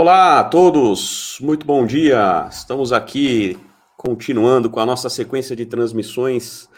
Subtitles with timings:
[0.00, 2.46] Olá a todos, muito bom dia.
[2.48, 3.58] Estamos aqui
[3.96, 6.68] continuando com a nossa sequência de transmissões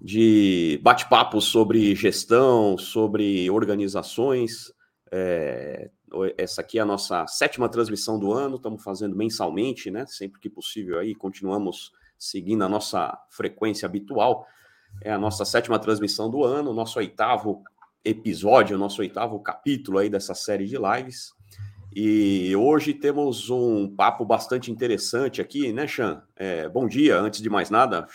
[0.00, 4.72] de bate-papos sobre gestão, sobre organizações.
[5.12, 5.88] É,
[6.36, 10.04] essa aqui é a nossa sétima transmissão do ano, estamos fazendo mensalmente, né?
[10.06, 14.44] Sempre que possível aí, continuamos seguindo a nossa frequência habitual.
[15.00, 17.62] É a nossa sétima transmissão do ano, nosso oitavo
[18.04, 21.40] episódio, nosso oitavo capítulo aí dessa série de lives.
[21.94, 26.22] E hoje temos um papo bastante interessante aqui, né, Chan?
[26.34, 28.06] É, bom dia, antes de mais nada.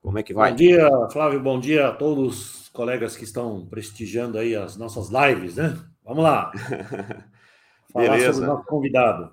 [0.00, 0.50] Como é que vai?
[0.50, 1.42] Bom dia, Flávio.
[1.42, 5.76] Bom dia a todos os colegas que estão prestigiando aí as nossas lives, né?
[6.04, 6.50] Vamos lá.
[7.92, 8.32] Falar Beleza.
[8.32, 9.32] sobre o nosso convidado.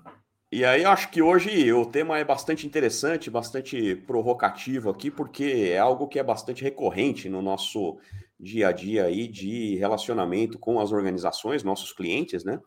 [0.52, 5.78] E aí, acho que hoje o tema é bastante interessante, bastante provocativo aqui, porque é
[5.78, 7.98] algo que é bastante recorrente no nosso
[8.38, 12.60] dia a dia aí de relacionamento com as organizações, nossos clientes, né?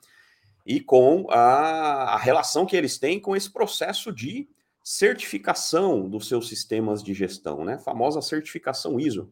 [0.67, 4.49] E com a, a relação que eles têm com esse processo de
[4.83, 7.77] certificação dos seus sistemas de gestão, né?
[7.79, 9.31] Famosa certificação ISO.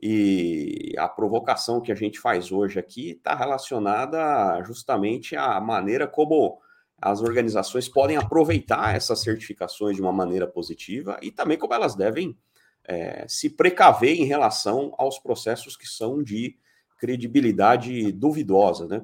[0.00, 6.60] E a provocação que a gente faz hoje aqui está relacionada justamente à maneira como
[7.00, 12.36] as organizações podem aproveitar essas certificações de uma maneira positiva e também como elas devem
[12.84, 16.54] é, se precaver em relação aos processos que são de
[16.98, 19.02] credibilidade duvidosa, né?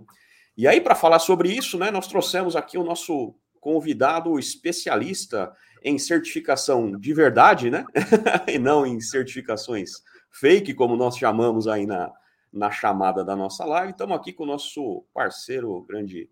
[0.56, 5.52] E aí, para falar sobre isso, né, nós trouxemos aqui o nosso convidado especialista
[5.84, 7.84] em certificação de verdade, né?
[8.46, 12.10] e não em certificações fake, como nós chamamos aí na,
[12.52, 13.92] na chamada da nossa live.
[13.92, 16.28] Estamos aqui com o nosso parceiro grande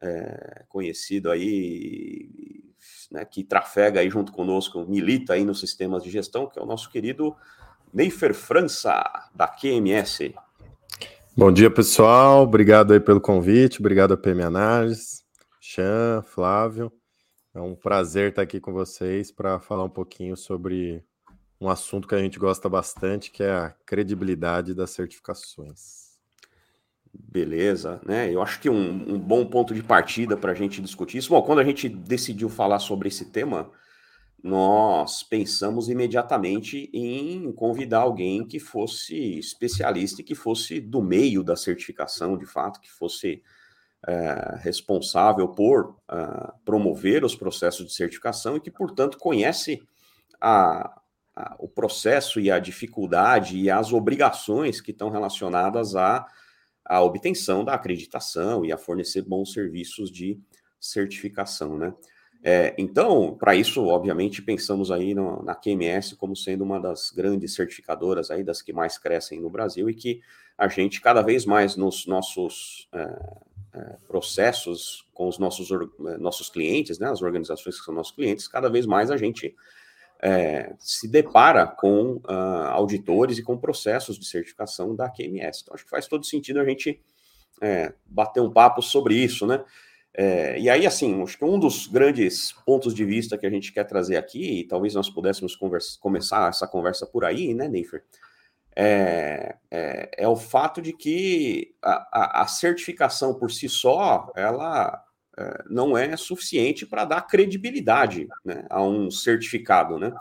[0.00, 2.30] é, conhecido aí,
[3.10, 6.66] né, que trafega aí junto conosco, milita aí nos sistemas de gestão, que é o
[6.66, 7.36] nosso querido
[7.92, 9.02] Neifer França,
[9.34, 10.32] da QMS.
[11.36, 12.42] Bom dia, pessoal.
[12.42, 13.78] Obrigado aí pelo convite.
[13.78, 15.22] Obrigado a PM Análise,
[15.60, 16.92] Chan, Flávio.
[17.54, 21.04] É um prazer estar aqui com vocês para falar um pouquinho sobre
[21.60, 26.10] um assunto que a gente gosta bastante, que é a credibilidade das certificações.
[27.12, 28.32] Beleza, né?
[28.32, 31.30] Eu acho que um, um bom ponto de partida para a gente discutir isso.
[31.30, 33.70] Bom, quando a gente decidiu falar sobre esse tema,
[34.42, 41.56] nós pensamos imediatamente em convidar alguém que fosse especialista e que fosse do meio da
[41.56, 43.42] certificação, de fato, que fosse
[44.06, 49.82] é, responsável por uh, promover os processos de certificação e que, portanto, conhece
[50.40, 50.98] a,
[51.36, 56.26] a, o processo e a dificuldade e as obrigações que estão relacionadas à,
[56.82, 60.40] à obtenção da acreditação e a fornecer bons serviços de
[60.80, 61.92] certificação, né?
[62.42, 67.54] É, então, para isso, obviamente, pensamos aí no, na QMS como sendo uma das grandes
[67.54, 70.22] certificadoras aí, das que mais crescem no Brasil e que
[70.56, 73.20] a gente cada vez mais nos nossos é,
[73.74, 78.48] é, processos com os nossos, é, nossos clientes, né, as organizações que são nossos clientes,
[78.48, 79.54] cada vez mais a gente
[80.22, 85.62] é, se depara com uh, auditores e com processos de certificação da QMS.
[85.62, 87.00] Então, acho que faz todo sentido a gente
[87.60, 89.64] é, bater um papo sobre isso, né?
[90.12, 93.72] É, e aí, assim, acho que um dos grandes pontos de vista que a gente
[93.72, 98.04] quer trazer aqui, e talvez nós pudéssemos conversa, começar essa conversa por aí, né, Neifer?
[98.74, 105.04] É, é, é, o fato de que a, a, a, certificação por si só, ela
[105.36, 110.12] é, não é suficiente para dar credibilidade né, a um certificado, né?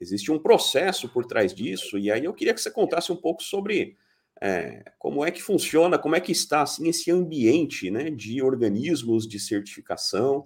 [0.00, 3.42] Existe um processo por trás disso, e aí eu queria que você contasse um pouco
[3.42, 3.96] sobre
[4.46, 9.26] é, como é que funciona, como é que está assim esse ambiente né, de organismos
[9.26, 10.44] de certificação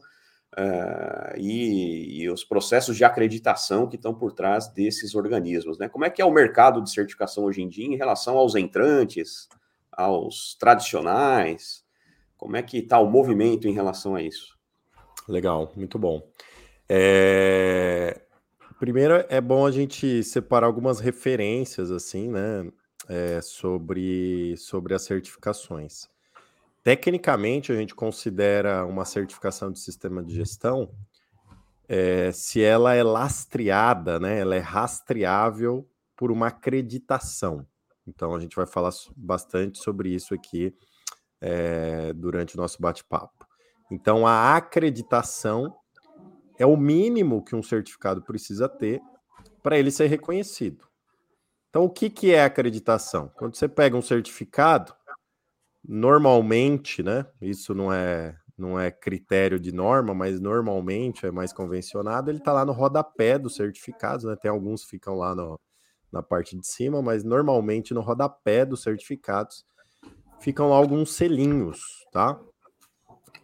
[0.57, 5.89] uh, e, e, os processos de acreditação que estão por trás desses organismos, né?
[5.89, 9.49] Como é que é o mercado de certificação hoje em dia em relação aos entrantes,
[9.91, 11.85] aos tradicionais?
[12.37, 14.57] Como é que está o movimento em relação a isso?
[15.27, 16.23] Legal, muito bom.
[16.89, 18.21] É...
[18.79, 22.71] Primeiro é bom a gente separar algumas referências assim, né?
[23.09, 26.09] É, sobre, sobre as certificações.
[26.83, 30.91] Tecnicamente, a gente considera uma certificação de sistema de gestão
[31.89, 34.39] é, se ela é lastreada, né?
[34.39, 37.67] Ela é rastreável por uma acreditação.
[38.07, 40.75] Então, a gente vai falar bastante sobre isso aqui
[41.41, 43.47] é, durante o nosso bate-papo.
[43.91, 45.75] Então, a acreditação
[46.59, 49.01] é o mínimo que um certificado precisa ter
[49.63, 50.88] para ele ser reconhecido.
[51.69, 53.31] Então, o que, que é acreditação?
[53.37, 54.95] Quando você pega um certificado,
[55.87, 57.27] normalmente, né?
[57.41, 62.53] Isso não é não é critério de norma, mas normalmente é mais convencionado, ele está
[62.53, 64.35] lá no rodapé dos certificados, né?
[64.35, 65.61] Tem alguns que ficam lá no,
[66.11, 69.65] na parte de cima, mas normalmente no rodapé dos certificados
[70.41, 71.81] ficam lá alguns selinhos,
[72.11, 72.41] tá?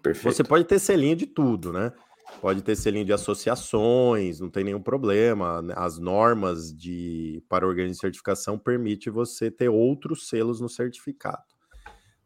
[0.02, 0.34] Perfeito.
[0.34, 1.92] Você pode ter selinho de tudo, né?
[2.40, 5.64] Pode ter selinho de associações, não tem nenhum problema.
[5.74, 11.42] As normas de para organismo de certificação permite você ter outros selos no certificado.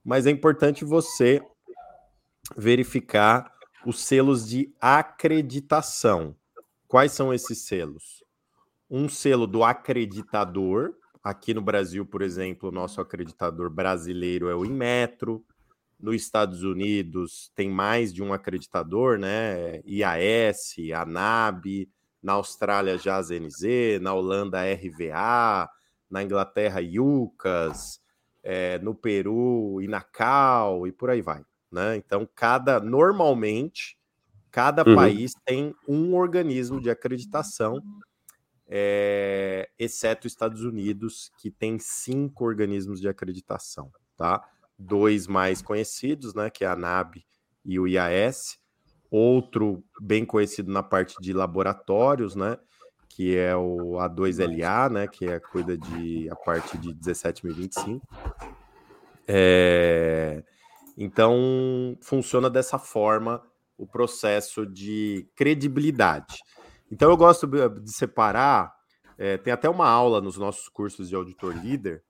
[0.04, 1.42] Mas é importante você
[2.56, 3.52] verificar
[3.86, 6.34] os selos de acreditação.
[6.86, 8.24] Quais são esses selos?
[8.90, 10.94] Um selo do acreditador.
[11.22, 15.44] Aqui no Brasil, por exemplo, o nosso acreditador brasileiro é o Inmetro.
[15.98, 19.80] Nos Estados Unidos tem mais de um acreditador, né?
[19.84, 21.88] IAS, ANAB,
[22.22, 25.68] na Austrália já a ZNZ, na Holanda RVA,
[26.10, 28.00] na Inglaterra IUCAS,
[28.42, 31.44] é, no Peru Inacal e por aí vai.
[31.70, 31.96] Né?
[31.96, 33.98] Então, cada normalmente
[34.50, 34.96] cada uhum.
[34.96, 37.80] país tem um organismo de acreditação,
[38.66, 44.42] é, exceto os Estados Unidos, que tem cinco organismos de acreditação, tá?
[44.78, 47.16] Dois mais conhecidos, né, que é a NAB
[47.64, 48.58] e o IAS,
[49.10, 52.58] outro bem conhecido na parte de laboratórios, né,
[53.08, 58.00] que é o A2LA, né, que é cuida de a parte de 17.025.
[59.26, 60.42] É,
[60.96, 63.42] então funciona dessa forma
[63.76, 66.38] o processo de credibilidade.
[66.90, 68.74] Então eu gosto de separar,
[69.18, 72.02] é, tem até uma aula nos nossos cursos de auditor líder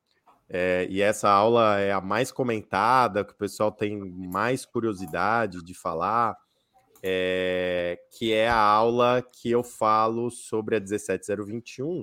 [0.51, 5.75] é, e essa aula é a mais comentada, que o pessoal tem mais curiosidade de
[5.75, 6.37] falar,
[7.03, 12.03] é, que é a aula que eu falo sobre a 17021,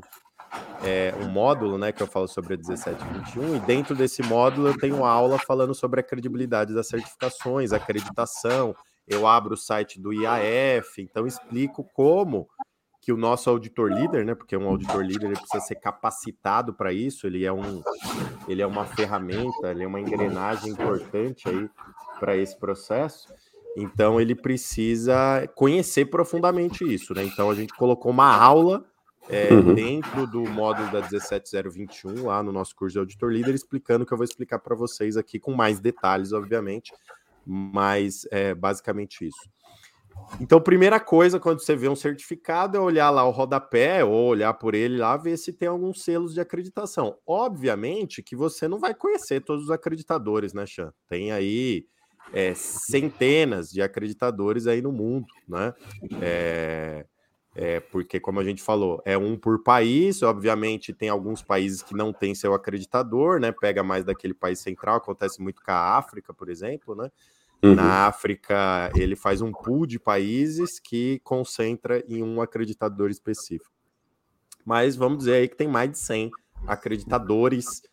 [0.83, 4.77] é um módulo né, que eu falo sobre a 1721, e dentro desse módulo eu
[4.77, 8.75] tenho aula falando sobre a credibilidade das certificações, acreditação.
[9.07, 12.47] Eu abro o site do IAF, então explico como
[13.05, 14.33] que o nosso auditor líder, né?
[14.33, 17.83] Porque um auditor líder ele precisa ser capacitado para isso, ele é um
[18.47, 21.69] ele é uma ferramenta, ele é uma engrenagem importante aí
[22.19, 23.31] para esse processo.
[23.77, 27.23] Então ele precisa conhecer profundamente isso, né?
[27.23, 28.83] Então a gente colocou uma aula
[29.29, 29.75] é, uhum.
[29.75, 34.13] dentro do módulo da 17021 lá no nosso curso de auditor líder, explicando o que
[34.13, 36.91] eu vou explicar para vocês aqui com mais detalhes, obviamente,
[37.45, 39.47] mas é basicamente isso.
[40.39, 44.53] Então, primeira coisa, quando você vê um certificado, é olhar lá o rodapé, ou olhar
[44.53, 47.17] por ele lá, ver se tem alguns selos de acreditação.
[47.25, 50.93] Obviamente que você não vai conhecer todos os acreditadores, né, Chan?
[51.07, 51.85] Tem aí
[52.33, 55.73] é, centenas de acreditadores aí no mundo, né?
[56.21, 57.05] É,
[57.55, 60.21] é, porque, como a gente falou, é um por país.
[60.21, 63.53] Obviamente, tem alguns países que não têm seu acreditador, né?
[63.53, 67.09] Pega mais daquele país central, acontece muito com a África, por exemplo, né?
[67.63, 67.75] Uhum.
[67.75, 73.71] Na África, ele faz um pool de países que concentra em um acreditador específico.
[74.65, 76.31] Mas vamos dizer aí que tem mais de 100
[76.67, 77.83] acreditadores.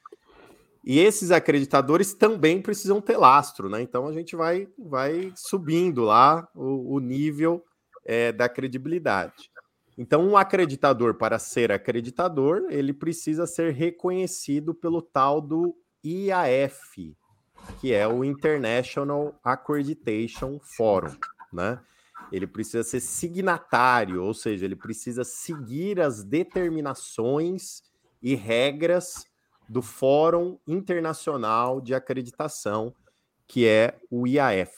[0.84, 3.80] E esses acreditadores também precisam ter lastro, né?
[3.82, 7.64] Então a gente vai, vai subindo lá o, o nível
[8.04, 9.52] é, da credibilidade.
[9.96, 17.14] Então, um acreditador, para ser acreditador, ele precisa ser reconhecido pelo tal do IAF,
[17.80, 21.16] que é o International Accreditation Forum,
[21.52, 21.80] né?
[22.30, 27.82] Ele precisa ser signatário, ou seja, ele precisa seguir as determinações
[28.22, 29.26] e regras
[29.68, 32.94] do Fórum Internacional de Acreditação,
[33.46, 34.72] que é o IAF.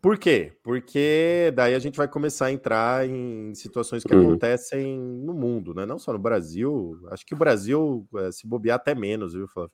[0.00, 0.52] Por quê?
[0.62, 4.28] Porque daí a gente vai começar a entrar em situações que uhum.
[4.28, 5.84] acontecem no mundo, né?
[5.84, 7.00] Não só no Brasil.
[7.10, 9.72] Acho que o Brasil, eh, se bobear até menos, viu, Flávio?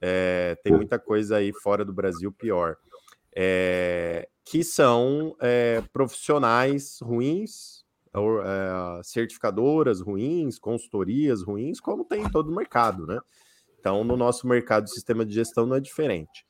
[0.00, 2.76] É, tem muita coisa aí fora do Brasil pior.
[3.34, 8.40] É, que são é, profissionais ruins, ou,
[9.04, 13.20] certificadoras ruins, consultorias ruins, como tem em todo o mercado, né?
[13.78, 16.44] Então, no nosso mercado de sistema de gestão não é diferente.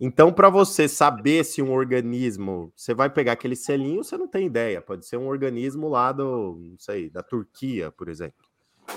[0.00, 4.46] Então, para você saber se um organismo, você vai pegar aquele selinho, você não tem
[4.46, 4.80] ideia.
[4.82, 8.47] Pode ser um organismo lá do, não sei, da Turquia, por exemplo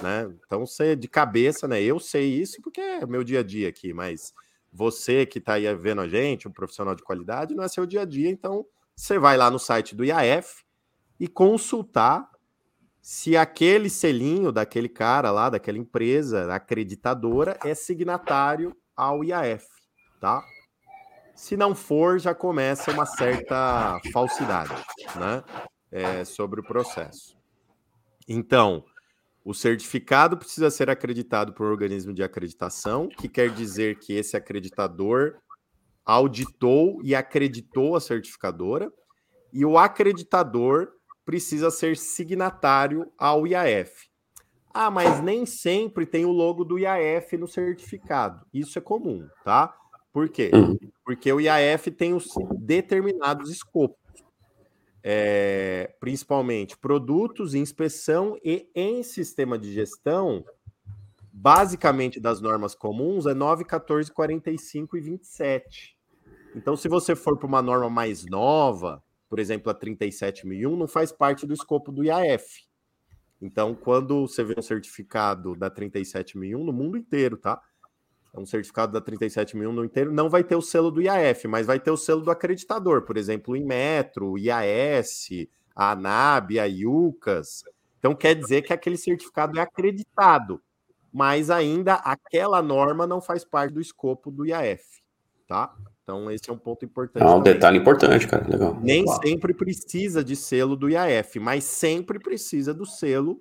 [0.01, 0.31] né?
[0.45, 1.81] Então, você de cabeça, né?
[1.81, 4.33] Eu sei isso porque é meu dia a dia aqui, mas
[4.71, 8.01] você que está aí vendo a gente, um profissional de qualidade, não é seu dia
[8.01, 10.63] a dia, então você vai lá no site do IAF
[11.19, 12.29] e consultar
[13.01, 19.65] se aquele selinho daquele cara lá, daquela empresa acreditadora, é signatário ao IAF,
[20.19, 20.43] tá?
[21.35, 24.75] Se não for, já começa uma certa falsidade,
[25.15, 25.43] né?
[25.91, 27.35] É, sobre o processo.
[28.27, 28.85] Então,
[29.43, 34.37] o certificado precisa ser acreditado por um organismo de acreditação, que quer dizer que esse
[34.37, 35.35] acreditador
[36.05, 38.91] auditou e acreditou a certificadora,
[39.51, 40.89] e o acreditador
[41.25, 44.09] precisa ser signatário ao IAF.
[44.73, 48.45] Ah, mas nem sempre tem o logo do IAF no certificado.
[48.53, 49.75] Isso é comum, tá?
[50.13, 50.51] Por quê?
[50.53, 50.77] Uhum.
[51.05, 52.25] Porque o IAF tem os
[52.59, 53.97] determinados escopos,
[55.03, 60.45] é, principalmente produtos, inspeção e em sistema de gestão,
[61.31, 65.97] basicamente das normas comuns é 9, 14, 45 e 27.
[66.55, 71.11] Então, se você for para uma norma mais nova, por exemplo, a 37001, não faz
[71.11, 72.65] parte do escopo do IAF.
[73.41, 77.59] Então, quando você vê um certificado da 37001 no mundo inteiro, tá?
[78.33, 81.67] É um certificado da 37001 no inteiro, não vai ter o selo do IAF, mas
[81.67, 85.27] vai ter o selo do acreditador, por exemplo, o Inmetro, o IAS,
[85.75, 87.65] a ANAB, a IUCAS.
[87.99, 90.61] Então quer dizer que aquele certificado é acreditado,
[91.11, 94.83] mas ainda aquela norma não faz parte do escopo do IAF,
[95.45, 95.75] tá?
[96.01, 97.23] Então esse é um ponto importante.
[97.23, 97.53] É um também.
[97.53, 98.79] detalhe importante, cara, legal.
[98.81, 103.39] Nem sempre precisa de selo do IAF, mas sempre precisa do selo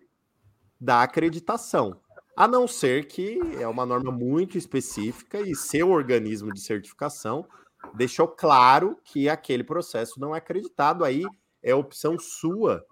[0.81, 2.01] da acreditação.
[2.41, 7.45] A não ser que é uma norma muito específica e seu organismo de certificação
[7.93, 11.05] deixou claro que aquele processo não é acreditado.
[11.05, 11.23] Aí
[11.63, 12.83] é opção sua,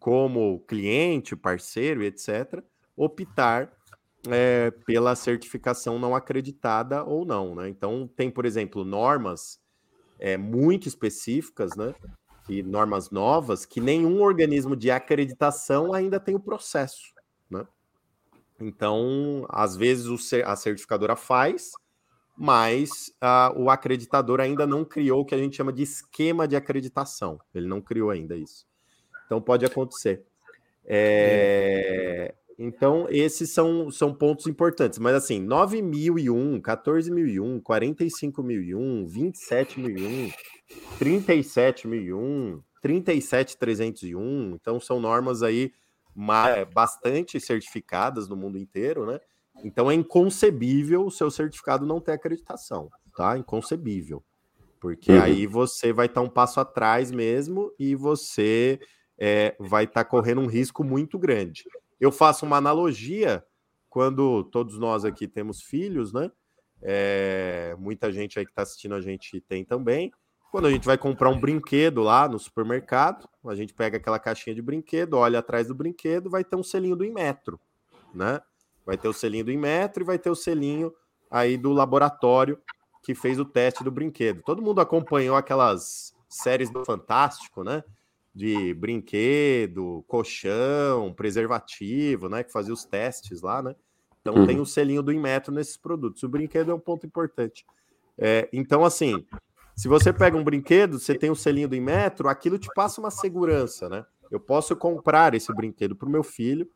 [0.00, 2.64] como cliente, parceiro, etc.,
[2.96, 3.70] optar
[4.26, 7.56] é, pela certificação não acreditada ou não.
[7.56, 7.68] Né?
[7.68, 9.60] Então, tem, por exemplo, normas
[10.18, 11.94] é, muito específicas, né?
[12.48, 17.12] E normas novas que nenhum organismo de acreditação ainda tem o processo.
[17.50, 17.66] Né?
[18.60, 20.06] Então, às vezes
[20.44, 21.72] a certificadora faz,
[22.36, 26.56] mas uh, o acreditador ainda não criou o que a gente chama de esquema de
[26.56, 27.40] acreditação.
[27.54, 28.66] Ele não criou ainda isso.
[29.26, 30.24] Então, pode acontecer.
[30.84, 32.34] É...
[32.58, 34.98] Então, esses são, são pontos importantes.
[34.98, 40.32] Mas, assim, 9.001, 14.001, 45.001, 27.001,
[40.98, 44.54] 37.001, 37.301.
[44.54, 45.72] Então, são normas aí
[46.72, 49.20] bastante certificadas no mundo inteiro, né?
[49.62, 53.36] Então é inconcebível o seu certificado não ter acreditação, tá?
[53.36, 54.22] Inconcebível.
[54.80, 55.22] Porque uhum.
[55.22, 58.78] aí você vai estar tá um passo atrás mesmo e você
[59.18, 61.64] é, vai estar tá correndo um risco muito grande.
[62.00, 63.44] Eu faço uma analogia
[63.88, 66.30] quando todos nós aqui temos filhos, né?
[66.80, 70.12] É, muita gente aí que está assistindo a gente tem também.
[70.50, 74.54] Quando a gente vai comprar um brinquedo lá no supermercado, a gente pega aquela caixinha
[74.54, 77.60] de brinquedo, olha atrás do brinquedo, vai ter um selinho do Inmetro,
[78.14, 78.40] né?
[78.84, 80.92] Vai ter o selinho do Inmetro e vai ter o selinho
[81.30, 82.58] aí do laboratório
[83.02, 84.42] que fez o teste do brinquedo.
[84.42, 87.84] Todo mundo acompanhou aquelas séries do Fantástico, né?
[88.34, 92.42] De brinquedo, colchão, preservativo, né?
[92.42, 93.76] Que fazia os testes lá, né?
[94.20, 94.46] Então uhum.
[94.46, 96.22] tem o selinho do Inmetro nesses produtos.
[96.22, 97.66] O brinquedo é um ponto importante.
[98.16, 99.24] É, então, assim,
[99.78, 103.12] se você pega um brinquedo, você tem um selinho do Inmetro, aquilo te passa uma
[103.12, 104.04] segurança, né?
[104.28, 106.68] Eu posso comprar esse brinquedo para o meu filho,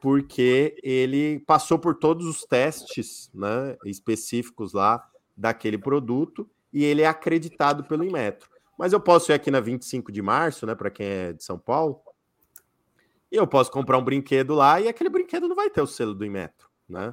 [0.00, 5.04] porque ele passou por todos os testes né, específicos lá
[5.36, 8.48] daquele produto e ele é acreditado pelo Inmetro.
[8.78, 11.58] Mas eu posso ir aqui na 25 de março, né, para quem é de São
[11.58, 12.00] Paulo,
[13.32, 16.14] e eu posso comprar um brinquedo lá e aquele brinquedo não vai ter o selo
[16.14, 17.12] do Inmetro, né?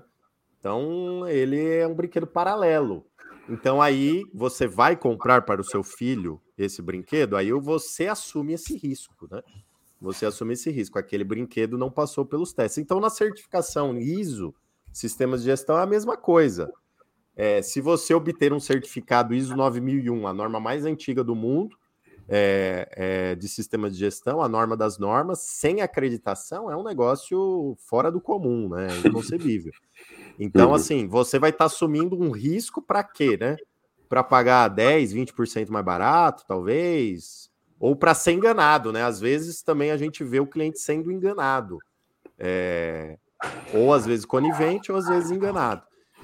[0.60, 3.08] Então ele é um brinquedo paralelo.
[3.48, 8.76] Então aí você vai comprar para o seu filho esse brinquedo, aí você assume esse
[8.78, 9.42] risco, né?
[10.02, 11.00] Você assume esse risco.
[11.00, 12.78] Aquele brinquedo não passou pelos testes.
[12.78, 14.54] Então, na certificação ISO,
[14.92, 16.72] sistemas de gestão é a mesma coisa.
[17.36, 21.76] É, se você obter um certificado ISO 9001, a norma mais antiga do mundo
[22.28, 27.78] é, é, de sistemas de gestão, a norma das normas, sem acreditação, é um negócio
[27.80, 28.88] fora do comum, né?
[29.04, 29.72] É inconcebível.
[30.38, 30.76] Então, uhum.
[30.76, 33.56] assim, você vai estar tá assumindo um risco para quê, né?
[34.10, 39.04] Para pagar 10, 20% mais barato, talvez, ou para ser enganado, né?
[39.04, 41.80] Às vezes também a gente vê o cliente sendo enganado.
[42.38, 43.18] É...
[43.74, 45.84] Ou às vezes conivente, ou às vezes enganado.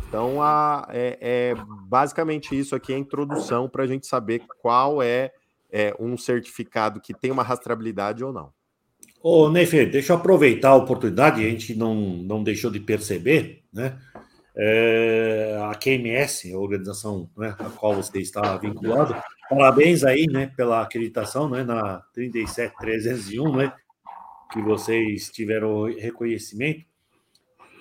[0.10, 1.56] Então, a, é, é
[1.88, 5.32] basicamente isso aqui é a introdução para a gente saber qual é,
[5.72, 8.52] é um certificado que tem uma rastreabilidade ou não.
[9.24, 13.98] Ô, Nefe, deixa eu aproveitar a oportunidade, a gente não, não deixou de perceber, né?
[14.58, 19.16] É, a QMS, a organização né, a qual você está vinculado,
[19.50, 23.74] parabéns aí, né, pela acreditação, né, na 37301, né,
[24.52, 26.86] que vocês tiveram reconhecimento.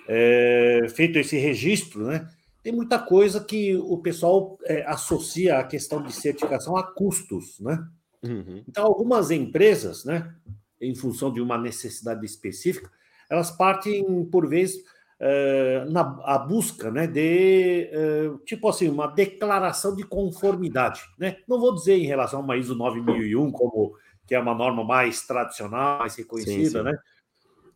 [0.07, 2.25] É, feito esse registro, né,
[2.63, 7.83] tem muita coisa que o pessoal é, associa a questão de certificação a custos, né?
[8.23, 8.63] Uhum.
[8.67, 10.33] Então, algumas empresas, né,
[10.79, 12.89] em função de uma necessidade específica,
[13.29, 14.83] elas partem, por vezes,
[15.19, 21.01] eh, na a busca né, de, eh, tipo assim, uma declaração de conformidade.
[21.17, 21.37] Né?
[21.47, 23.95] Não vou dizer em relação a uma ISO 9001, como,
[24.27, 26.83] que é uma norma mais tradicional, mais reconhecida, sim, sim.
[26.83, 26.97] né?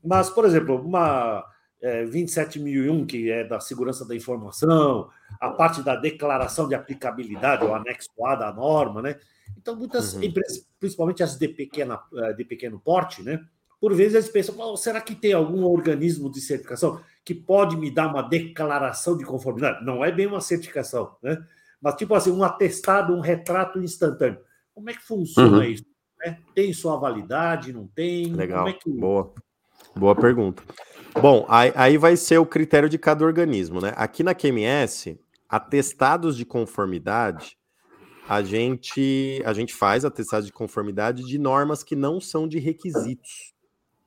[0.03, 1.45] mas, por exemplo, uma,
[1.85, 5.07] é, 27001, que é da segurança da informação,
[5.39, 9.19] a parte da declaração de aplicabilidade, o anexo A da norma, né?
[9.55, 10.23] Então, muitas uhum.
[10.23, 13.39] empresas, principalmente as de, pequena, é, de pequeno porte, né?
[13.79, 17.91] Por vezes eles pensam, oh, será que tem algum organismo de certificação que pode me
[17.91, 19.85] dar uma declaração de conformidade?
[19.85, 21.37] Não é bem uma certificação, né?
[21.79, 24.39] Mas tipo assim, um atestado, um retrato instantâneo.
[24.73, 25.63] Como é que funciona uhum.
[25.63, 25.85] isso?
[26.17, 26.39] Né?
[26.55, 28.33] Tem sua validade, não tem?
[28.33, 28.89] Legal, é que...
[28.89, 29.31] boa.
[29.97, 30.61] Boa pergunta.
[31.21, 33.93] Bom, aí, aí, vai ser o critério de cada organismo, né?
[33.95, 37.57] Aqui na QMS, atestados de conformidade,
[38.27, 43.53] a gente, a gente faz atestados de conformidade de normas que não são de requisitos,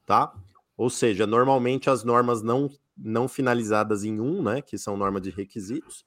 [0.05, 0.35] tá?
[0.77, 4.61] Ou seja, normalmente as normas não, não finalizadas em um, né?
[4.61, 6.05] Que são normas de requisitos.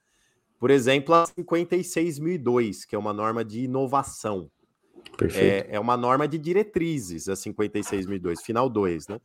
[0.59, 4.51] Por exemplo, a 56002, que é uma norma de inovação.
[5.17, 5.71] Perfeito.
[5.71, 9.19] É, é uma norma de diretrizes, a 56002, final 2, né?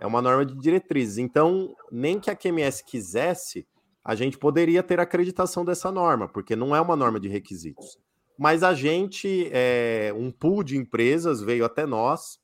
[0.00, 1.18] É uma norma de diretrizes.
[1.18, 3.66] Então, nem que a QMS quisesse,
[4.04, 7.98] a gente poderia ter acreditação dessa norma, porque não é uma norma de requisitos.
[8.38, 12.38] Mas a gente, é, um pool de empresas veio até nós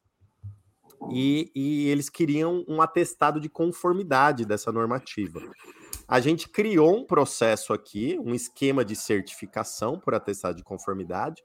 [1.11, 5.41] e, e eles queriam um atestado de conformidade dessa normativa.
[6.07, 11.43] A gente criou um processo aqui, um esquema de certificação por atestado de conformidade,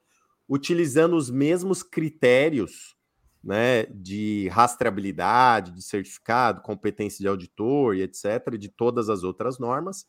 [0.48, 2.96] utilizando os mesmos critérios
[3.42, 10.06] né, de rastreabilidade, de certificado, competência de auditor e etc., de todas as outras normas,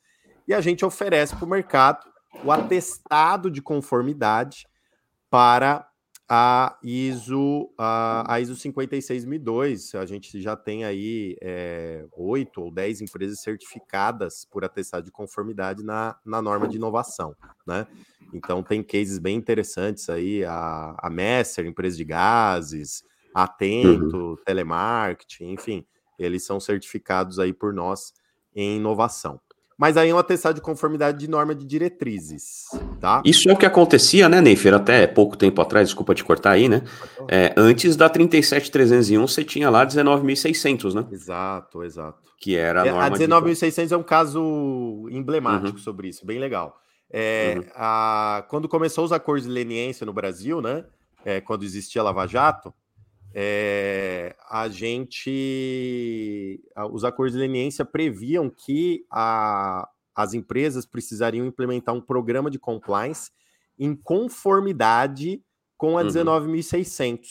[0.48, 2.06] e a gente oferece para o mercado
[2.44, 4.66] o atestado de conformidade
[5.30, 5.88] para
[6.34, 9.96] a ISO, a, a ISO 56002.
[9.96, 15.12] A gente já tem aí é, oito é, ou dez empresas certificadas por atestado de
[15.12, 17.36] conformidade na, na norma de inovação,
[17.68, 17.86] né?
[18.34, 24.36] Então tem cases bem interessantes aí, a, a Messer, empresa de gases, Atento, uhum.
[24.46, 25.86] Telemarketing, enfim,
[26.18, 28.14] eles são certificados aí por nós
[28.56, 29.40] em inovação.
[29.82, 32.66] Mas aí é um atestado de conformidade de norma de diretrizes,
[33.00, 33.20] tá?
[33.26, 36.70] Isso é o que acontecia, né, Neifer, até pouco tempo atrás, desculpa te cortar aí,
[36.70, 36.84] né?
[37.28, 41.08] É, antes da 37301, você tinha lá 19.600, né?
[41.12, 42.30] Exato, exato.
[42.40, 43.94] Que era a norma A 19.600 de...
[43.96, 45.84] é um caso emblemático uhum.
[45.84, 46.78] sobre isso, bem legal.
[47.10, 47.66] É, uhum.
[47.76, 50.86] a, quando começou os acordos de leniência no Brasil, né?
[51.26, 52.72] É, quando existia Lava Jato,
[53.34, 62.02] é, a gente, os acordos de leniência previam que a, as empresas precisariam implementar um
[62.02, 63.32] programa de compliance
[63.80, 65.44] em conformidade
[65.78, 66.08] com a uhum.
[66.08, 67.28] 19.600.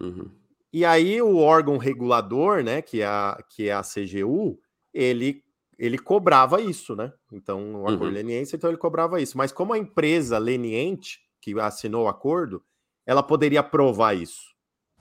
[0.00, 0.30] Uhum.
[0.72, 4.60] E aí o órgão regulador, né, que é a, que é a CGU,
[4.92, 5.42] ele,
[5.78, 7.12] ele cobrava isso, né?
[7.32, 8.12] Então, o acordo uhum.
[8.12, 9.38] leniência, então ele cobrava isso.
[9.38, 12.62] Mas como a empresa leniente, que assinou o acordo,
[13.06, 14.57] ela poderia provar isso.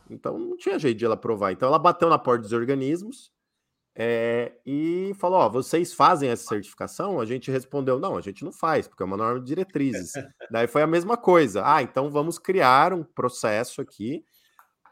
[0.09, 1.51] Então não tinha jeito de ela provar.
[1.51, 3.31] Então ela bateu na porta dos organismos
[3.95, 7.19] é, e falou: Ó, vocês fazem essa certificação?
[7.19, 10.11] A gente respondeu: Não, a gente não faz, porque é uma norma de diretrizes.
[10.51, 11.63] Daí foi a mesma coisa.
[11.65, 14.23] Ah, então vamos criar um processo aqui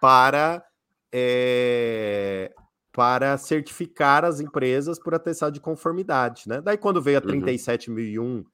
[0.02, 0.66] para.
[1.14, 2.52] É,
[2.92, 6.62] para certificar as empresas por atestado de conformidade, né?
[6.62, 8.46] Daí quando veio a 37.001 uhum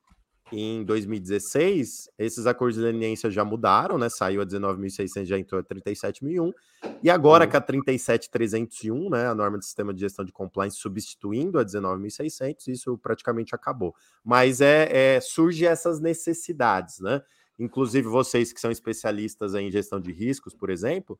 [0.52, 4.10] em 2016, esses acordos de leniência já mudaram, né?
[4.10, 6.54] Saiu a 19.600, já entrou a 37.001.
[7.02, 7.52] E agora uhum.
[7.52, 9.28] com a 37.301, né?
[9.28, 13.96] A norma de sistema de gestão de compliance substituindo a 19.600, isso praticamente acabou.
[14.24, 17.22] Mas é, é, surge essas necessidades, né?
[17.58, 21.20] Inclusive vocês que são especialistas em gestão de riscos, por exemplo,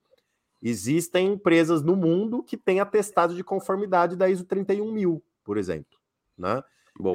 [0.62, 5.98] existem empresas no mundo que têm atestado de conformidade da ISO 31000, por exemplo,
[6.38, 6.62] né?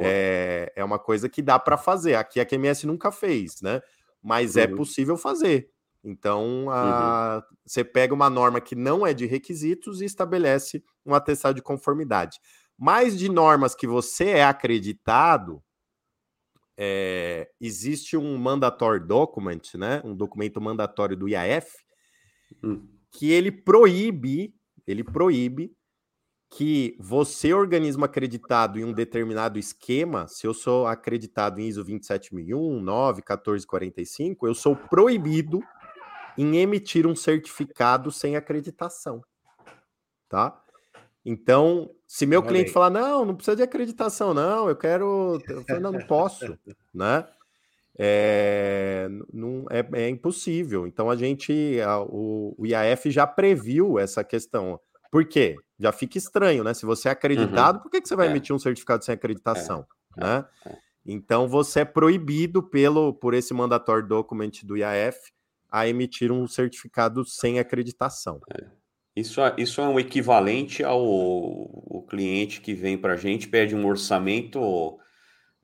[0.03, 2.15] É, é uma coisa que dá para fazer.
[2.15, 3.81] Aqui a QMS nunca fez, né?
[4.23, 4.73] Mas é uhum.
[4.73, 5.71] é possível fazer.
[6.03, 7.57] Então, a, uhum.
[7.65, 12.39] você pega uma norma que não é de requisitos e estabelece um atestado de conformidade.
[12.79, 15.63] Mas de normas que você é acreditado,
[16.77, 20.03] é, existe um mandatory document, né?
[20.05, 21.71] Um documento mandatório do IAF,
[22.63, 22.87] uhum.
[23.11, 24.55] que ele proíbe,
[24.87, 25.75] ele proíbe
[26.57, 32.81] que você, organismo acreditado em um determinado esquema, se eu sou acreditado em ISO 27001,
[32.81, 35.61] 9, 1445, eu sou proibido
[36.39, 39.23] em emitir um certificado sem acreditação.
[40.31, 40.59] Tá?
[41.23, 45.39] Então, se meu cliente falar, não, não precisa de acreditação, não, eu quero.
[45.47, 46.59] Eu falo, não, não posso,
[46.95, 47.29] né?
[47.99, 50.87] É, não, é, é, impossível.
[50.87, 54.81] Então, a gente, a, o, o IAF já previu essa questão.
[55.11, 55.57] Por quê?
[55.79, 56.75] Já fica estranho, né?
[56.75, 57.83] Se você é acreditado, uhum.
[57.83, 58.31] por que, que você vai é.
[58.31, 59.87] emitir um certificado sem acreditação?
[60.17, 60.25] É.
[60.25, 60.45] Né?
[60.65, 60.69] É.
[60.71, 60.79] é.
[61.07, 65.19] Então você é proibido pelo por esse mandatório document do IAF
[65.71, 68.41] a emitir um certificado sem acreditação.
[68.53, 68.65] É.
[69.15, 73.87] Isso, é, isso é um equivalente ao cliente que vem para a gente pede um
[73.87, 74.99] orçamento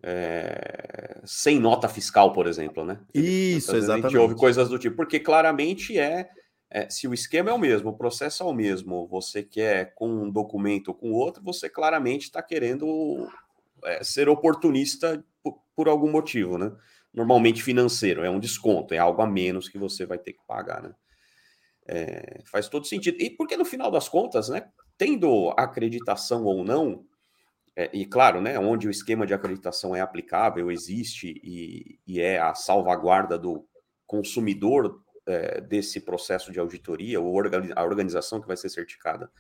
[0.03, 2.99] é, sem nota fiscal, por exemplo, né?
[3.15, 4.07] Isso, exatamente.
[4.07, 6.31] A gente ouve coisas do tipo, porque claramente é,
[6.75, 10.09] é, se o esquema é o mesmo, o processo é o mesmo, você quer com
[10.09, 13.29] um documento ou com outro, você claramente está querendo
[13.85, 16.73] é, ser oportunista por, por, algum motivo, né?
[17.13, 20.83] Normalmente financeiro, é um desconto, é algo a menos que você vai ter que pagar,
[20.83, 20.95] né?
[21.87, 23.19] É, faz todo sentido.
[23.21, 27.05] E porque no final das contas, né, tendo acreditação ou não,
[27.77, 32.39] é, e claro, né, onde o esquema de acreditação é aplicável, existe e, e é
[32.39, 33.67] a salvaguarda do
[34.07, 37.35] consumidor é, desse processo de auditoria, ou
[37.77, 39.31] a organização que vai ser certificada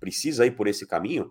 [0.00, 1.30] precisa ir por esse caminho,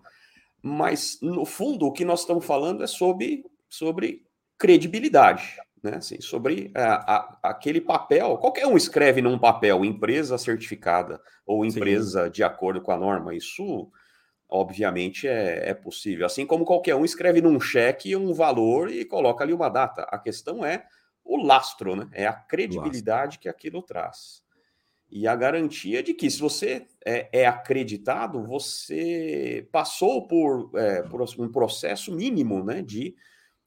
[0.62, 4.26] mas no fundo o que nós estamos falando é sobre, sobre
[4.58, 5.96] credibilidade, né?
[5.96, 8.36] Assim, sobre a, a, aquele papel.
[8.38, 12.30] Qualquer um escreve num papel empresa certificada ou empresa Sim.
[12.30, 13.34] de acordo com a norma.
[13.34, 13.90] Isso
[14.48, 16.26] obviamente é, é, possível.
[16.26, 20.02] Assim como qualquer um escreve num cheque um valor e coloca ali uma data.
[20.02, 20.84] A questão é
[21.28, 22.08] o lastro, né?
[22.12, 24.42] É a credibilidade que aquilo traz.
[25.10, 31.22] E a garantia de que, se você é, é acreditado, você passou por, é, por,
[31.38, 33.14] um processo mínimo né, de,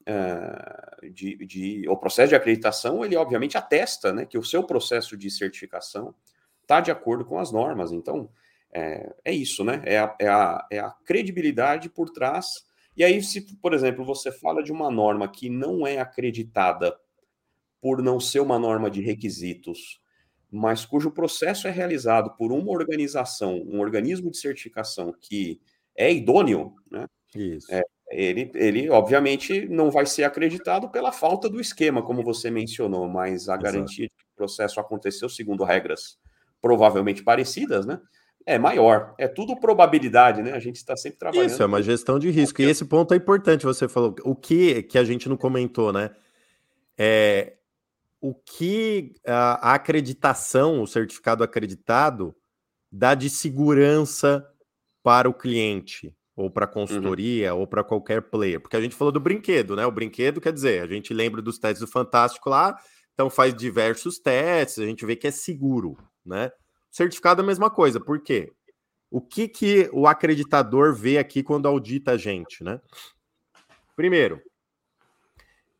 [0.02, 1.88] uh, de, de.
[1.88, 6.14] O processo de acreditação, ele obviamente atesta né, que o seu processo de certificação
[6.62, 7.92] está de acordo com as normas.
[7.92, 8.28] Então,
[8.72, 9.82] é, é isso, né?
[9.84, 12.46] É a, é, a, é a credibilidade por trás.
[12.96, 16.96] E aí, se, por exemplo, você fala de uma norma que não é acreditada
[17.82, 20.00] por não ser uma norma de requisitos,
[20.48, 25.60] mas cujo processo é realizado por uma organização, um organismo de certificação que
[25.96, 27.06] é idôneo, né?
[27.34, 27.66] Isso.
[27.74, 33.08] É, ele, ele, obviamente, não vai ser acreditado pela falta do esquema, como você mencionou,
[33.08, 33.62] mas a Exato.
[33.64, 36.18] garantia de que o processo aconteceu segundo regras
[36.60, 38.00] provavelmente parecidas, né?
[38.46, 39.14] é maior.
[39.18, 40.52] É tudo probabilidade, né?
[40.52, 41.50] A gente está sempre trabalhando.
[41.50, 42.60] Isso, é uma gestão de risco.
[42.60, 44.14] E esse ponto é importante, você falou.
[44.24, 46.10] O que, que a gente não comentou, né?
[46.98, 47.54] É,
[48.22, 52.32] o que a, acreditação, o certificado acreditado,
[52.90, 54.48] dá de segurança
[55.02, 56.72] para o cliente, ou para a uhum.
[56.72, 57.60] consultoria, uhum.
[57.60, 58.60] ou para qualquer player.
[58.60, 59.84] Porque a gente falou do brinquedo, né?
[59.84, 62.78] O brinquedo quer dizer, a gente lembra dos testes do Fantástico lá,
[63.12, 66.52] então faz diversos testes, a gente vê que é seguro, né?
[66.92, 67.98] Certificado é a mesma coisa.
[67.98, 68.52] Por quê?
[69.10, 72.80] O que, que o acreditador vê aqui quando audita a gente, né?
[73.96, 74.40] Primeiro,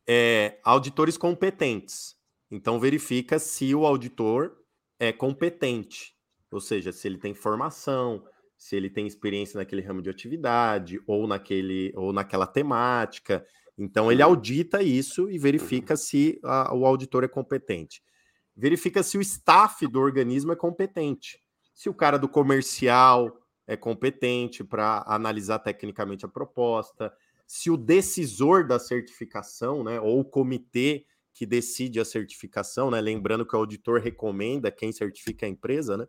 [0.05, 2.21] é, auditores competentes.
[2.53, 4.55] Então, verifica se o auditor
[4.99, 6.13] é competente,
[6.51, 8.23] ou seja, se ele tem formação,
[8.55, 13.43] se ele tem experiência naquele ramo de atividade ou naquele ou naquela temática.
[13.77, 18.03] Então, ele audita isso e verifica se a, o auditor é competente
[18.55, 21.41] verifica se o staff do organismo é competente.
[21.73, 23.35] Se o cara do comercial
[23.65, 27.11] é competente para analisar tecnicamente a proposta,
[27.47, 33.45] se o decisor da certificação, né, ou o comitê que decide a certificação, né, lembrando
[33.45, 36.07] que o auditor recomenda quem certifica a empresa, né,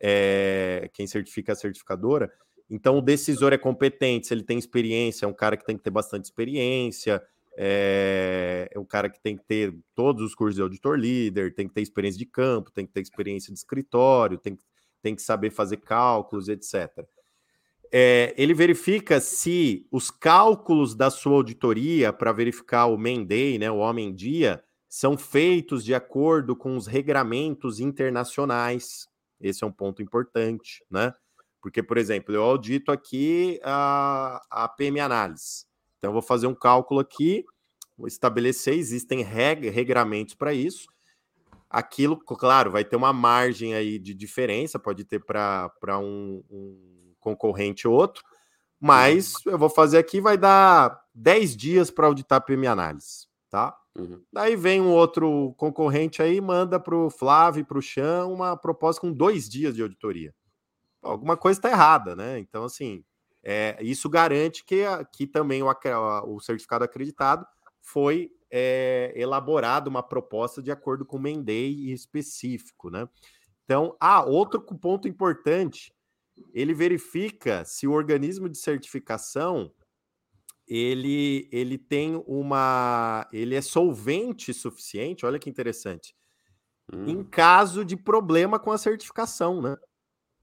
[0.00, 2.30] é, quem certifica a certificadora.
[2.68, 5.82] Então, o decisor é competente, se ele tem experiência, é um cara que tem que
[5.82, 7.22] ter bastante experiência,
[7.56, 11.66] é, é um cara que tem que ter todos os cursos de auditor líder, tem
[11.66, 14.56] que ter experiência de campo, tem que ter experiência de escritório, tem,
[15.02, 17.04] tem que saber fazer cálculos, etc.
[17.90, 23.78] É, ele verifica se os cálculos da sua auditoria para verificar o Menday, né, o
[23.78, 29.08] homem dia, são feitos de acordo com os regramentos internacionais.
[29.40, 31.14] Esse é um ponto importante, né?
[31.60, 35.66] Porque, por exemplo, eu audito aqui a, a PM Análise.
[35.98, 37.44] Então, eu vou fazer um cálculo aqui,
[37.96, 40.88] vou estabelecer, existem reg regramentos para isso.
[41.68, 47.86] Aquilo, claro, vai ter uma margem aí de diferença, pode ter para um, um concorrente
[47.86, 48.22] ou outro,
[48.80, 49.52] mas uhum.
[49.52, 53.76] eu vou fazer aqui, vai dar 10 dias para auditar a PM Análise, tá?
[53.96, 54.22] Uhum.
[54.32, 58.56] Daí vem um outro concorrente aí, manda para o Flávio e para o Chão uma
[58.56, 60.32] proposta com dois dias de auditoria.
[61.02, 62.38] Alguma coisa está errada, né?
[62.38, 63.04] Então, assim,
[63.42, 65.68] é, isso garante que, que também o,
[66.26, 67.46] o certificado acreditado
[67.80, 73.08] foi é, elaborado uma proposta de acordo com o Mendei específico, né?
[73.64, 75.92] Então, ah, outro ponto importante,
[76.52, 79.72] ele verifica se o organismo de certificação
[80.66, 83.26] ele, ele tem uma.
[83.32, 86.14] ele é solvente suficiente, olha que interessante,
[86.92, 87.06] hum.
[87.06, 89.76] em caso de problema com a certificação, né?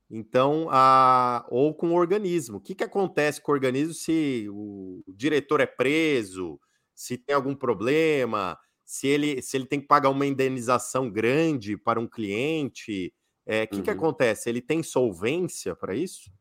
[0.10, 2.58] Então, a, ou com o organismo.
[2.58, 6.60] O que, que acontece com o organismo se o diretor é preso,
[6.93, 11.99] se tem algum problema, se ele, se ele tem que pagar uma indenização grande para
[11.99, 13.13] um cliente?
[13.45, 13.84] O é, que, uhum.
[13.84, 14.49] que acontece?
[14.49, 16.31] Ele tem solvência para isso?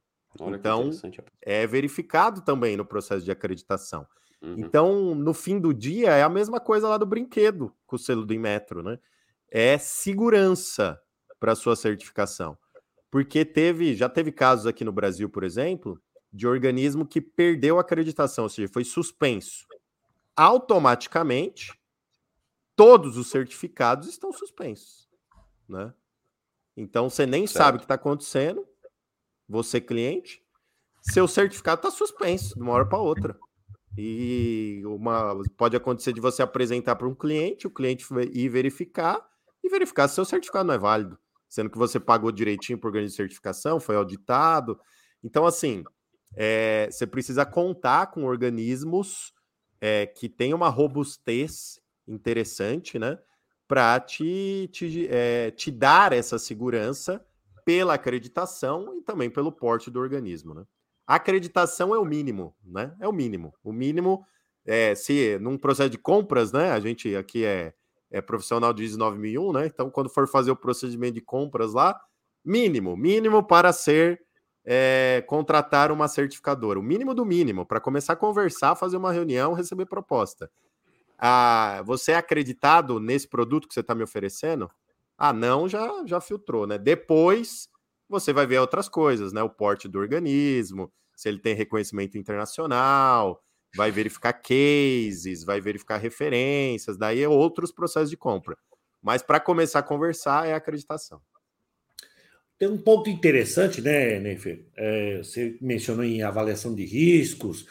[0.41, 0.91] Olha então,
[1.41, 4.07] é verificado também no processo de acreditação.
[4.43, 4.55] Uhum.
[4.59, 8.27] Então, no fim do dia, é a mesma coisa lá do brinquedo com o selo
[8.27, 8.99] do Inmetro, né?
[9.51, 11.01] É segurança
[11.39, 12.59] para sua certificação.
[13.11, 16.01] Porque teve, já teve casos aqui no Brasil, por exemplo,
[16.33, 19.67] de organismo que perdeu a acreditação, ou seja, foi suspenso.
[20.37, 21.73] Automaticamente,
[22.75, 25.09] todos os certificados estão suspensos,
[25.69, 25.95] né?
[26.77, 27.59] Então você nem certo.
[27.59, 28.67] sabe o que está acontecendo,
[29.49, 30.43] você cliente,
[31.03, 33.39] seu certificado está suspenso de uma hora para outra.
[33.97, 39.25] E uma pode acontecer de você apresentar para um cliente, o cliente ir verificar
[39.63, 43.07] e verificar se seu certificado não é válido, sendo que você pagou direitinho por ganho
[43.07, 44.79] de certificação, foi auditado.
[45.23, 45.85] Então, assim,
[46.37, 49.33] é, você precisa contar com organismos
[49.81, 53.17] é, que tenham uma robustez interessante, né?
[53.75, 57.21] Para te, te, é, te dar essa segurança
[57.65, 60.65] pela acreditação e também pelo porte do organismo, né?
[61.05, 62.95] Acreditação é o mínimo, né?
[63.01, 63.53] É o mínimo.
[63.65, 64.25] O mínimo,
[64.65, 66.71] é, se num processo de compras, né?
[66.71, 67.75] A gente aqui é,
[68.13, 69.67] é profissional de ISO 9001, né?
[69.67, 72.01] Então, quando for fazer o procedimento de compras lá,
[72.45, 74.23] mínimo, mínimo para ser
[74.65, 79.53] é, contratar uma certificadora, o mínimo do mínimo, para começar a conversar, fazer uma reunião,
[79.53, 80.49] receber proposta.
[81.19, 84.71] Ah, você é acreditado nesse produto que você está me oferecendo?
[85.17, 86.77] Ah, não, já, já filtrou, né?
[86.77, 87.69] Depois
[88.09, 89.43] você vai ver outras coisas, né?
[89.43, 93.43] O porte do organismo, se ele tem reconhecimento internacional,
[93.77, 98.57] vai verificar cases, vai verificar referências, daí é outros processos de compra.
[99.03, 101.21] Mas para começar a conversar é a acreditação.
[102.59, 104.65] Tem um ponto interessante, né, Nefer?
[104.77, 107.67] É, você mencionou em avaliação de riscos,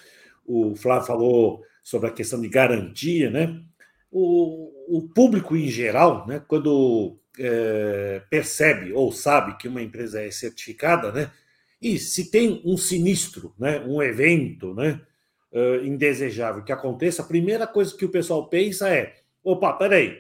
[0.45, 3.61] o Flávio falou sobre a questão de garantia, né?
[4.09, 10.31] O, o público em geral, né, quando é, percebe ou sabe que uma empresa é
[10.31, 11.31] certificada, né?
[11.81, 15.01] E se tem um sinistro, né, um evento, né,
[15.51, 20.17] uh, indesejável que aconteça, a primeira coisa que o pessoal pensa é: opa, peraí,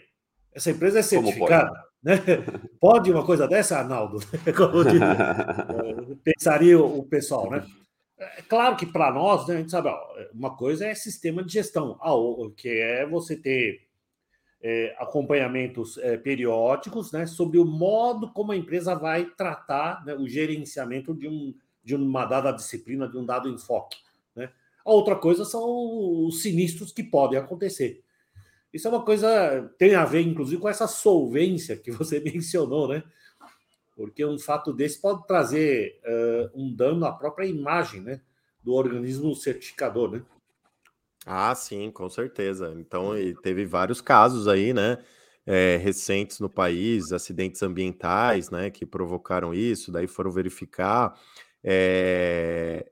[0.53, 1.73] essa empresa é certificada,
[2.03, 2.15] né?
[2.81, 4.19] Pode uma coisa dessa, Arnaldo?
[4.55, 7.65] Como diz, uh, pensaria o pessoal, né?
[8.17, 9.99] É claro que para nós, né, a gente sabe, ó,
[10.33, 12.11] uma coisa é sistema de gestão, a,
[12.55, 13.81] que é você ter
[14.61, 20.27] é, acompanhamentos é, periódicos né, sobre o modo como a empresa vai tratar né, o
[20.27, 23.97] gerenciamento de, um, de uma dada disciplina, de um dado enfoque.
[24.35, 24.49] Né?
[24.85, 28.03] A outra coisa são os sinistros que podem acontecer.
[28.73, 33.03] Isso é uma coisa, tem a ver, inclusive, com essa solvência que você mencionou, né?
[33.95, 38.21] Porque um fato desse pode trazer uh, um dano à própria imagem né,
[38.63, 40.23] do organismo certificador, né?
[41.25, 42.73] Ah, sim, com certeza.
[42.77, 44.97] Então, teve vários casos aí, né?
[45.45, 51.19] É, recentes no país, acidentes ambientais, né, que provocaram isso, daí foram verificar.
[51.61, 52.89] É,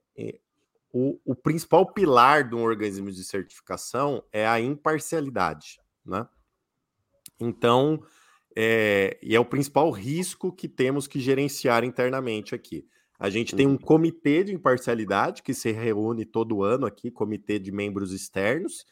[0.94, 6.28] o, o, principal pilar de um organismo de certificação é a imparcialidade, né?
[7.40, 8.04] Então,
[8.56, 12.86] é, e é o principal risco que temos que gerenciar internamente aqui.
[13.20, 13.78] A gente tem um uhum.
[13.78, 18.84] comitê de imparcialidade que se reúne todo ano aqui, comitê de membros externos,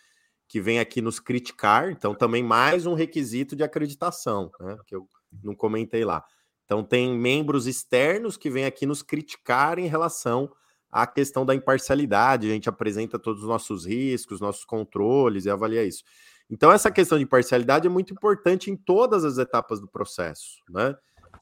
[0.47, 1.89] que vem aqui nos criticar.
[1.89, 5.07] Então, também mais um requisito de acreditação, né, que eu
[5.43, 6.23] não comentei lá.
[6.63, 10.47] Então, tem membros externos que vêm aqui nos criticar em relação
[10.91, 12.47] à questão da imparcialidade.
[12.47, 16.03] A gente apresenta todos os nossos riscos, nossos controles e avalia isso.
[16.49, 20.95] Então, essa questão de imparcialidade é muito importante em todas as etapas do processo, né?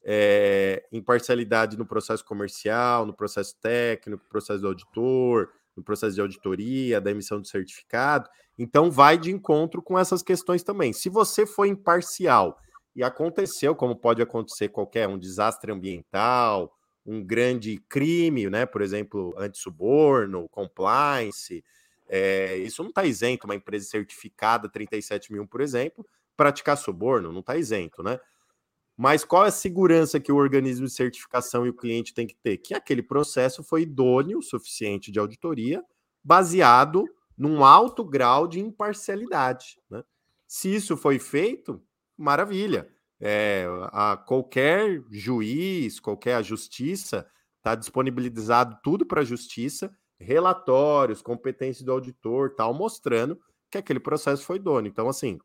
[0.10, 7.02] é, imparcialidade no processo comercial, no processo técnico, processo do auditor, no processo de auditoria,
[7.02, 8.30] da emissão do certificado.
[8.58, 10.94] Então, vai de encontro com essas questões também.
[10.94, 12.58] Se você for imparcial
[12.96, 16.74] e aconteceu, como pode acontecer qualquer um desastre ambiental,
[17.06, 18.66] um grande crime, né?
[18.66, 21.64] Por exemplo, anti-suborno, compliance,
[22.08, 27.42] é, isso não está isento, uma empresa certificada 37 mil, por exemplo, praticar suborno, não
[27.42, 28.20] está isento, né?
[28.96, 32.36] Mas qual é a segurança que o organismo de certificação e o cliente tem que
[32.36, 32.58] ter?
[32.58, 35.84] Que aquele processo foi idôneo, suficiente de auditoria,
[36.24, 37.06] baseado
[37.38, 39.80] num alto grau de imparcialidade.
[39.88, 40.04] Né?
[40.48, 41.80] Se isso foi feito,
[42.18, 42.90] maravilha.
[43.20, 51.92] É, a qualquer juiz, qualquer justiça, está disponibilizado tudo para a justiça, relatórios, competência do
[51.92, 54.90] auditor, tal, mostrando que aquele processo foi idôneo.
[54.90, 55.40] Então, assim,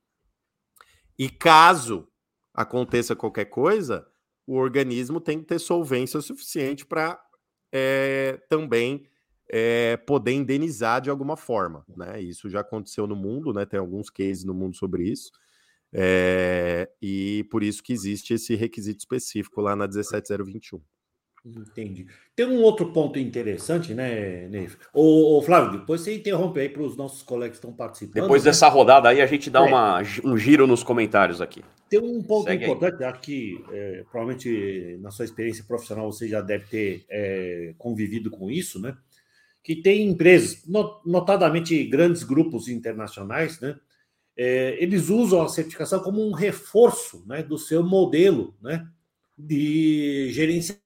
[1.18, 2.08] e caso
[2.54, 4.06] aconteça qualquer coisa,
[4.46, 7.20] o organismo tem que ter solvência suficiente para
[7.72, 9.06] é, também
[9.48, 11.84] é, poder indenizar de alguma forma.
[11.96, 12.20] Né?
[12.20, 13.64] Isso já aconteceu no mundo, né?
[13.64, 15.30] tem alguns cases no mundo sobre isso.
[15.94, 20.80] É, e por isso que existe esse requisito específico lá na 17021.
[21.44, 22.06] Entendi.
[22.36, 24.76] Tem um outro ponto interessante, né, Neif?
[24.94, 28.22] Ô, ô, Flávio, depois você interrompe aí para os nossos colegas que estão participando.
[28.22, 28.50] Depois né?
[28.50, 29.62] dessa rodada aí, a gente dá é.
[29.62, 31.64] uma, um giro nos comentários aqui.
[31.88, 36.40] Tem um ponto Segue importante, acho que é, provavelmente na sua experiência profissional você já
[36.40, 38.96] deve ter é, convivido com isso, né?
[39.64, 40.64] Que tem empresas,
[41.04, 43.76] notadamente grandes grupos internacionais, né?
[44.36, 48.86] É, eles usam a certificação como um reforço né, do seu modelo né,
[49.36, 50.81] de gerência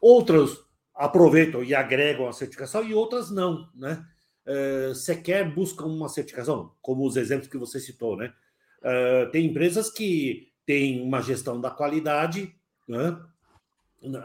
[0.00, 0.58] Outras
[0.98, 4.04] aproveitam e agregam a certificação e outras não, né?
[4.44, 8.32] Uh, sequer buscam uma certificação, como os exemplos que você citou, né?
[8.80, 12.54] Uh, tem empresas que têm uma gestão da qualidade
[12.88, 13.20] né?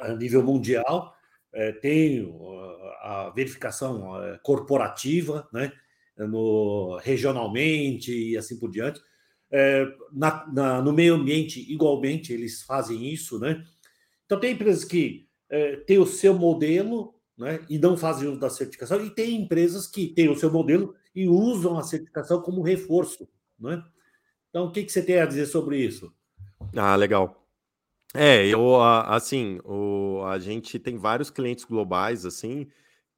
[0.02, 1.16] a nível mundial,
[1.54, 2.34] uh, tem
[3.02, 5.72] a verificação corporativa, né?
[6.18, 9.02] No, regionalmente e assim por diante.
[10.12, 13.64] Na, na, no meio ambiente, igualmente, eles fazem isso, né?
[14.26, 18.50] Então, tem empresas que é, tem o seu modelo né, e não fazem uso da
[18.50, 23.30] certificação, e tem empresas que têm o seu modelo e usam a certificação como reforço.
[23.60, 23.84] Né?
[24.50, 26.12] Então, o que, que você tem a dizer sobre isso?
[26.76, 27.48] Ah, legal.
[28.16, 32.68] É, eu, assim, o, a gente tem vários clientes globais, assim,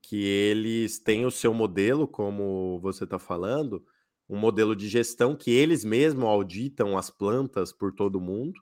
[0.01, 3.85] que eles têm o seu modelo, como você está falando,
[4.27, 8.59] um modelo de gestão que eles mesmos auditam as plantas por todo mundo,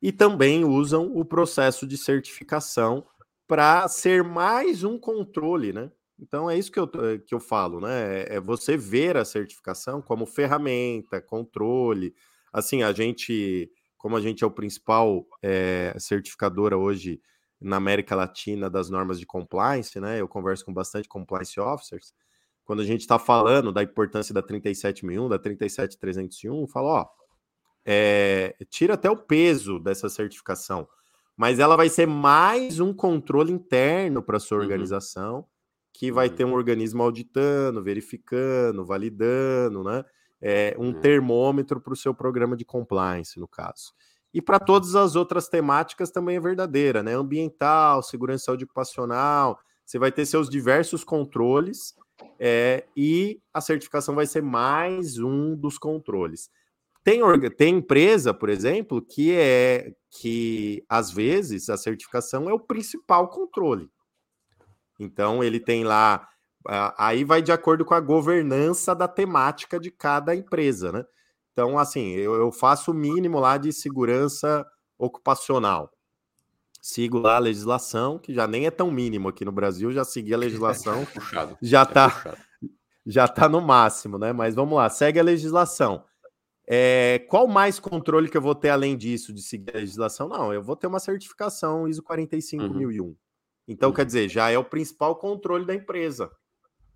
[0.00, 3.06] e também usam o processo de certificação
[3.46, 5.90] para ser mais um controle, né?
[6.18, 8.22] Então é isso que eu, que eu falo, né?
[8.22, 12.14] É, é você ver a certificação como ferramenta, controle.
[12.52, 17.20] Assim, a gente, como a gente é o principal é, certificadora hoje
[17.60, 20.20] na América Latina das normas de compliance, né?
[20.20, 22.14] Eu converso com bastante compliance officers.
[22.64, 27.06] Quando a gente está falando da importância da 37001, da 37301, eu falo, ó,
[27.86, 30.88] é, tira até o peso dessa certificação,
[31.36, 34.64] mas ela vai ser mais um controle interno para sua uhum.
[34.64, 35.44] organização, uhum.
[35.92, 36.54] que vai ter um uhum.
[36.56, 40.04] organismo auditando, verificando, validando, né?
[40.42, 43.94] É, um termômetro para o seu programa de compliance, no caso.
[44.34, 47.14] E para todas as outras temáticas também é verdadeira, né?
[47.14, 51.94] Ambiental, segurança e saúde ocupacional, você vai ter seus diversos controles
[52.38, 56.50] é, e a certificação vai ser mais um dos controles.
[57.06, 63.28] Tem, tem empresa, por exemplo, que é que às vezes a certificação é o principal
[63.28, 63.88] controle.
[64.98, 66.28] Então ele tem lá,
[66.98, 71.04] aí vai de acordo com a governança da temática de cada empresa, né?
[71.52, 74.66] Então, assim, eu, eu faço o mínimo lá de segurança
[74.98, 75.92] ocupacional.
[76.82, 80.34] Sigo lá a legislação, que já nem é tão mínimo aqui no Brasil, já segui
[80.34, 82.66] a legislação, puxado, já está é
[83.06, 84.32] já tá no máximo, né?
[84.32, 86.04] Mas vamos lá, segue a legislação.
[86.68, 90.28] É, qual mais controle que eu vou ter além disso, de seguir a legislação?
[90.28, 93.04] Não, eu vou ter uma certificação ISO 45001.
[93.04, 93.16] Uhum.
[93.68, 93.94] Então, uhum.
[93.94, 96.30] quer dizer, já é o principal controle da empresa,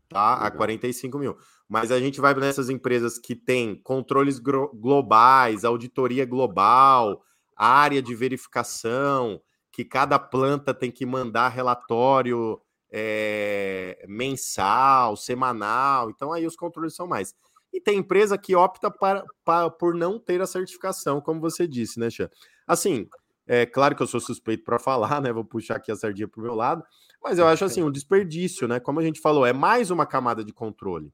[0.09, 0.39] tá?
[0.39, 0.47] Uhum.
[0.47, 1.37] A 45 mil.
[1.69, 7.23] Mas a gente vai nessas empresas que têm controles globais, auditoria global,
[7.57, 16.11] área de verificação, que cada planta tem que mandar relatório é, mensal, semanal.
[16.11, 17.35] Então, aí os controles são mais.
[17.73, 22.01] E tem empresa que opta para, para, por não ter a certificação, como você disse,
[22.01, 22.29] né, Xan?
[22.67, 23.09] Assim,
[23.47, 25.33] é claro que eu sou suspeito para falar, né?
[25.33, 26.85] Vou puxar aqui a sardinha para o meu lado,
[27.23, 28.81] mas eu acho assim, um desperdício, né?
[28.81, 31.13] Como a gente falou, é mais uma camada de controle.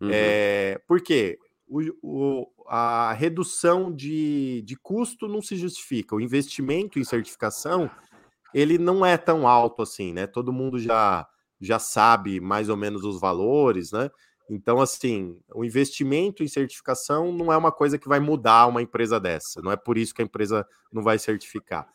[0.00, 0.10] Uhum.
[0.12, 1.38] É, por quê?
[1.66, 6.14] O, o, a redução de, de custo não se justifica.
[6.14, 7.90] O investimento em certificação
[8.54, 10.28] ele não é tão alto assim, né?
[10.28, 11.26] Todo mundo já,
[11.60, 14.08] já sabe mais ou menos os valores, né?
[14.48, 19.18] Então, assim, o investimento em certificação não é uma coisa que vai mudar uma empresa
[19.18, 19.62] dessa.
[19.62, 21.88] Não é por isso que a empresa não vai certificar.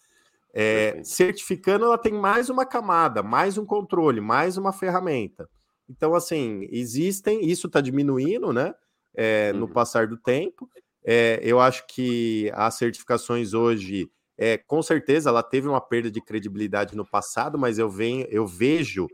[0.51, 5.47] É, certificando, ela tem mais uma camada, mais um controle, mais uma ferramenta.
[5.87, 8.73] Então, assim, existem, isso está diminuindo, né?
[9.13, 9.71] É, no uhum.
[9.71, 10.69] passar do tempo.
[11.03, 16.21] É, eu acho que as certificações hoje, é, com certeza, ela teve uma perda de
[16.21, 19.07] credibilidade no passado, mas eu, venho, eu vejo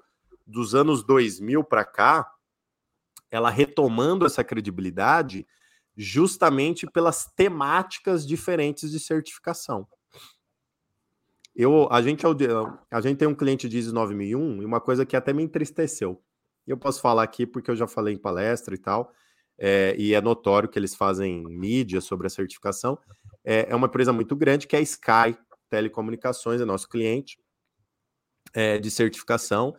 [0.45, 2.29] dos anos 2000 para cá,
[3.35, 5.45] ela retomando essa credibilidade
[5.95, 9.87] justamente pelas temáticas diferentes de certificação.
[11.55, 12.25] Eu, a, gente,
[12.91, 16.21] a gente tem um cliente de ISO 9001 e uma coisa que até me entristeceu.
[16.67, 19.13] Eu posso falar aqui porque eu já falei em palestra e tal,
[19.57, 22.97] é, e é notório que eles fazem mídia sobre a certificação.
[23.43, 25.37] É, é uma empresa muito grande que é a Sky
[25.69, 27.37] Telecomunicações, é nosso cliente
[28.53, 29.75] é, de certificação.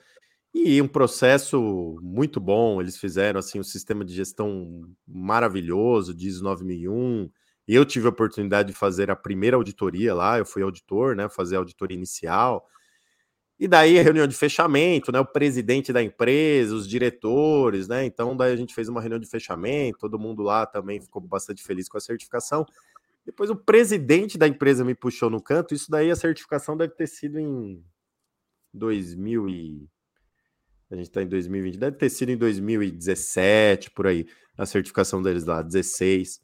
[0.58, 7.30] E um processo muito bom, eles fizeram assim um sistema de gestão maravilhoso, diz 9001.
[7.68, 11.56] Eu tive a oportunidade de fazer a primeira auditoria lá, eu fui auditor, né, fazer
[11.56, 12.66] a auditoria inicial.
[13.60, 15.20] E daí a reunião de fechamento, né?
[15.20, 18.06] O presidente da empresa, os diretores, né?
[18.06, 21.62] Então daí a gente fez uma reunião de fechamento, todo mundo lá também ficou bastante
[21.62, 22.64] feliz com a certificação.
[23.26, 25.74] Depois o presidente da empresa me puxou no canto.
[25.74, 27.84] Isso daí a certificação deve ter sido em
[28.72, 29.88] 2000 e
[30.90, 34.26] a gente está em 2020, deve ter sido em 2017 por aí
[34.56, 36.40] a certificação deles lá, 16.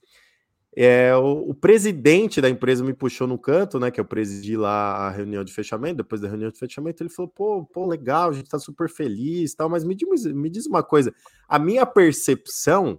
[0.75, 3.91] É, o, o, presidente da empresa me puxou no canto, né?
[3.91, 5.99] Que eu presidi lá a reunião de fechamento.
[5.99, 9.55] Depois da reunião de fechamento, ele falou: pô, pô, legal, a gente tá super feliz
[9.55, 9.69] tal.
[9.69, 11.15] Mas me diz, me diz uma coisa:
[11.47, 12.99] a minha percepção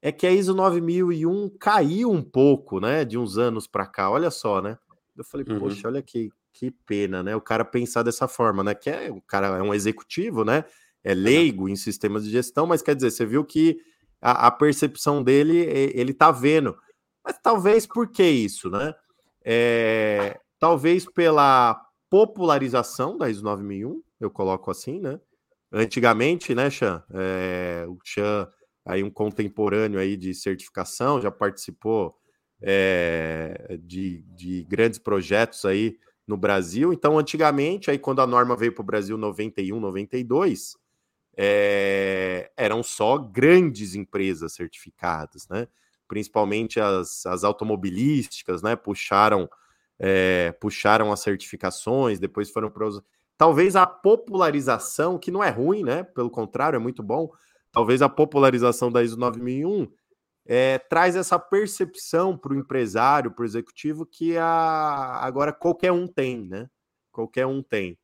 [0.00, 3.04] é que a ISO 9001 caiu um pouco, né?
[3.04, 4.10] De uns anos para cá.
[4.10, 4.78] Olha só, né?
[5.14, 5.58] Eu falei, uhum.
[5.58, 7.34] poxa, olha que, que pena, né?
[7.36, 8.74] O cara pensar dessa forma, né?
[8.74, 10.64] Que é, o cara é um executivo, né?
[11.02, 13.78] É leigo em sistemas de gestão, mas quer dizer, você viu que
[14.20, 15.58] a, a percepção dele,
[15.94, 16.76] ele tá vendo
[17.24, 18.94] mas talvez por que isso, né?
[19.44, 25.20] É, talvez pela popularização da ISO 9001, eu coloco assim, né?
[25.72, 27.02] Antigamente, né, Chan?
[27.14, 28.48] É, o Chan,
[28.84, 32.16] aí um contemporâneo aí de certificação, já participou
[32.60, 35.96] é, de, de grandes projetos aí
[36.30, 36.92] no Brasil.
[36.92, 40.76] Então, antigamente, aí quando a norma veio para o Brasil 91, 92,
[41.36, 45.66] é, eram só grandes empresas certificadas, né?
[46.06, 48.76] principalmente as, as automobilísticas, né?
[48.76, 49.48] Puxaram,
[49.98, 53.02] é, puxaram as certificações, depois foram para os.
[53.36, 56.04] Talvez a popularização, que não é ruim, né?
[56.04, 57.30] Pelo contrário, é muito bom.
[57.72, 59.88] Talvez a popularização da ISO 9001
[60.52, 66.08] é, traz essa percepção para o empresário, para o executivo, que a, agora qualquer um
[66.08, 66.68] tem, né?
[67.12, 67.96] Qualquer um tem.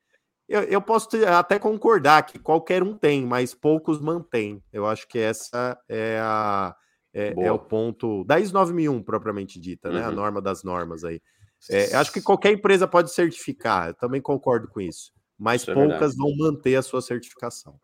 [0.48, 4.62] Eu, eu posso até concordar que qualquer um tem, mas poucos mantêm.
[4.72, 6.72] Eu acho que essa é a,
[7.12, 10.04] é, é, o ponto da ISO 9001 propriamente dita, né?
[10.04, 10.14] A uhum.
[10.14, 11.20] norma das normas aí.
[11.68, 16.14] É, acho que qualquer empresa pode certificar, eu também concordo com isso, mas isso poucas
[16.14, 17.76] é vão manter a sua certificação.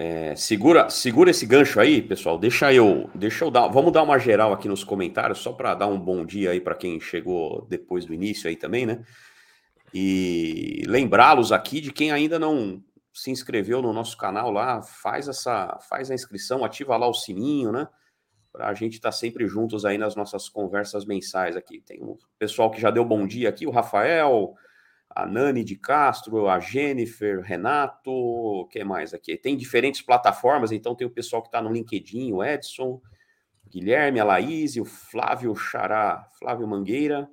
[0.00, 2.38] É, segura, segura esse gancho aí, pessoal.
[2.38, 5.88] Deixa eu, deixa eu dar, vamos dar uma geral aqui nos comentários só para dar
[5.88, 9.04] um bom dia aí para quem chegou depois do início aí também, né?
[9.92, 12.80] E lembrá-los aqui de quem ainda não
[13.12, 17.72] se inscreveu no nosso canal lá, faz essa, faz a inscrição, ativa lá o sininho,
[17.72, 17.88] né?
[18.52, 21.80] para a gente estar tá sempre juntos aí nas nossas conversas mensais aqui.
[21.80, 24.54] Tem um pessoal que já deu bom dia aqui, o Rafael,
[25.10, 29.36] a Nani de Castro, a Jennifer, Renato, o que mais aqui?
[29.36, 33.00] Tem diferentes plataformas, então tem o pessoal que está no LinkedIn, o Edson,
[33.68, 37.28] Guilherme, a Laís, o Flávio Xará, Flávio Mangueira,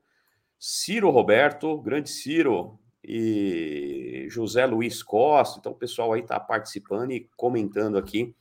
[0.58, 5.60] Ciro Roberto, grande Ciro, e José Luiz Costa.
[5.60, 8.34] Então o pessoal aí está participando e comentando aqui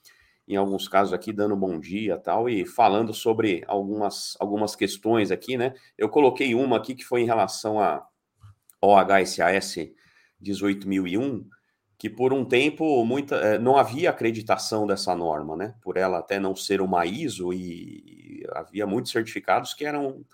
[0.46, 5.56] em alguns casos aqui, dando bom dia tal, e falando sobre algumas, algumas questões aqui,
[5.56, 5.72] né?
[5.96, 8.06] Eu coloquei uma aqui que foi em relação a,
[8.90, 9.90] ao HSAS
[10.40, 11.46] 18001,
[11.98, 15.74] que por um tempo muita, eh, não havia acreditação dessa norma, né?
[15.80, 20.24] Por ela até não ser uma ISO, e havia muitos certificados que eram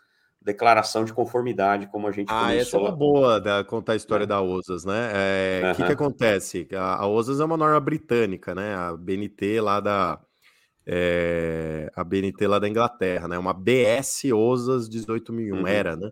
[0.42, 2.60] declaração de conformidade, como a gente ah, começou.
[2.60, 4.26] essa é uma boa da, contar a história é.
[4.26, 5.12] da OSAS, né?
[5.12, 6.66] O é, que, que acontece?
[6.72, 8.74] A, a OSAS é uma norma britânica, né?
[8.74, 10.18] A BNT lá da
[10.86, 13.38] é, a BNT lá da Inglaterra, né?
[13.38, 15.66] Uma BS OSAS 18001 uhum.
[15.66, 16.10] era, né?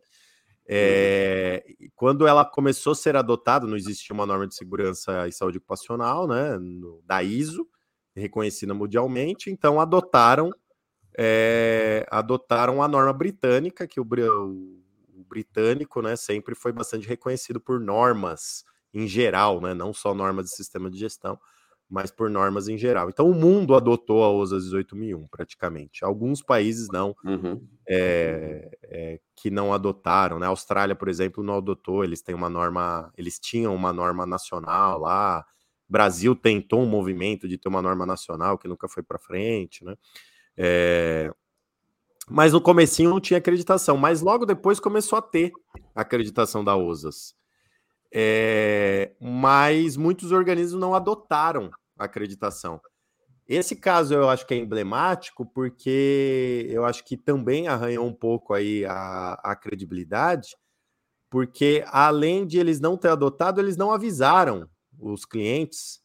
[0.71, 1.65] É,
[1.97, 6.29] quando ela começou a ser adotada, não existia uma norma de segurança e saúde ocupacional,
[6.29, 6.59] né?
[6.59, 7.67] No, da ISO,
[8.15, 10.53] reconhecida mundialmente, então adotaram
[11.21, 14.83] é, adotaram a norma britânica, que o, o,
[15.21, 18.65] o, britânico né, sempre foi bastante reconhecido por normas
[18.95, 21.37] em geral, né, não só normas de sistema de gestão,
[21.89, 23.09] mas por normas em geral.
[23.09, 26.05] Então o mundo adotou a OSA 18001 praticamente.
[26.05, 27.67] Alguns países não, uhum.
[27.89, 30.39] é, é, que não adotaram.
[30.39, 30.47] Né?
[30.47, 32.05] A Austrália, por exemplo, não adotou.
[32.05, 35.47] Eles têm uma norma, eles tinham uma norma nacional lá.
[35.89, 39.97] Brasil tentou um movimento de ter uma norma nacional que nunca foi para frente, né?
[40.55, 41.33] É...
[42.31, 45.51] Mas no comecinho não tinha acreditação, mas logo depois começou a ter
[45.95, 47.35] acreditação da OSAS.
[48.13, 49.13] É...
[49.21, 52.81] Mas muitos organismos não adotaram a acreditação.
[53.47, 58.53] Esse caso eu acho que é emblemático porque eu acho que também arranhou um pouco
[58.53, 60.55] aí a, a credibilidade,
[61.31, 66.01] porque além de eles não ter adotado, eles não avisaram os clientes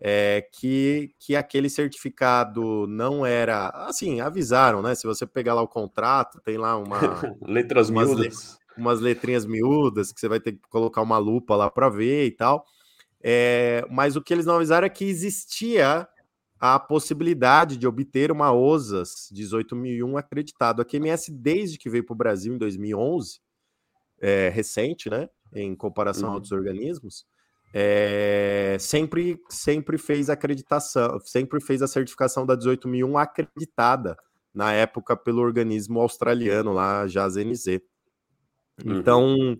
[0.00, 3.68] é, que, que aquele certificado não era.
[3.70, 4.94] Assim, avisaram, né?
[4.94, 6.98] Se você pegar lá o contrato, tem lá uma.
[7.42, 8.58] Letras miúdas.
[8.78, 12.30] Umas letrinhas miúdas que você vai ter que colocar uma lupa lá para ver e
[12.30, 12.64] tal.
[13.22, 16.08] É, mas o que eles não avisaram é que existia
[16.60, 20.82] a possibilidade de obter uma OSAS 18001 acreditado.
[20.82, 23.40] A QMS, desde que veio para o Brasil em 2011,
[24.20, 25.28] é, recente, né?
[25.54, 26.32] Em comparação uhum.
[26.32, 27.24] a outros organismos,
[27.72, 34.16] é, sempre, sempre fez acreditação, sempre fez a certificação da 18001 acreditada
[34.54, 37.80] na época pelo organismo australiano lá, JASNZ.
[38.84, 38.98] Uhum.
[38.98, 39.58] Então,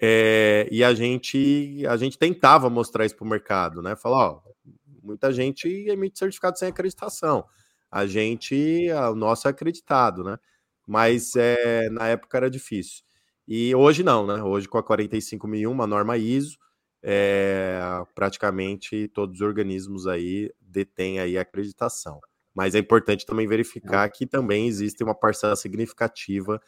[0.00, 3.96] é, e a gente a gente tentava mostrar isso para o mercado, né?
[3.96, 4.42] Falar, ó,
[5.02, 7.44] muita gente emite certificado sem acreditação.
[7.90, 10.38] A gente, o nosso é acreditado, né?
[10.86, 13.02] Mas é, na época era difícil.
[13.46, 14.42] E hoje não, né?
[14.42, 16.56] Hoje com a 45001, uma norma ISO,
[17.02, 17.80] é,
[18.14, 22.20] praticamente todos os organismos aí detêm aí acreditação.
[22.54, 26.60] Mas é importante também verificar que também existe uma parcela significativa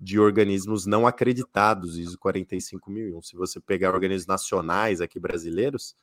[0.00, 3.20] de organismos não acreditados, ISO 45001.
[3.22, 5.96] Se você pegar organismos nacionais aqui brasileiros,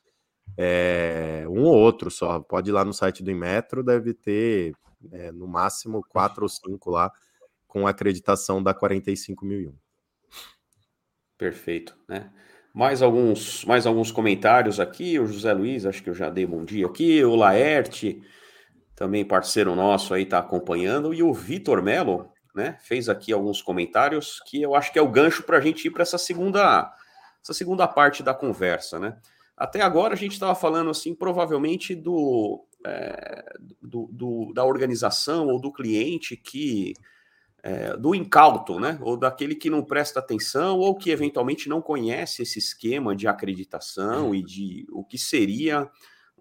[0.57, 2.39] é, um ou outro só.
[2.39, 4.75] Pode ir lá no site do Inmetro, deve ter
[5.11, 7.11] é, no máximo quatro ou cinco lá
[7.67, 9.73] com acreditação da 45001.
[11.37, 12.31] Perfeito, né?
[12.73, 15.17] Mais alguns, mais alguns comentários aqui.
[15.19, 17.23] O José Luiz, acho que eu já dei bom dia aqui.
[17.23, 18.21] O Laerte,
[18.93, 21.13] também parceiro nosso aí, está acompanhando.
[21.13, 25.09] E o Vitor Melo, né, fez aqui alguns comentários que eu acho que é o
[25.09, 26.91] gancho para a gente ir para essa segunda,
[27.43, 29.17] essa segunda parte da conversa, né?
[29.57, 33.45] Até agora a gente estava falando assim, provavelmente do, é,
[33.81, 36.93] do, do, da organização ou do cliente que
[37.63, 38.97] é, do incauto, né?
[39.01, 44.35] Ou daquele que não presta atenção ou que eventualmente não conhece esse esquema de acreditação
[44.35, 45.89] e de o que seria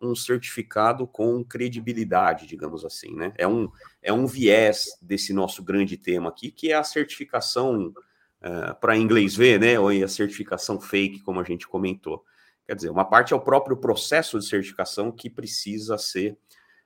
[0.00, 3.32] um certificado com credibilidade, digamos assim, né?
[3.36, 3.70] É um,
[4.02, 7.92] é um viés desse nosso grande tema aqui, que é a certificação
[8.40, 9.78] é, para inglês ver, né?
[9.78, 12.24] Ou a certificação fake, como a gente comentou.
[12.66, 16.36] Quer dizer, uma parte é o próprio processo de certificação que precisa ser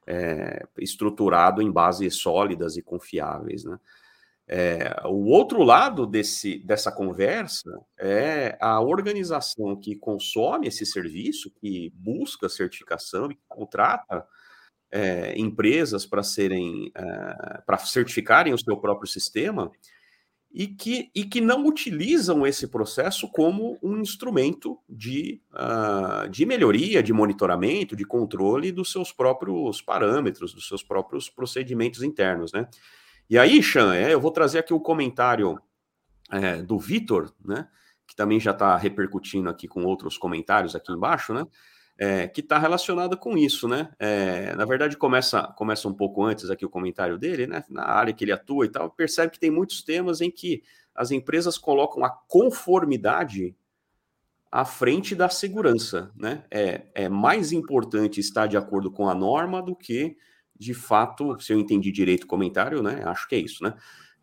[0.06, 3.78] é, estruturado em bases sólidas e confiáveis, né?
[4.51, 11.92] É, o outro lado desse, dessa conversa é a organização que consome esse serviço, que
[11.94, 14.26] busca certificação e que contrata
[14.90, 19.70] é, empresas para serem é, para certificarem o seu próprio sistema
[20.51, 27.03] e que, e que não utilizam esse processo como um instrumento de, uh, de melhoria,
[27.03, 32.66] de monitoramento, de controle dos seus próprios parâmetros, dos seus próprios procedimentos internos, né?
[33.30, 35.60] E aí, Chan, é, eu vou trazer aqui o comentário
[36.32, 37.68] é, do Vitor, né?
[38.06, 41.44] Que também já está repercutindo aqui com outros comentários aqui embaixo, né?
[42.00, 43.90] É, que está relacionado com isso, né?
[43.98, 47.64] É, na verdade, começa, começa um pouco antes aqui o comentário dele, né?
[47.68, 50.62] Na área que ele atua e tal, percebe que tem muitos temas em que
[50.94, 53.54] as empresas colocam a conformidade
[54.50, 56.44] à frente da segurança, né?
[56.50, 60.16] É, é mais importante estar de acordo com a norma do que
[60.59, 63.02] de fato, se eu entendi direito o comentário, né?
[63.04, 63.74] Acho que é isso, né?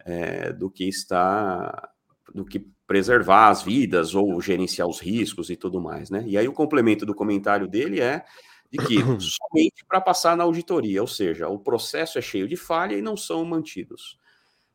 [0.06, 1.90] É, do que está,
[2.34, 6.24] do que preservar as vidas ou gerenciar os riscos e tudo mais, né?
[6.28, 8.24] E aí o complemento do comentário dele é
[8.72, 12.96] de que somente para passar na auditoria, ou seja, o processo é cheio de falha
[12.96, 14.18] e não são mantidos.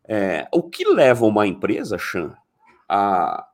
[0.08, 2.34] É, o que leva uma empresa, Chan,
[2.88, 3.46] a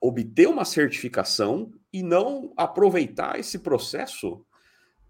[0.00, 4.44] obter uma certificação e não aproveitar esse processo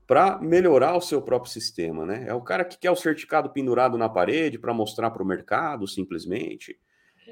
[0.08, 2.24] para melhorar o seu próprio sistema, né?
[2.26, 5.86] É o cara que quer o certificado pendurado na parede para mostrar para o mercado,
[5.86, 6.78] simplesmente.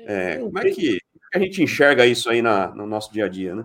[0.07, 1.01] É, é como é que
[1.35, 3.65] a gente enxerga isso aí na, no nosso dia a dia, né?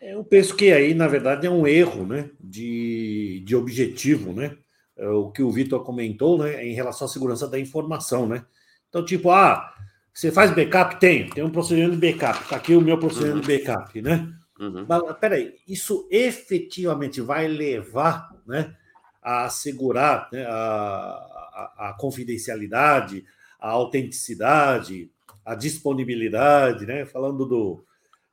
[0.00, 4.56] É, eu penso que aí, na verdade, é um erro né, de, de objetivo, né?
[4.96, 8.44] É o que o Vitor comentou né, em relação à segurança da informação, né?
[8.88, 9.72] Então, tipo, ah,
[10.12, 10.98] você faz backup?
[10.98, 12.42] Tem, tem um procedimento de backup.
[12.42, 13.40] Está aqui o meu procedimento uhum.
[13.42, 14.28] de backup, né?
[14.62, 14.86] Uhum.
[14.88, 18.76] Mas, peraí, isso efetivamente vai levar né,
[19.20, 23.24] a assegurar né, a, a, a, confidencialidade,
[23.58, 25.10] a autenticidade,
[25.44, 27.78] a disponibilidade, né, falando dos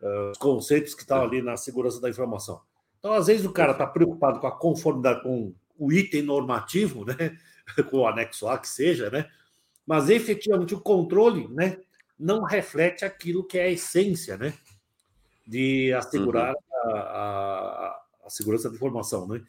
[0.01, 2.61] uh, conceitos que estão ali na segurança da informação.
[2.99, 7.37] Então, às vezes, o cara está preocupado com a conformidade com o item normativo, né,
[7.89, 9.27] com o anexo A que seja, né,
[9.83, 11.79] mas efetivamente o controle né,
[12.19, 14.53] não reflete aquilo que é a essência né,
[15.49, 16.91] de assegurar uhum.
[16.91, 19.27] a, a, a, segurança da informação.
[19.27, 19.41] Né?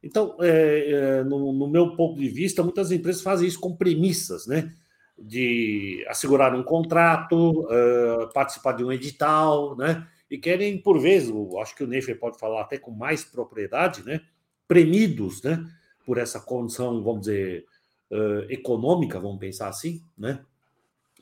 [0.00, 4.46] Então, é, é, no, no, meu ponto de vista, muitas empresas fazem isso com premissas,
[4.46, 4.72] né?
[5.18, 10.06] De assegurar um contrato, uh, participar de um edital, né?
[10.30, 14.20] E querem, por vezes, acho que o Neifer pode falar até com mais propriedade, né?
[14.68, 15.64] Premidos, né?
[16.06, 17.66] Por essa condição, vamos dizer,
[18.12, 20.40] uh, econômica, vamos pensar assim, né?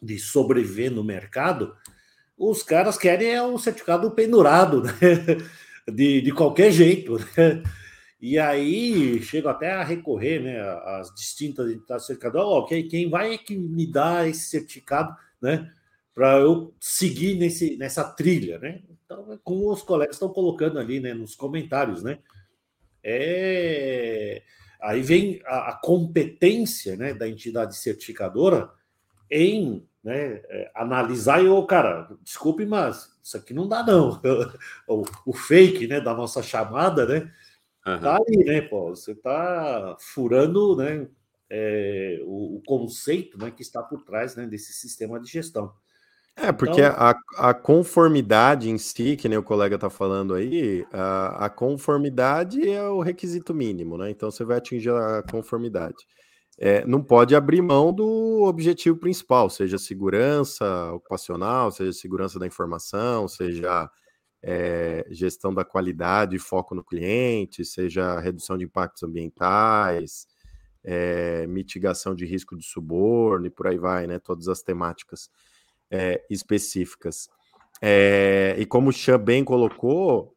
[0.01, 1.75] De sobreviver no mercado,
[2.41, 4.93] os caras querem é o certificado pendurado, né?
[5.91, 7.65] De, de qualquer jeito, né?
[8.21, 13.39] E aí chego até a recorrer né, às distintas entidades certificadoras, ok, quem vai é
[13.39, 15.69] que me dá esse certificado, né?
[16.15, 18.83] para eu seguir nesse, nessa trilha, né?
[19.05, 22.19] Então, é como os colegas estão colocando ali, né, nos comentários, né?
[23.03, 24.43] É...
[24.83, 28.71] Aí vem a, a competência, né, da entidade certificadora
[29.31, 34.21] em né, é, analisar e, oh, cara, desculpe, mas isso aqui não dá, não.
[34.89, 37.31] o, o fake, né, da nossa chamada, né?
[37.87, 37.99] Uhum.
[38.01, 38.91] Tá ali, né, pô?
[38.91, 41.07] Você tá furando, né,
[41.49, 45.73] é, o, o, conceito, né, que está por trás, né, desse sistema de gestão.
[46.37, 46.95] É, porque então...
[46.97, 52.67] a, a conformidade em si, que nem o colega está falando aí, a, a, conformidade
[52.67, 54.11] é o requisito mínimo, né?
[54.11, 55.97] Então você vai atingir a conformidade.
[56.63, 63.27] É, não pode abrir mão do objetivo principal, seja segurança ocupacional, seja segurança da informação,
[63.27, 63.91] seja
[64.43, 70.27] é, gestão da qualidade e foco no cliente, seja redução de impactos ambientais,
[70.85, 74.19] é, mitigação de risco de suborno e por aí vai, né?
[74.19, 75.31] Todas as temáticas
[75.91, 77.29] é, específicas.
[77.81, 80.37] É, e como o Chan bem colocou,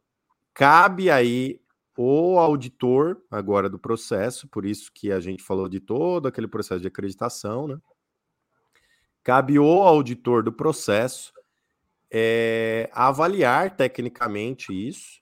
[0.53, 1.59] cabe aí
[1.95, 6.81] o auditor agora do processo, por isso que a gente falou de todo aquele processo
[6.81, 7.77] de acreditação, né?
[9.23, 11.31] Cabe o auditor do processo
[12.11, 15.21] é, avaliar tecnicamente isso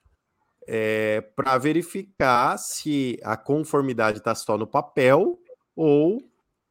[0.66, 5.40] é, para verificar se a conformidade está só no papel
[5.74, 6.22] ou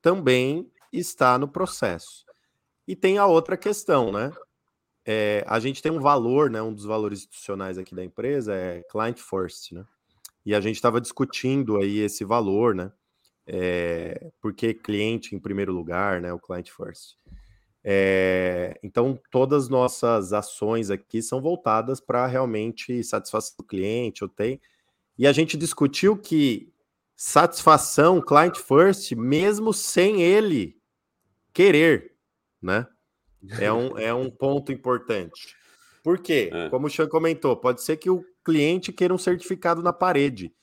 [0.02, 2.26] também está no processo.
[2.88, 4.32] E tem a outra questão, né?
[5.06, 6.62] É, a gente tem um valor, né?
[6.62, 9.86] Um dos valores institucionais aqui da empresa é client first, né?
[10.45, 12.91] E a gente estava discutindo aí esse valor, né?
[13.45, 16.32] É, porque cliente em primeiro lugar, né?
[16.32, 17.16] O client first.
[17.84, 24.30] É, então, todas as nossas ações aqui são voltadas para realmente satisfação do cliente, eu
[24.30, 24.60] tenho.
[25.18, 26.72] E a gente discutiu que
[27.16, 30.80] satisfação, client first, mesmo sem ele
[31.54, 32.16] querer,
[32.62, 32.88] né?
[33.60, 35.56] É um, é um ponto importante.
[36.04, 36.50] Por quê?
[36.52, 36.70] É.
[36.70, 40.54] Como o Sean comentou, pode ser que o cliente queira um certificado na parede.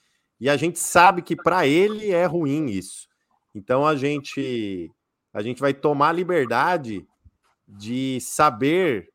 [0.40, 3.08] E a gente sabe que para ele é ruim isso.
[3.54, 4.90] Então a gente
[5.32, 7.06] a gente vai tomar a liberdade
[7.66, 9.08] de saber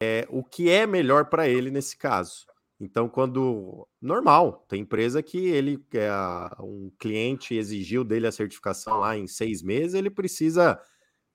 [0.00, 2.46] é, o que é melhor para ele nesse caso.
[2.80, 6.10] Então, quando normal, tem empresa que ele é,
[6.60, 10.80] um cliente exigiu dele a certificação lá em seis meses, ele precisa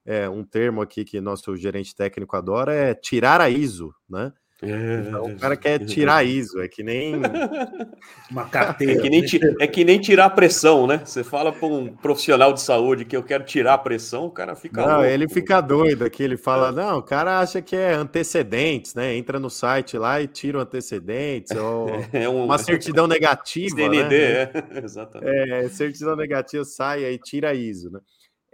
[0.05, 4.31] é, um termo aqui que nosso gerente técnico adora é tirar a ISO, né?
[4.63, 7.15] Então, o cara quer tirar ISO, é que nem
[8.31, 8.93] uma carteira.
[8.93, 9.23] É que nem,
[9.59, 11.01] é que nem tirar a pressão, né?
[11.03, 14.55] Você fala para um profissional de saúde que eu quero tirar a pressão, o cara
[14.55, 14.81] fica.
[14.81, 15.05] Não, louco.
[15.05, 16.23] ele fica doido aqui.
[16.23, 16.71] Ele fala: é.
[16.71, 19.13] não, o cara acha que é antecedentes, né?
[19.13, 22.45] Entra no site lá e tira o antecedentes, ou é um...
[22.45, 23.75] uma certidão negativa.
[23.75, 24.41] CND, né?
[24.43, 25.51] é, exatamente.
[25.51, 27.99] É, certidão negativa sai aí tira ISO, né?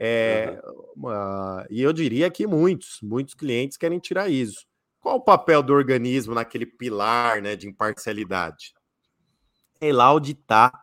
[0.04, 0.60] É,
[0.96, 4.66] uma, e eu diria que muitos, muitos clientes querem tirar isso.
[5.00, 8.74] Qual o papel do organismo naquele pilar né, de imparcialidade?
[9.80, 10.74] É lá auditar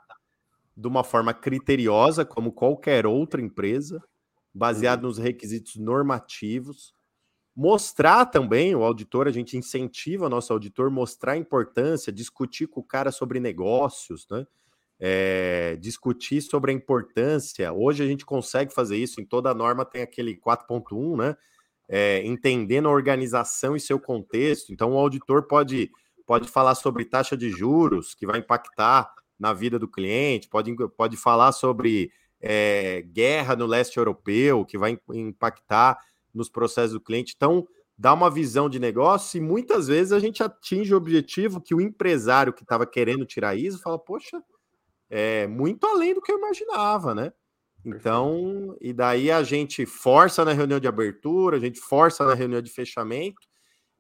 [0.77, 4.01] de uma forma criteriosa, como qualquer outra empresa,
[4.55, 5.09] baseado uhum.
[5.09, 6.95] nos requisitos normativos.
[7.57, 12.79] Mostrar também, o auditor, a gente incentiva o nosso auditor mostrar a importância, discutir com
[12.79, 14.47] o cara sobre negócios, né?
[15.01, 17.73] É, discutir sobre a importância.
[17.73, 21.37] Hoje a gente consegue fazer isso, em toda a norma tem aquele 4.1, né?
[21.91, 24.73] É, entendendo a organização e seu contexto.
[24.73, 25.91] Então, o auditor pode,
[26.27, 31.17] pode falar sobre taxa de juros, que vai impactar na vida do cliente, pode, pode
[31.17, 35.99] falar sobre é, guerra no leste europeu, que vai impactar
[36.35, 37.33] nos processos do cliente.
[37.35, 41.75] Então, dá uma visão de negócio e muitas vezes a gente atinge o objetivo que
[41.75, 44.43] o empresário que estava querendo tirar isso fala, poxa,
[45.11, 47.33] é muito além do que eu imaginava, né?
[47.85, 52.61] Então, e daí a gente força na reunião de abertura, a gente força na reunião
[52.61, 53.49] de fechamento,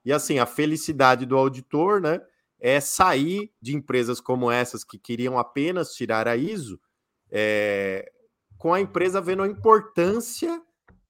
[0.04, 2.20] e assim, a felicidade do auditor, né,
[2.60, 6.80] é sair de empresas como essas que queriam apenas tirar a ISO,
[7.30, 8.10] é,
[8.56, 10.60] com a empresa vendo a importância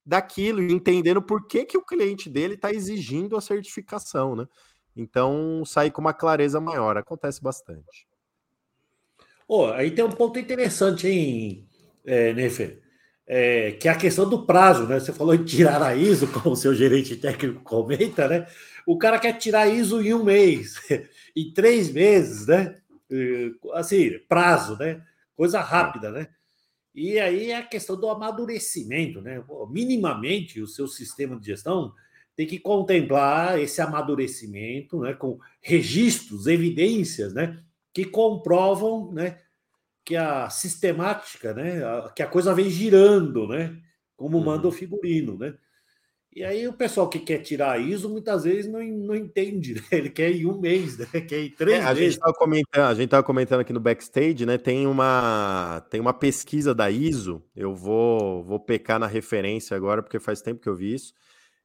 [0.05, 4.47] daquilo e entendendo por que, que o cliente dele está exigindo a certificação, né?
[4.97, 8.08] Então, sair com uma clareza maior, acontece bastante.
[9.49, 11.67] Oh, aí tem um ponto interessante, hein,
[12.05, 12.83] é, Nefer?
[13.27, 15.01] É, que é a questão do prazo, né?
[15.01, 18.47] Você falou em tirar a ISO, como o seu gerente técnico comenta, né?
[18.87, 20.75] O cara quer tirar a ISO em um mês,
[21.35, 22.77] em três meses, né?
[23.75, 25.03] Assim, prazo, né?
[25.35, 26.29] Coisa rápida, né?
[26.95, 29.43] E aí é a questão do amadurecimento, né?
[29.71, 31.93] Minimamente, o seu sistema de gestão
[32.37, 35.15] tem que contemplar esse amadurecimento, né?
[35.15, 37.63] Com registros, evidências, né?
[37.99, 39.39] Que comprovam né,
[40.05, 43.77] que a sistemática, né, a, que a coisa vem girando, né,
[44.17, 44.77] como manda o uhum.
[44.77, 45.37] figurino.
[45.37, 45.53] Né?
[46.33, 49.83] E aí o pessoal que quer tirar ISO muitas vezes não, não entende, né?
[49.91, 51.07] Ele quer em um mês, né?
[51.29, 52.15] Quer em três é, a meses.
[52.15, 54.57] Gente tava comentando, a gente estava comentando aqui no backstage, né?
[54.57, 57.43] Tem uma, tem uma pesquisa da ISO.
[57.57, 61.13] Eu vou, vou pecar na referência agora, porque faz tempo que eu vi isso.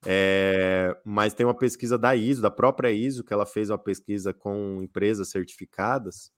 [0.06, 4.34] É, mas tem uma pesquisa da ISO, da própria ISO, que ela fez uma pesquisa
[4.34, 6.32] com empresas certificadas.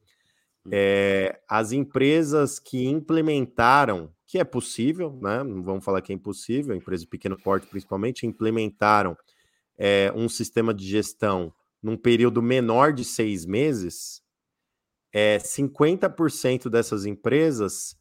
[0.72, 5.44] É, as empresas que implementaram que é possível, né?
[5.44, 9.16] Não vamos falar que é impossível, empresa de pequeno porte principalmente, implementaram
[9.78, 14.24] é, um sistema de gestão num período menor de seis meses,
[15.14, 17.96] é, 50% dessas empresas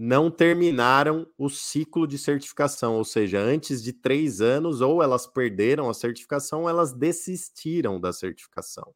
[0.00, 5.90] não terminaram o ciclo de certificação, ou seja, antes de três anos, ou elas perderam
[5.90, 8.94] a certificação, ou elas desistiram da certificação.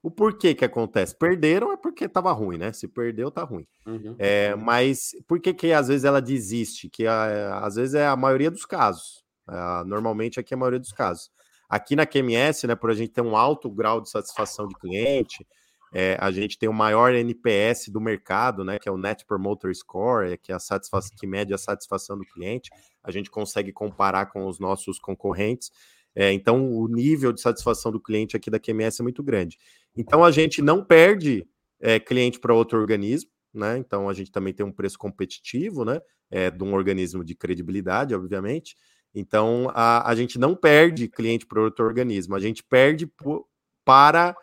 [0.00, 1.18] O porquê que acontece?
[1.18, 2.72] Perderam é porque estava ruim, né?
[2.72, 3.66] Se perdeu, tá ruim.
[3.84, 4.14] Uhum.
[4.20, 6.88] É, mas por que, que às vezes ela desiste?
[6.88, 9.24] Que a, às vezes é a maioria dos casos.
[9.50, 11.28] É, normalmente aqui é a maioria dos casos.
[11.68, 15.44] Aqui na QMS, né, por a gente ter um alto grau de satisfação de cliente,
[15.92, 19.74] é, a gente tem o maior NPS do mercado, né, que é o Net Promoter
[19.74, 22.70] Score, que é a satisfação que mede a satisfação do cliente.
[23.02, 25.70] A gente consegue comparar com os nossos concorrentes.
[26.14, 29.58] É, então, o nível de satisfação do cliente aqui da QMS é muito grande.
[29.96, 31.46] Então, a gente não perde
[31.80, 33.78] é, cliente para outro organismo, né?
[33.78, 36.00] Então, a gente também tem um preço competitivo, né?
[36.30, 38.76] É, de um organismo de credibilidade, obviamente.
[39.14, 43.46] Então, a, a gente não perde cliente para outro organismo, a gente perde por,
[43.84, 44.36] para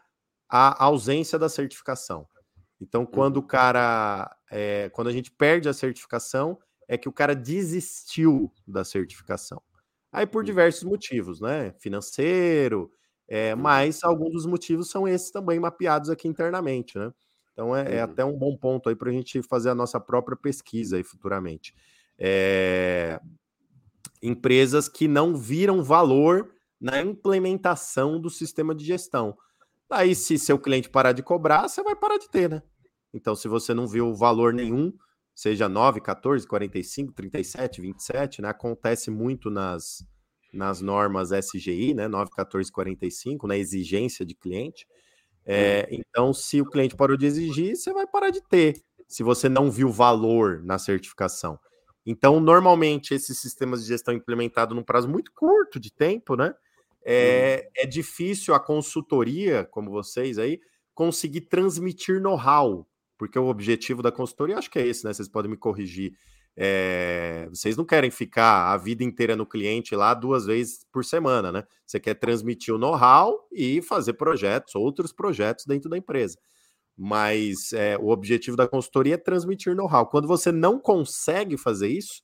[0.56, 2.28] a ausência da certificação.
[2.80, 3.48] Então, quando o uhum.
[3.48, 9.60] cara, é, quando a gente perde a certificação, é que o cara desistiu da certificação.
[10.12, 10.46] Aí por uhum.
[10.46, 11.74] diversos motivos, né?
[11.80, 12.92] Financeiro,
[13.28, 17.12] é, mas alguns dos motivos são esses também mapeados aqui internamente, né?
[17.52, 20.38] Então é, é até um bom ponto aí para a gente fazer a nossa própria
[20.38, 21.74] pesquisa aí futuramente.
[22.20, 23.20] É...
[24.22, 29.36] Empresas que não viram valor na implementação do sistema de gestão.
[29.90, 32.62] Aí, se seu cliente parar de cobrar, você vai parar de ter, né?
[33.14, 34.92] Então, se você não viu valor nenhum
[35.36, 38.50] seja 9, 14, 45, 37, 27, né?
[38.50, 40.06] Acontece muito nas,
[40.54, 42.08] nas normas SGI, né?
[42.08, 44.88] 9, 14, 45, na exigência de cliente.
[45.46, 49.50] É, então, se o cliente parou de exigir, você vai parar de ter, se você
[49.50, 51.60] não viu valor na certificação.
[52.06, 56.54] Então, normalmente, esses sistemas de gestão implementados num prazo muito curto de tempo, né?
[57.06, 60.60] É, é difícil a consultoria, como vocês aí,
[60.94, 62.88] conseguir transmitir know-how
[63.24, 65.14] porque o objetivo da consultoria, acho que é esse, né?
[65.14, 66.14] Vocês podem me corrigir.
[66.58, 71.50] É, vocês não querem ficar a vida inteira no cliente lá duas vezes por semana,
[71.50, 71.64] né?
[71.86, 76.38] Você quer transmitir o know-how e fazer projetos, outros projetos dentro da empresa.
[76.98, 80.08] Mas é, o objetivo da consultoria é transmitir know-how.
[80.08, 82.22] Quando você não consegue fazer isso,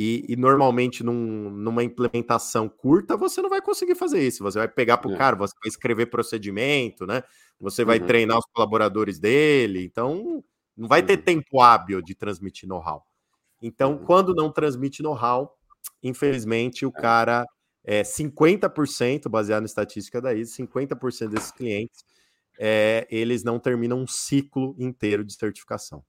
[0.00, 4.44] e, e normalmente num, numa implementação curta, você não vai conseguir fazer isso.
[4.44, 5.18] Você vai pegar para o é.
[5.18, 7.24] cara, você vai escrever procedimento, né?
[7.60, 8.06] Você vai uhum.
[8.06, 10.44] treinar os colaboradores dele, então
[10.76, 11.24] não vai ter uhum.
[11.24, 13.04] tempo hábil de transmitir know-how.
[13.60, 14.04] Então, uhum.
[14.04, 15.58] quando não transmite know-how,
[16.00, 17.00] infelizmente o é.
[17.00, 17.44] cara
[17.82, 22.04] é 50%, baseado na estatística da ISO, 50% desses clientes
[22.56, 26.04] é, eles não terminam um ciclo inteiro de certificação.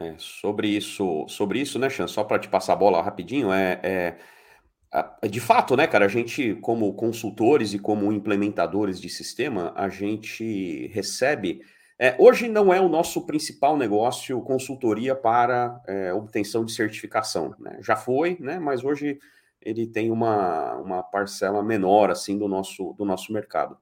[0.00, 2.06] É, sobre isso, sobre isso, né, Chan?
[2.06, 6.04] Só para te passar a bola rapidinho, é, é, de fato, né, cara?
[6.04, 11.62] A gente, como consultores e como implementadores de sistema, a gente recebe.
[11.98, 17.56] É, hoje não é o nosso principal negócio consultoria para é, obtenção de certificação.
[17.58, 17.78] Né?
[17.80, 18.60] Já foi, né?
[18.60, 19.18] Mas hoje
[19.60, 23.76] ele tem uma, uma parcela menor assim do nosso, do nosso mercado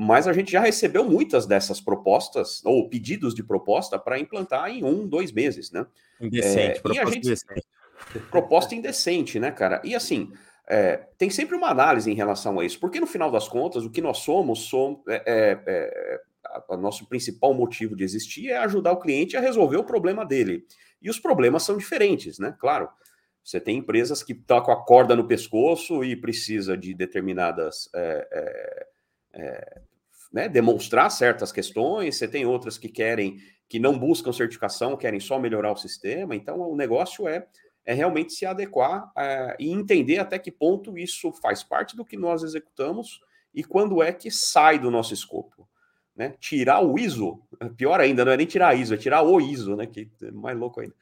[0.00, 4.84] mas a gente já recebeu muitas dessas propostas, ou pedidos de proposta, para implantar em
[4.84, 5.84] um, dois meses, né?
[6.20, 7.66] Indecente, é, proposta gente, indecente.
[8.30, 9.82] Proposta indecente, né, cara?
[9.82, 10.30] E assim,
[10.68, 13.90] é, tem sempre uma análise em relação a isso, porque no final das contas, o
[13.90, 18.58] que nós somos, somos é, é, é a, a nosso principal motivo de existir é
[18.58, 20.64] ajudar o cliente a resolver o problema dele.
[21.02, 22.54] E os problemas são diferentes, né?
[22.60, 22.88] Claro.
[23.42, 28.28] Você tem empresas que estão com a corda no pescoço e precisa de determinadas é,
[28.30, 28.86] é,
[29.32, 29.80] é,
[30.32, 35.38] né, demonstrar certas questões, você tem outras que querem, que não buscam certificação, querem só
[35.38, 36.34] melhorar o sistema.
[36.34, 37.46] Então, o negócio é,
[37.84, 42.16] é realmente se adequar é, e entender até que ponto isso faz parte do que
[42.16, 43.20] nós executamos
[43.54, 45.68] e quando é que sai do nosso escopo.
[46.14, 46.34] Né?
[46.40, 47.40] Tirar o ISO,
[47.76, 49.86] pior ainda, não é nem tirar ISO, é tirar o ISO, né?
[49.86, 50.94] Que é mais louco ainda.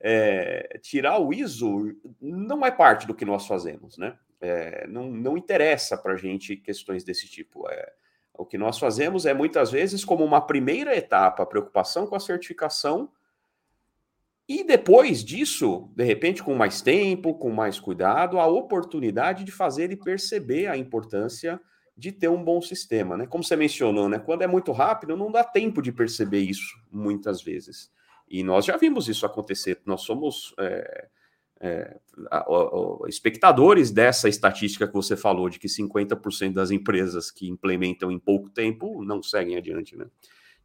[0.00, 4.16] É, tirar o ISO não é parte do que nós fazemos, né?
[4.40, 7.68] É, não, não interessa para a gente questões desse tipo.
[7.68, 7.92] É,
[8.40, 13.10] o que nós fazemos é muitas vezes como uma primeira etapa preocupação com a certificação
[14.48, 19.84] E depois disso, de repente, com mais tempo, com mais cuidado, a oportunidade de fazer
[19.84, 21.60] ele perceber a importância
[21.96, 23.26] de ter um bom sistema, né?
[23.28, 24.18] Como você mencionou, né?
[24.18, 27.92] Quando é muito rápido, não dá tempo de perceber isso muitas vezes.
[28.28, 29.80] E nós já vimos isso acontecer.
[29.86, 31.08] Nós somos é,
[31.60, 31.96] é,
[32.30, 38.10] a, a, espectadores dessa estatística que você falou, de que 50% das empresas que implementam
[38.10, 40.06] em pouco tempo não seguem adiante, né?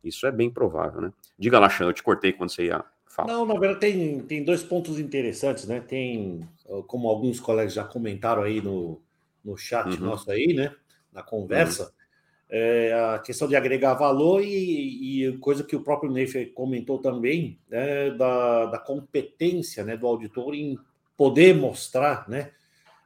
[0.03, 1.11] Isso é bem provável, né?
[1.37, 3.33] Diga lá, Chan, eu te cortei quando você ia falar.
[3.33, 5.79] Não, na verdade tem, tem dois pontos interessantes, né?
[5.81, 6.47] Tem,
[6.87, 9.01] como alguns colegas já comentaram aí no,
[9.43, 10.05] no chat uhum.
[10.05, 10.73] nosso aí, né?
[11.11, 11.89] Na conversa, uhum.
[12.57, 17.59] É, a questão de agregar valor e, e, coisa que o próprio Neif comentou também,
[17.69, 18.11] né?
[18.11, 20.79] Da, da competência né, do auditor em
[21.17, 22.51] poder mostrar, né?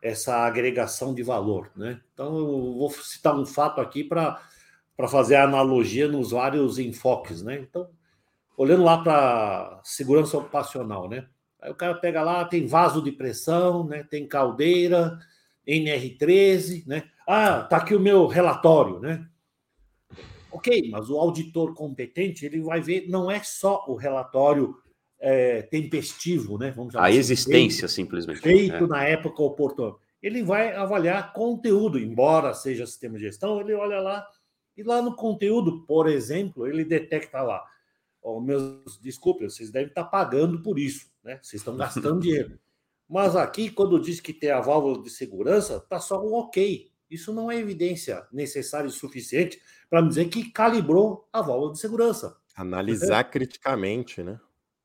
[0.04, 2.00] Essa agregação de valor, né?
[2.14, 4.40] Então, eu vou citar um fato aqui para
[4.96, 7.56] para fazer a analogia nos vários enfoques, né?
[7.58, 7.90] Então,
[8.56, 11.26] olhando lá para segurança ocupacional, né?
[11.60, 14.04] Aí o cara pega lá, tem vaso de pressão, né?
[14.04, 15.18] Tem caldeira,
[15.68, 17.06] NR13, né?
[17.26, 19.26] Ah, tá aqui o meu relatório, né?
[20.52, 24.76] Ok, mas o auditor competente ele vai ver não é só o relatório
[25.20, 26.72] é, tempestivo, né?
[26.72, 28.88] Vamos a assim, existência feito, simplesmente feito é.
[28.88, 29.96] na época oportuna.
[30.22, 34.28] Ele vai avaliar conteúdo, embora seja sistema de gestão, ele olha lá
[34.76, 37.62] e lá no conteúdo, por exemplo, ele detecta lá,
[38.22, 41.38] oh, meus, desculpe, vocês devem estar pagando por isso, né?
[41.42, 42.58] Vocês estão gastando dinheiro.
[43.08, 46.90] Mas aqui, quando diz que tem a válvula de segurança, está só um ok.
[47.10, 52.38] Isso não é evidência necessária e suficiente para dizer que calibrou a válvula de segurança.
[52.56, 53.24] Analisar é.
[53.24, 54.40] criticamente, né?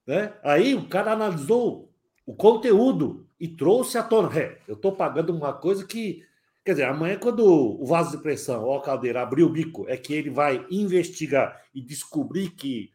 [0.07, 0.35] né?
[0.43, 1.93] Aí o cara analisou
[2.25, 4.39] o conteúdo e trouxe à tona.
[4.39, 6.25] É, eu estou pagando uma coisa que
[6.64, 9.99] Quer dizer, amanhã, quando o vaso de pressão ou a caldeira abrir o bico, é
[9.99, 12.91] que ele vai investigar e descobrir que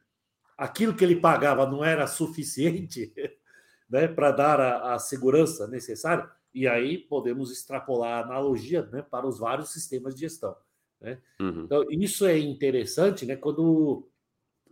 [0.58, 3.14] aquilo que ele pagava não era suficiente
[3.88, 6.28] né, para dar a, a, segurança necessária.
[6.54, 10.56] E aí podemos extrapolar a analogia né, para os vários sistemas de gestão.
[11.00, 11.20] Né?
[11.40, 11.64] Uhum.
[11.64, 14.08] Então, isso é interessante né, quando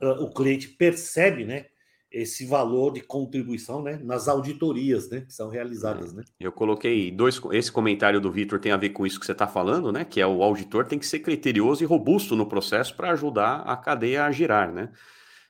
[0.02, 1.68] uh, o cliente percebe né,
[2.12, 6.14] esse valor de contribuição né, nas auditorias né, que são realizadas.
[6.14, 6.24] Né?
[6.40, 7.40] Eu coloquei dois.
[7.52, 10.06] Esse comentário do Vitor tem a ver com isso que você está falando, né?
[10.06, 13.76] Que é o auditor tem que ser criterioso e robusto no processo para ajudar a
[13.76, 14.92] cadeia a girar, né?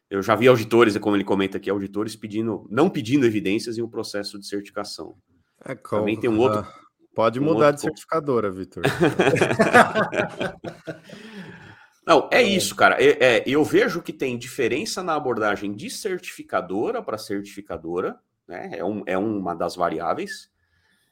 [0.10, 3.90] Eu já vi auditores, como ele comenta aqui, auditores pedindo, não pedindo evidências em um
[3.90, 5.18] processo de certificação.
[5.68, 6.62] É, Também tem um outro.
[6.62, 6.66] Uh,
[7.14, 7.76] pode um mudar outro...
[7.76, 8.84] de certificadora, Vitor.
[12.08, 12.96] Não, é, é isso, cara.
[13.04, 18.72] É, é, eu vejo que tem diferença na abordagem de certificadora para certificadora, né?
[18.78, 20.50] É, um, é uma das variáveis.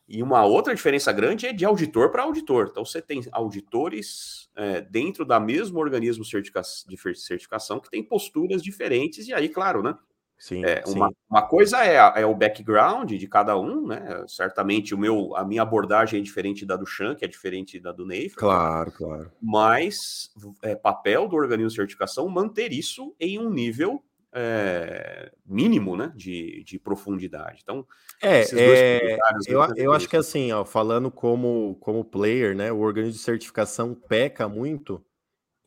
[0.08, 2.68] E uma outra diferença grande é de auditor para auditor.
[2.72, 8.62] Então, você tem auditores é, dentro da mesmo organismo certifica de certificação que tem posturas
[8.62, 9.98] diferentes, e aí, claro, né?
[10.38, 10.96] Sim, é, sim.
[10.96, 14.24] Uma, uma, coisa é, é, o background de cada um, né?
[14.28, 17.92] Certamente o meu, a minha abordagem é diferente da do Chan, que é diferente da
[17.92, 18.36] do Neif.
[18.36, 19.32] Claro, claro.
[19.42, 20.30] Mas
[20.62, 26.12] é papel do organismo de certificação manter isso em um nível é, mínimo, né?
[26.14, 27.62] De, de profundidade.
[27.64, 27.88] Então,
[28.22, 29.18] é, é
[29.48, 32.74] eu, eu acho que assim, ó, falando como, como player, né?
[32.74, 35.04] O organismo de certificação peca muito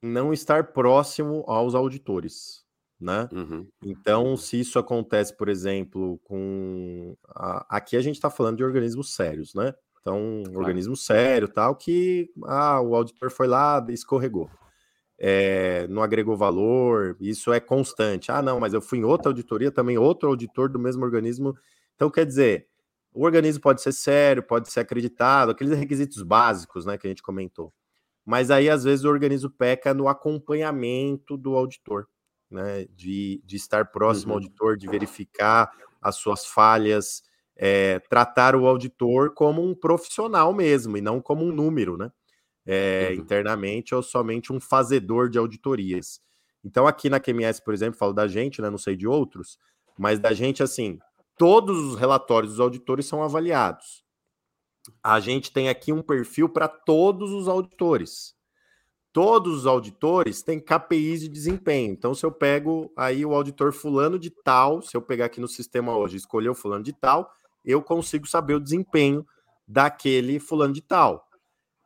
[0.02, 2.67] em não estar próximo aos auditores
[3.00, 3.28] né?
[3.32, 3.66] Uhum.
[3.82, 7.16] Então, se isso acontece, por exemplo, com.
[7.28, 7.76] A...
[7.76, 9.72] Aqui a gente está falando de organismos sérios, né?
[10.00, 10.60] Então, um claro.
[10.60, 14.50] organismo sério, tal, que ah, o auditor foi lá escorregou.
[15.20, 18.30] É, não agregou valor, isso é constante.
[18.30, 21.56] Ah, não, mas eu fui em outra auditoria, também outro auditor do mesmo organismo.
[21.94, 22.68] Então, quer dizer,
[23.12, 27.22] o organismo pode ser sério, pode ser acreditado, aqueles requisitos básicos, né, que a gente
[27.22, 27.72] comentou.
[28.24, 32.06] Mas aí, às vezes, o organismo peca no acompanhamento do auditor
[32.50, 34.44] né, de, de estar próximo ao uhum.
[34.44, 35.70] auditor, de verificar
[36.00, 37.22] as suas falhas,
[37.56, 42.10] é, tratar o auditor como um profissional mesmo e não como um número, né?
[42.64, 43.20] É, uhum.
[43.22, 46.20] Internamente ou somente um fazedor de auditorias.
[46.62, 48.70] Então, aqui na QMS, por exemplo, falo da gente, né?
[48.70, 49.58] Não sei de outros,
[49.98, 50.98] mas da gente, assim,
[51.36, 54.04] todos os relatórios dos auditores são avaliados.
[55.02, 58.37] A gente tem aqui um perfil para todos os auditores
[59.12, 61.92] todos os auditores têm KPIs de desempenho.
[61.92, 65.48] Então, se eu pego aí o auditor fulano de tal, se eu pegar aqui no
[65.48, 67.30] sistema hoje escolher o fulano de tal,
[67.64, 69.26] eu consigo saber o desempenho
[69.66, 71.28] daquele fulano de tal.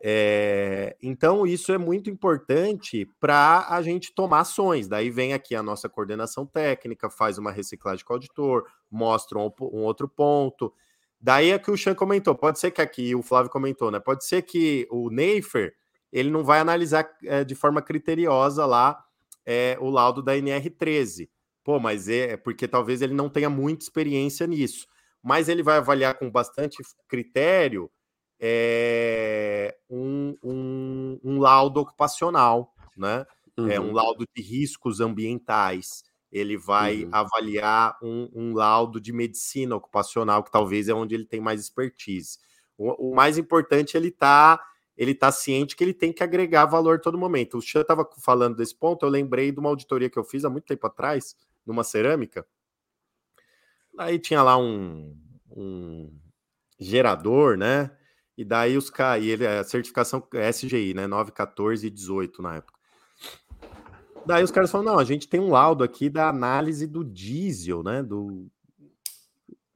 [0.05, 4.89] É, então, isso é muito importante para a gente tomar ações.
[4.89, 9.51] Daí vem aqui a nossa coordenação técnica, faz uma reciclagem com o auditor, mostra um,
[9.61, 10.73] um outro ponto.
[11.21, 14.01] Daí é que o Chan comentou, pode ser que aqui, o Flávio comentou, né?
[14.01, 15.73] Pode ser que o Neifer
[16.13, 19.03] ele não vai analisar é, de forma criteriosa lá
[19.47, 21.29] é, o laudo da NR13.
[21.65, 24.87] Pô, mas é, é porque talvez ele não tenha muita experiência nisso.
[25.23, 27.91] Mas ele vai avaliar com bastante critério
[28.39, 33.25] é, um, um, um laudo ocupacional, né?
[33.57, 33.71] Uhum.
[33.71, 33.93] É um uhum.
[33.93, 36.03] laudo de riscos ambientais.
[36.31, 37.11] Ele vai uhum.
[37.13, 42.39] avaliar um, um, laudo de medicina ocupacional, que talvez é onde ele tem mais expertise.
[42.77, 44.59] O, o mais importante, ele está
[44.97, 47.59] ele tá ciente que ele tem que agregar valor todo momento.
[47.59, 50.51] O Chan estava falando desse ponto, eu lembrei de uma auditoria que eu fiz há
[50.51, 51.37] muito tempo atrás,
[51.67, 52.47] numa cerâmica.
[53.99, 55.17] Aí tinha lá um,
[55.51, 56.11] um
[56.79, 57.91] gerador, né?
[58.37, 61.07] E daí os caras, ele, a certificação SGI, né?
[61.07, 62.79] 9, 14 e 18 na época.
[64.25, 67.83] Daí os caras falam: não, a gente tem um laudo aqui da análise do diesel,
[67.83, 68.03] né?
[68.03, 68.51] Do.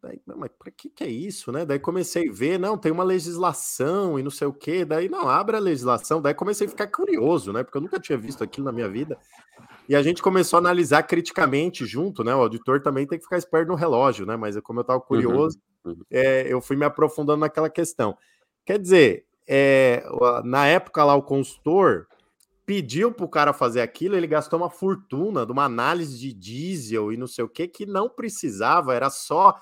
[0.07, 1.67] Daí, mas para que, que é isso, né?
[1.67, 4.85] Daí comecei a ver, não, tem uma legislação e não sei o quê.
[4.85, 6.23] Daí, não, abre a legislação.
[6.23, 7.65] Daí comecei a ficar curioso, né?
[7.65, 9.19] Porque eu nunca tinha visto aquilo na minha vida.
[9.89, 12.33] E a gente começou a analisar criticamente junto, né?
[12.33, 14.37] O auditor também tem que ficar esperto no relógio, né?
[14.37, 15.99] Mas como eu estava uhum, curioso, uhum.
[16.09, 18.17] É, eu fui me aprofundando naquela questão.
[18.65, 20.05] Quer dizer, é,
[20.45, 22.07] na época lá, o consultor
[22.65, 27.13] pediu para o cara fazer aquilo, ele gastou uma fortuna de uma análise de diesel
[27.13, 29.57] e não sei o que, que não precisava, era só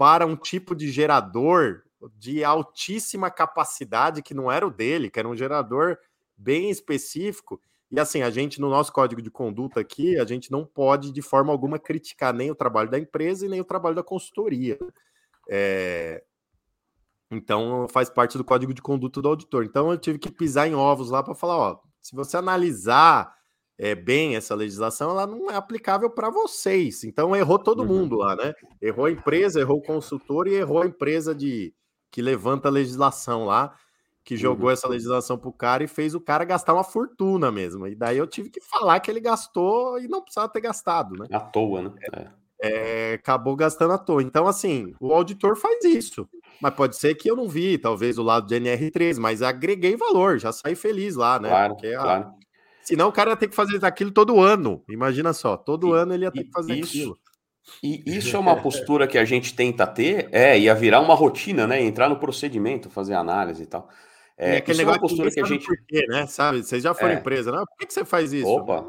[0.00, 1.82] para um tipo de gerador
[2.16, 5.98] de altíssima capacidade que não era o dele, que era um gerador
[6.34, 7.60] bem específico.
[7.90, 11.20] E assim, a gente, no nosso código de conduta aqui, a gente não pode de
[11.20, 14.78] forma alguma criticar nem o trabalho da empresa e nem o trabalho da consultoria.
[15.46, 16.24] É,
[17.30, 19.66] então, faz parte do código de conduta do auditor.
[19.66, 23.34] Então, eu tive que pisar em ovos lá para falar: ó, se você analisar
[23.82, 27.02] é, bem essa legislação, ela não é aplicável para vocês.
[27.02, 27.86] Então, errou todo uhum.
[27.86, 28.52] mundo lá, né?
[28.80, 31.72] Errou a empresa, errou o consultor e errou a empresa de
[32.10, 33.74] que levanta a legislação lá,
[34.22, 34.72] que jogou uhum.
[34.72, 37.86] essa legislação para o cara e fez o cara gastar uma fortuna mesmo.
[37.86, 41.26] E daí eu tive que falar que ele gastou e não precisava ter gastado, né?
[41.32, 41.92] À toa, né?
[42.12, 44.22] É é, acabou gastando à toa.
[44.22, 46.28] Então, assim, o auditor faz isso.
[46.60, 50.38] Mas pode ser que eu não vi, talvez, o lado do NR3, mas agreguei valor,
[50.38, 51.48] já saí feliz lá, né?
[51.48, 52.34] Claro, Porque, claro.
[52.82, 54.82] Senão o cara ia ter que fazer aquilo todo ano.
[54.88, 57.18] Imagina só, todo e, ano ele ia ter que fazer isso, aquilo.
[57.82, 61.66] E isso é uma postura que a gente tenta ter, é, ia virar uma rotina,
[61.66, 61.80] né?
[61.82, 63.88] Entrar no procedimento, fazer análise e tal.
[64.36, 65.66] É, e aquele negócio é uma postura que, que a gente.
[65.66, 66.26] Por quê, né?
[66.26, 66.62] Sabe?
[66.62, 67.18] Vocês já foram é.
[67.18, 67.64] empresa, não?
[67.64, 68.48] Por que, que você faz isso?
[68.48, 68.84] Opa!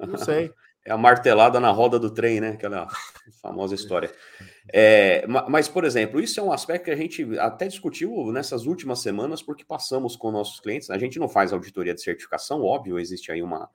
[0.00, 0.50] Não sei.
[0.84, 2.50] É a martelada na roda do trem, né?
[2.50, 2.86] Aquela
[3.40, 4.12] famosa história.
[4.72, 9.00] É, mas, por exemplo, isso é um aspecto que a gente até discutiu nessas últimas
[9.00, 10.90] semanas, porque passamos com nossos clientes.
[10.90, 13.68] A gente não faz auditoria de certificação, óbvio, existe aí uma,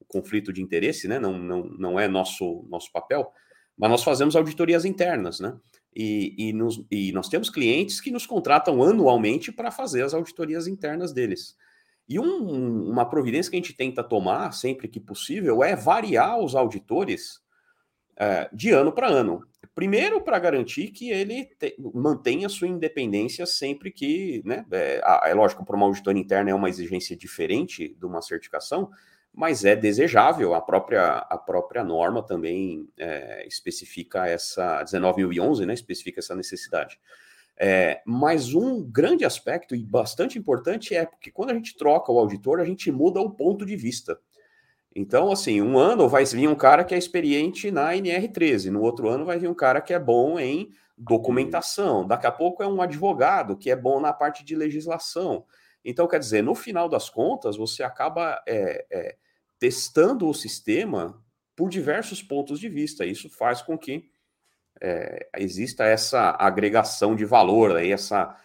[0.00, 1.20] um conflito de interesse, né?
[1.20, 3.30] Não, não, não é nosso, nosso papel,
[3.76, 5.56] mas nós fazemos auditorias internas, né?
[5.94, 10.66] E, e, nos, e nós temos clientes que nos contratam anualmente para fazer as auditorias
[10.66, 11.56] internas deles.
[12.08, 16.54] E um, uma providência que a gente tenta tomar sempre que possível é variar os
[16.54, 17.40] auditores
[18.16, 19.42] é, de ano para ano.
[19.74, 24.64] Primeiro, para garantir que ele te, mantenha sua independência sempre que, né?
[24.70, 28.90] É, é lógico, para uma auditora interna é uma exigência diferente de uma certificação,
[29.34, 30.54] mas é desejável.
[30.54, 35.74] A própria, a própria norma também é, especifica essa 19.011, né?
[35.74, 36.98] Especifica essa necessidade.
[37.58, 42.18] É, mas um grande aspecto e bastante importante é porque quando a gente troca o
[42.18, 44.18] auditor, a gente muda o ponto de vista.
[44.94, 49.08] Então, assim, um ano vai vir um cara que é experiente na NR13, no outro
[49.08, 52.80] ano vai vir um cara que é bom em documentação, daqui a pouco é um
[52.80, 55.44] advogado que é bom na parte de legislação.
[55.84, 59.16] Então, quer dizer, no final das contas, você acaba é, é,
[59.58, 61.22] testando o sistema
[61.54, 63.04] por diversos pontos de vista.
[63.04, 64.08] Isso faz com que
[64.80, 68.36] é, exista essa agregação de valor, aí, essa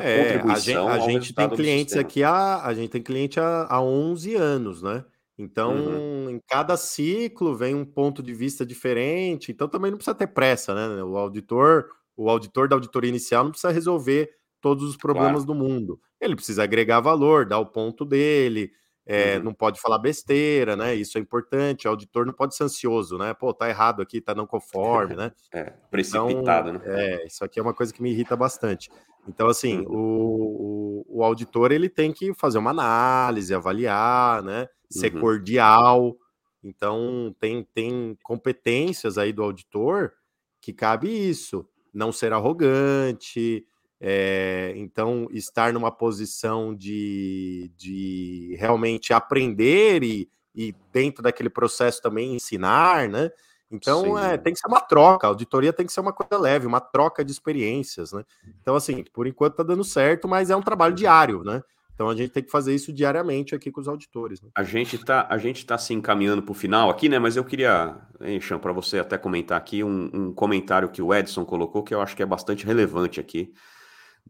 [0.00, 0.88] é, contribuição.
[0.88, 4.34] A gente, a gente tem clientes aqui, há, a gente tem cliente há, há 11
[4.34, 5.04] anos, né?
[5.38, 6.30] Então, uhum.
[6.30, 10.74] em cada ciclo vem um ponto de vista diferente, então também não precisa ter pressa,
[10.74, 11.02] né?
[11.02, 15.46] O auditor, o auditor da auditoria inicial não precisa resolver todos os problemas claro.
[15.46, 16.00] do mundo.
[16.20, 18.72] Ele precisa agregar valor, dar o ponto dele,
[19.10, 19.44] é, uhum.
[19.44, 20.94] não pode falar besteira, né?
[20.94, 21.88] Isso é importante.
[21.88, 23.32] O auditor não pode ser ansioso, né?
[23.32, 25.32] Pô, tá errado aqui, tá não conforme, né?
[25.50, 27.14] É, precipitado, então, né?
[27.22, 28.90] É, isso aqui é uma coisa que me irrita bastante.
[29.26, 29.86] Então, assim, uhum.
[29.88, 34.68] o, o, o, auditor ele tem que fazer uma análise, avaliar, né?
[34.90, 35.20] Ser uhum.
[35.22, 36.14] cordial.
[36.62, 40.12] Então, tem, tem competências aí do auditor
[40.60, 41.66] que cabe isso.
[41.94, 43.64] Não ser arrogante,
[44.00, 52.34] é, então, estar numa posição de, de realmente aprender e, e, dentro daquele processo também
[52.34, 53.30] ensinar, né?
[53.70, 56.66] Então, é, tem que ser uma troca, a auditoria tem que ser uma coisa leve,
[56.66, 58.24] uma troca de experiências, né?
[58.62, 61.62] Então, assim, por enquanto tá dando certo, mas é um trabalho diário, né?
[61.92, 64.40] Então a gente tem que fazer isso diariamente aqui com os auditores.
[64.40, 64.50] Né?
[64.54, 67.18] A gente está a gente tá se encaminhando para o final aqui, né?
[67.18, 67.96] Mas eu queria,
[68.40, 72.00] Chan, para você até comentar aqui um, um, comentário que o Edson colocou que eu
[72.00, 73.52] acho que é bastante relevante aqui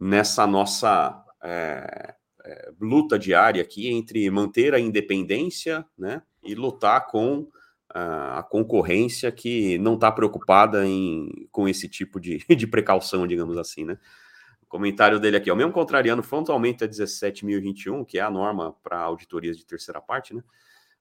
[0.01, 6.23] nessa nossa é, é, luta diária aqui entre manter a independência, né?
[6.43, 7.49] E lutar com
[7.89, 13.57] a, a concorrência que não está preocupada em, com esse tipo de, de precaução, digamos
[13.57, 13.99] assim, né?
[14.69, 19.57] comentário dele aqui, o mesmo contrariando frontalmente a 17.021, que é a norma para auditorias
[19.57, 20.43] de terceira parte, né?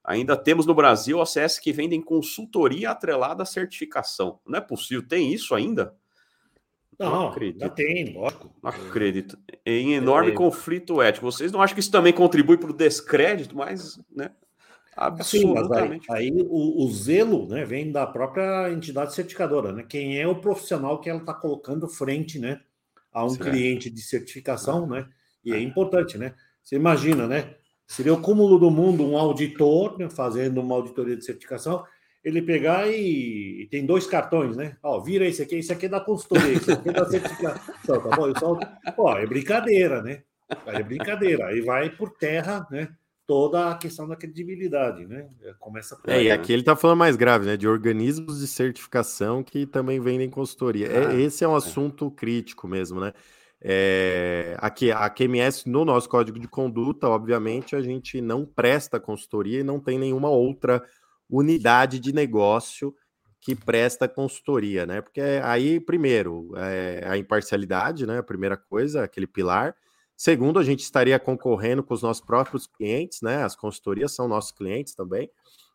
[0.04, 4.40] Ainda temos no Brasil OCS que vendem consultoria atrelada à certificação.
[4.48, 5.94] Não é possível, tem isso ainda?
[7.00, 8.52] Não, não tem, lógico.
[8.62, 9.38] Não acredito.
[9.66, 10.34] Em enorme é.
[10.34, 11.32] conflito ético.
[11.32, 14.32] Vocês não acham que isso também contribui para o descrédito, mas, né?
[14.96, 16.06] Absolutamente.
[16.08, 19.86] Sim, aí, aí o, o, zelo né, vem da própria entidade certificadora, né?
[19.88, 22.62] Quem é o profissional que ela está colocando frente, né?
[23.18, 25.08] a um cliente de certificação, né?
[25.44, 26.36] E é importante, né?
[26.64, 27.56] Você imagina, né?
[27.88, 31.84] Seria o cúmulo do mundo um auditor né, fazendo uma auditoria de certificação,
[32.28, 34.76] ele pegar e, e tem dois cartões, né?
[34.84, 38.16] Ó, vira esse aqui, esse aqui é da consultoria, esse aqui é da certificação, tá
[38.16, 38.34] bom?
[38.38, 38.60] Só,
[38.98, 40.24] ó, é brincadeira, né?
[40.66, 42.90] É brincadeira, aí vai por terra, né?
[43.26, 45.28] Toda a questão da credibilidade, né?
[45.60, 46.56] Começa por É, aí, e aqui né?
[46.56, 47.56] ele está falando mais grave, né?
[47.56, 50.88] De organismos de certificação que também vendem consultoria.
[50.88, 52.20] É, ah, é, esse é um assunto é.
[52.20, 53.14] crítico mesmo, né?
[53.62, 59.62] É, aqui, a QMS, no nosso código de conduta, obviamente, a gente não presta consultoria
[59.62, 60.84] e não tem nenhuma outra
[61.30, 62.94] unidade de negócio
[63.40, 65.02] que presta consultoria, né?
[65.02, 68.18] Porque aí, primeiro, é a imparcialidade, né?
[68.20, 69.76] A primeira coisa, aquele pilar.
[70.16, 73.44] Segundo, a gente estaria concorrendo com os nossos próprios clientes, né?
[73.44, 75.30] As consultorias são nossos clientes também.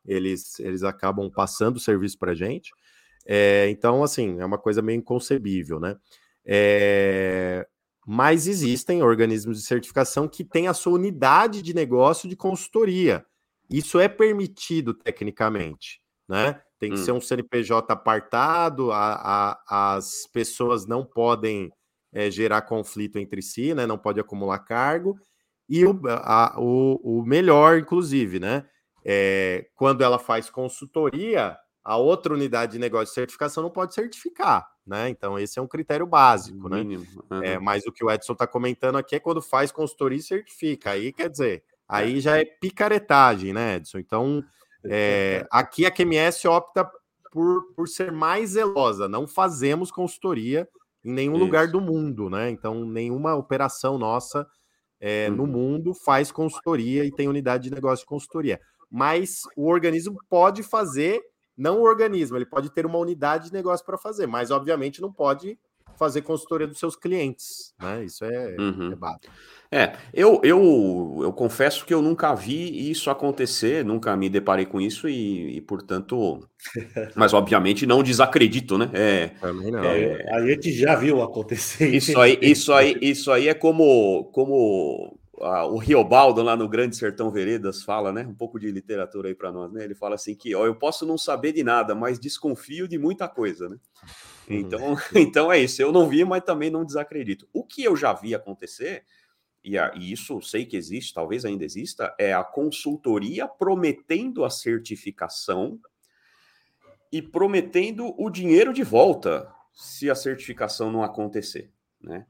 [0.05, 2.73] Eles, eles acabam passando o serviço para a gente.
[3.25, 5.97] É, então, assim, é uma coisa meio inconcebível, né?
[6.45, 7.67] É,
[8.05, 13.25] mas existem organismos de certificação que têm a sua unidade de negócio de consultoria.
[13.73, 16.61] Isso é permitido tecnicamente, né?
[16.79, 17.05] Tem que hum.
[17.05, 21.73] ser um CNPJ apartado, a, a, as pessoas não podem
[22.12, 23.87] é, gerar conflito entre si, né?
[23.87, 25.16] Não pode acumular cargo.
[25.68, 28.66] E o, a, o, o melhor, inclusive, né?
[29.05, 34.68] É, quando ela faz consultoria, a outra unidade de negócio de certificação não pode certificar,
[34.87, 35.09] né?
[35.09, 36.85] Então, esse é um critério básico, né?
[37.43, 40.91] É, mas o que o Edson está comentando aqui é quando faz consultoria e certifica.
[40.91, 43.99] Aí quer dizer, aí já é picaretagem, né, Edson?
[43.99, 44.43] Então,
[44.85, 46.89] é, aqui a QMS opta
[47.30, 49.09] por, por ser mais zelosa.
[49.09, 50.68] Não fazemos consultoria
[51.05, 51.45] em nenhum Isso.
[51.45, 52.51] lugar do mundo, né?
[52.51, 54.47] Então, nenhuma operação nossa
[55.01, 55.37] é, uhum.
[55.37, 58.61] no mundo faz consultoria e tem unidade de negócio de consultoria.
[58.91, 61.20] Mas o organismo pode fazer
[61.57, 65.12] não o organismo, ele pode ter uma unidade de negócio para fazer, mas obviamente não
[65.12, 65.59] pode
[65.99, 68.05] fazer consultoria dos seus clientes, né?
[68.05, 68.93] Isso é, uhum.
[68.93, 69.32] é básico.
[69.74, 74.78] É, eu, eu, eu confesso que eu nunca vi isso acontecer, nunca me deparei com
[74.78, 76.47] isso e, e portanto,
[77.16, 78.90] mas obviamente não desacredito, né?
[78.93, 79.82] É, Também não.
[79.82, 81.88] É, a gente já viu acontecer.
[81.88, 87.30] Isso aí, isso aí, isso aí é como, como o Riobaldo lá no Grande Sertão
[87.30, 88.26] Veredas fala, né?
[88.26, 89.84] Um pouco de literatura aí para nós, né?
[89.84, 93.28] Ele fala assim que, ó, eu posso não saber de nada, mas desconfio de muita
[93.28, 93.76] coisa, né?
[94.53, 94.61] Uhum.
[94.61, 95.81] Então, então é isso.
[95.81, 97.49] Eu não vi, mas também não desacredito.
[97.53, 99.05] O que eu já vi acontecer,
[99.65, 104.51] e, a, e isso sei que existe, talvez ainda exista, é a consultoria prometendo a
[104.51, 105.79] certificação
[107.11, 111.70] e prometendo o dinheiro de volta se a certificação não acontecer,
[112.01, 112.27] né?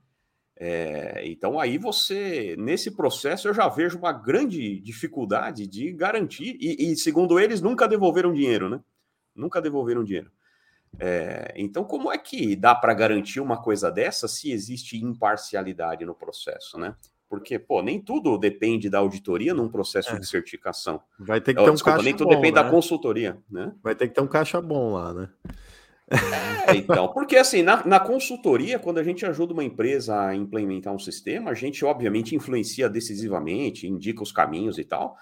[0.64, 6.92] É, então aí você, nesse processo, eu já vejo uma grande dificuldade de garantir, e,
[6.92, 8.80] e segundo eles, nunca devolveram dinheiro, né?
[9.34, 10.30] Nunca devolveram dinheiro.
[10.98, 16.14] É, então, como é que dá para garantir uma coisa dessa se existe imparcialidade no
[16.14, 16.94] processo, né?
[17.28, 20.18] Porque, pô, nem tudo depende da auditoria num processo é.
[20.18, 21.00] de certificação.
[21.18, 22.62] Vai ter que ter um Desculpa, caixa nem tudo bom, depende né?
[22.62, 23.72] da consultoria, né?
[23.82, 25.28] Vai ter que ter um caixa bom lá, né?
[26.68, 30.92] É, então, porque assim, na, na, consultoria, quando a gente ajuda uma empresa a implementar
[30.92, 35.16] um sistema, a gente obviamente influencia decisivamente, indica os caminhos e tal,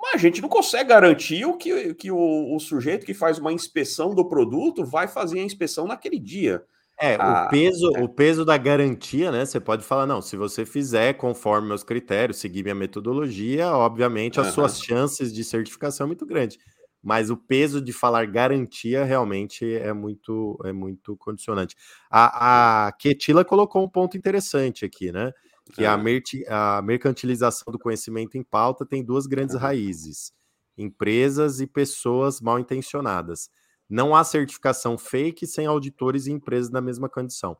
[0.00, 3.52] mas a gente não consegue garantir o que, que o, o sujeito que faz uma
[3.52, 6.62] inspeção do produto vai fazer a inspeção naquele dia.
[6.98, 8.02] É, ah, o peso, é.
[8.02, 9.44] o peso da garantia, né?
[9.44, 14.48] Você pode falar, não, se você fizer conforme meus critérios, seguir minha metodologia, obviamente as
[14.54, 16.58] suas chances de certificação é muito grande
[17.06, 21.76] mas o peso de falar garantia realmente é muito é muito condicionante.
[22.10, 25.32] A, a Ketila colocou um ponto interessante aqui, né?
[25.72, 25.88] Que é.
[25.88, 29.60] a, a, mercantilização do conhecimento em pauta tem duas grandes uhum.
[29.60, 30.32] raízes:
[30.76, 33.50] empresas e pessoas mal intencionadas.
[33.88, 37.56] Não há certificação fake sem auditores e empresas na mesma condição.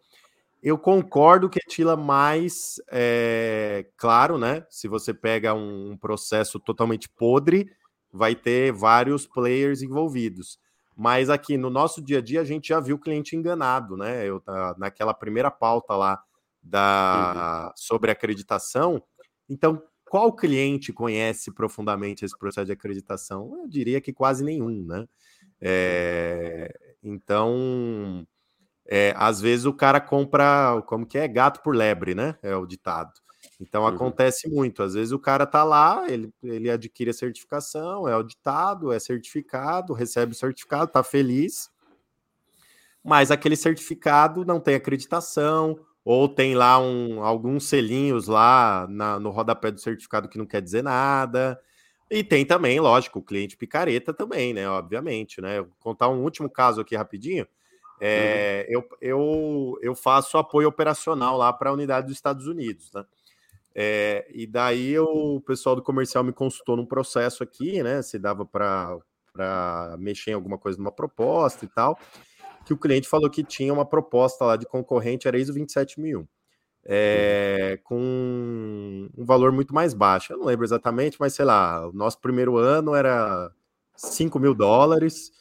[0.63, 4.67] eu concordo que Tila mais é, claro, né?
[4.69, 7.71] Se você pega um processo totalmente podre,
[8.13, 10.59] vai ter vários players envolvidos.
[10.97, 14.25] Mas aqui no nosso dia a dia a gente já viu o cliente enganado, né?
[14.25, 14.43] Eu,
[14.79, 16.23] naquela primeira pauta lá
[16.67, 17.73] da, uhum.
[17.77, 19.03] sobre acreditação.
[19.49, 23.57] Então, qual cliente conhece profundamente esse processo de acreditação?
[23.63, 25.07] Eu diria que quase nenhum, né?
[25.61, 26.73] É,
[27.03, 28.27] então,
[28.87, 31.27] é, às vezes o cara compra, como que é?
[31.27, 32.37] Gato por lebre, né?
[32.43, 33.13] É o ditado.
[33.61, 33.89] Então uhum.
[33.89, 34.83] acontece muito.
[34.83, 39.93] Às vezes o cara tá lá, ele, ele adquire a certificação, é auditado, é certificado,
[39.93, 41.71] recebe o certificado, tá feliz,
[43.03, 49.31] mas aquele certificado não tem acreditação, ou tem lá um, alguns selinhos lá na, no
[49.31, 51.61] rodapé do certificado que não quer dizer nada.
[52.09, 54.69] E tem também, lógico, o cliente picareta também, né?
[54.69, 55.63] Obviamente, né?
[55.63, 57.45] vou contar um último caso aqui rapidinho.
[58.01, 58.75] É, uhum.
[58.77, 63.05] eu, eu, eu faço apoio operacional lá para a unidade dos Estados Unidos, né?
[63.75, 68.01] É, e daí eu, o pessoal do comercial me consultou num processo aqui, né?
[68.01, 68.97] Se dava para
[69.99, 71.99] mexer em alguma coisa numa proposta e tal.
[72.67, 76.27] Que o cliente falou que tinha uma proposta lá de concorrente, era ISO 27001.
[76.89, 80.33] É, com um valor muito mais baixo.
[80.33, 83.51] Eu não lembro exatamente, mas sei lá, o nosso primeiro ano era
[83.97, 85.33] 5 mil dólares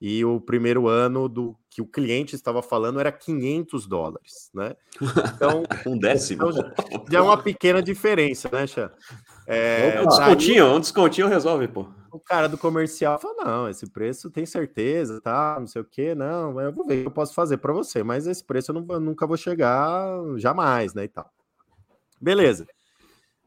[0.00, 4.76] e o primeiro ano do que o cliente estava falando era 500 dólares, né?
[5.34, 6.48] Então, um décimo.
[6.48, 6.72] Então,
[7.10, 8.90] já é uma pequena diferença, né, Xan?
[9.46, 11.86] É, um descontinho, um descontinho resolve, pô.
[12.12, 16.14] O cara do comercial fala, não, esse preço tem certeza, tá, não sei o que,
[16.14, 18.74] não, eu vou ver o que eu posso fazer para você, mas esse preço eu,
[18.80, 20.06] não, eu nunca vou chegar
[20.36, 21.28] jamais, né, e tal.
[22.20, 22.66] Beleza.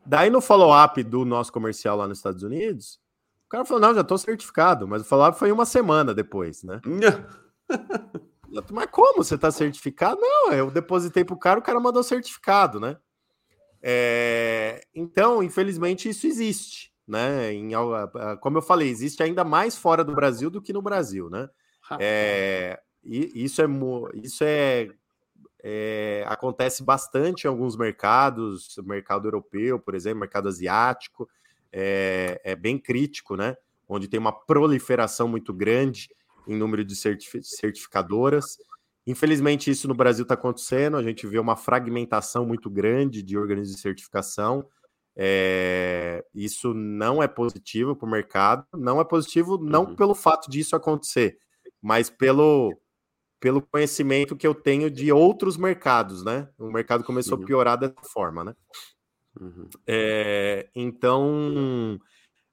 [0.06, 3.00] Daí no follow-up do nosso comercial lá nos Estados Unidos,
[3.48, 6.82] o cara falou: não, já estou certificado, mas o follow-up foi uma semana depois, né?
[8.72, 10.20] mas como você está certificado?
[10.20, 12.98] Não, eu depositei para o cara, o cara mandou certificado, né?
[13.82, 17.54] É, então, infelizmente, isso existe, né?
[17.54, 17.72] Em,
[18.42, 21.50] como eu falei, existe ainda mais fora do Brasil do que no Brasil, né?
[22.02, 23.66] É, isso é,
[24.16, 24.90] isso é,
[25.64, 31.30] é, acontece bastante em alguns mercados, mercado europeu, por exemplo, mercado asiático
[31.80, 33.56] é, é bem crítico, né?
[33.88, 36.10] Onde tem uma proliferação muito grande
[36.48, 38.58] em número de certificadoras.
[39.06, 40.98] Infelizmente, isso no Brasil está acontecendo.
[40.98, 44.68] A gente vê uma fragmentação muito grande de organismos de certificação.
[45.16, 48.66] É, isso não é positivo para o mercado.
[48.74, 49.96] Não é positivo não uhum.
[49.96, 51.38] pelo fato disso acontecer,
[51.82, 52.76] mas pelo,
[53.40, 56.50] pelo conhecimento que eu tenho de outros mercados, né?
[56.58, 58.56] O mercado começou a piorar dessa forma, né?
[59.40, 59.70] Uhum.
[59.86, 62.00] É, então,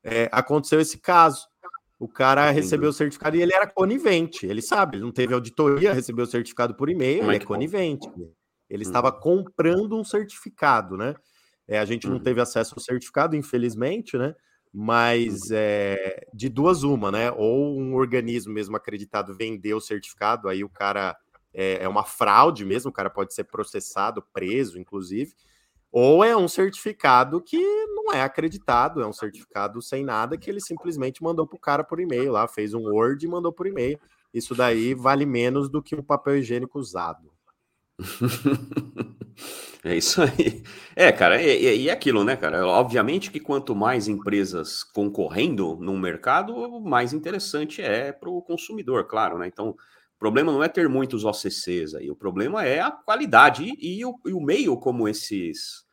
[0.02, 1.46] é, aconteceu esse caso.
[1.98, 4.46] O cara recebeu o certificado e ele era conivente.
[4.46, 8.06] Ele sabe, ele não teve auditoria, recebeu o certificado por e-mail, ele é conivente.
[8.68, 8.90] Ele uhum.
[8.90, 11.14] estava comprando um certificado, né?
[11.66, 12.22] É, a gente não uhum.
[12.22, 14.34] teve acesso ao certificado, infelizmente, né?
[14.72, 15.52] Mas uhum.
[15.52, 17.30] é, de duas uma, né?
[17.30, 21.16] Ou um organismo mesmo acreditado vendeu o certificado, aí o cara
[21.54, 25.32] é, é uma fraude mesmo, o cara pode ser processado, preso, inclusive
[25.96, 27.56] ou é um certificado que
[27.86, 31.84] não é acreditado, é um certificado sem nada que ele simplesmente mandou para o cara
[31.84, 33.96] por e-mail lá, fez um Word e mandou por e-mail.
[34.34, 37.30] Isso daí vale menos do que um papel higiênico usado.
[39.84, 40.64] é isso aí.
[40.96, 42.66] É, cara, e, e, aquilo, né, cara?
[42.66, 49.38] Obviamente que quanto mais empresas concorrendo no mercado, mais interessante é para o consumidor, claro,
[49.38, 49.46] né?
[49.46, 54.04] Então, o problema não é ter muitos OCCs aí, o problema é a qualidade e
[54.04, 55.83] o, e o meio como esses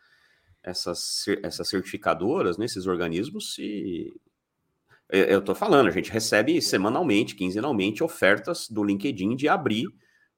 [0.63, 4.13] essas, essas certificadoras, né, esses organismos, se.
[5.09, 9.85] Eu estou falando, a gente recebe semanalmente, quinzenalmente, ofertas do LinkedIn de abrir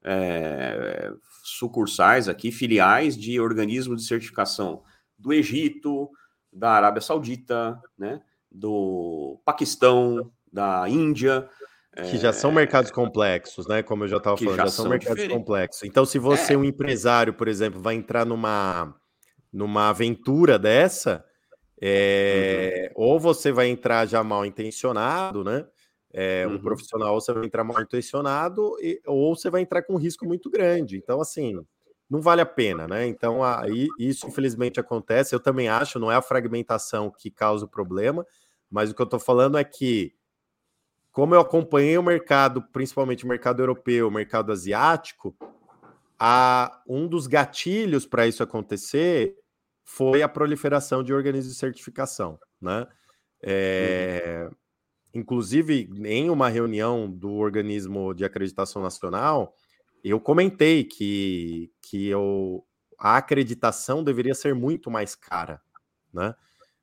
[0.03, 1.11] é,
[1.43, 4.81] sucursais aqui, filiais de organismos de certificação
[5.15, 6.09] do Egito,
[6.51, 8.19] da Arábia Saudita, né,
[8.51, 11.47] do Paquistão, da Índia.
[12.09, 13.83] Que já são mercados complexos, né?
[13.83, 15.37] Como eu já estava falando, já, já são, são mercados diferentes.
[15.37, 15.83] complexos.
[15.83, 18.95] Então, se você, é um empresário, por exemplo, vai entrar numa
[19.53, 21.23] numa aventura dessa,
[21.79, 23.03] é, uhum.
[23.03, 25.65] ou você vai entrar já mal intencionado, né?
[26.11, 26.59] É, um uhum.
[26.59, 30.49] profissional, você vai entrar mal intencionado, e, ou você vai entrar com um risco muito
[30.49, 30.97] grande.
[30.97, 31.59] Então, assim,
[32.09, 33.07] não vale a pena, né?
[33.07, 35.35] Então, aí, isso infelizmente acontece.
[35.35, 38.25] Eu também acho, não é a fragmentação que causa o problema,
[38.69, 40.13] mas o que eu estou falando é que,
[41.11, 45.35] como eu acompanhei o mercado, principalmente o mercado europeu, o mercado asiático,
[46.17, 49.35] a, um dos gatilhos para isso acontecer
[49.83, 52.87] foi a proliferação de organismos de certificação, né?
[53.41, 54.55] É, uhum.
[55.13, 59.53] Inclusive, em uma reunião do organismo de acreditação nacional,
[60.03, 62.65] eu comentei que, que eu,
[62.97, 65.61] a acreditação deveria ser muito mais cara,
[66.11, 66.33] né?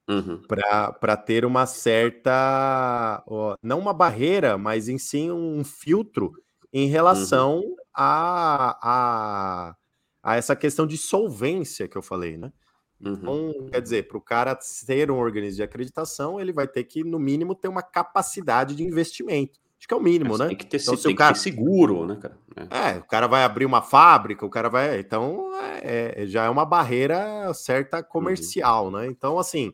[0.09, 0.43] Uhum.
[0.43, 3.23] Para ter uma certa,
[3.63, 6.33] não uma barreira, mas em sim um filtro
[6.73, 7.77] em relação uhum.
[7.95, 9.77] a, a,
[10.23, 12.53] a essa questão de solvência que eu falei, né?
[13.01, 13.69] Então, uhum.
[13.71, 17.19] quer dizer, para o cara ser um organismo de acreditação, ele vai ter que, no
[17.19, 19.59] mínimo, ter uma capacidade de investimento.
[19.79, 20.49] Acho que é o mínimo, né?
[20.49, 21.35] Tem que ter, então, se tem o cara...
[21.35, 22.37] seguro, né, cara?
[22.55, 22.97] É.
[22.97, 22.99] é.
[22.99, 25.01] o cara vai abrir uma fábrica, o cara vai.
[25.01, 25.51] Então,
[25.83, 28.05] é, é já é uma barreira certa uhum.
[28.05, 28.91] comercial, uhum.
[28.91, 29.07] né?
[29.07, 29.73] Então, assim,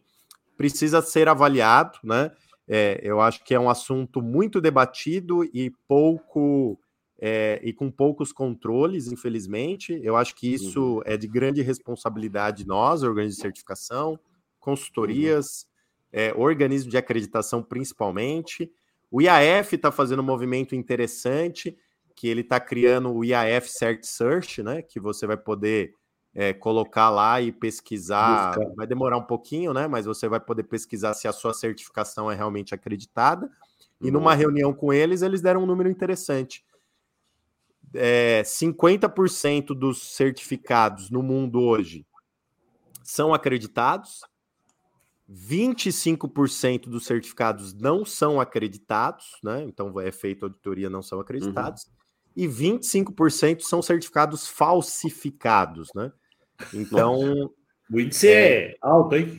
[0.56, 2.30] precisa ser avaliado, né?
[2.68, 6.78] É, eu acho que é um assunto muito debatido e pouco
[7.18, 9.98] é, e com poucos controles, infelizmente.
[10.02, 11.02] Eu acho que isso uhum.
[11.04, 14.18] é de grande responsabilidade nós, organismos de certificação,
[14.60, 15.66] consultorias,
[16.12, 16.20] uhum.
[16.20, 18.70] é, organismos de acreditação principalmente.
[19.10, 21.76] O IAF está fazendo um movimento interessante,
[22.14, 24.82] que ele está criando o IAF Cert Search, né?
[24.82, 25.94] Que você vai poder
[26.34, 28.56] é, colocar lá e pesquisar.
[28.56, 28.74] Busca.
[28.74, 29.86] Vai demorar um pouquinho, né?
[29.86, 33.48] Mas você vai poder pesquisar se a sua certificação é realmente acreditada.
[33.98, 36.65] E numa reunião com eles, eles deram um número interessante
[37.96, 42.06] é, 50% dos certificados no mundo hoje
[43.02, 44.20] são acreditados,
[45.28, 49.62] 25% dos certificados não são acreditados, né?
[49.64, 51.90] Então é feita auditoria, não são acreditados, uhum.
[52.36, 56.12] e 25% são certificados falsificados, né?
[56.72, 57.52] Então,
[57.90, 59.38] o índice é, é alto, hein?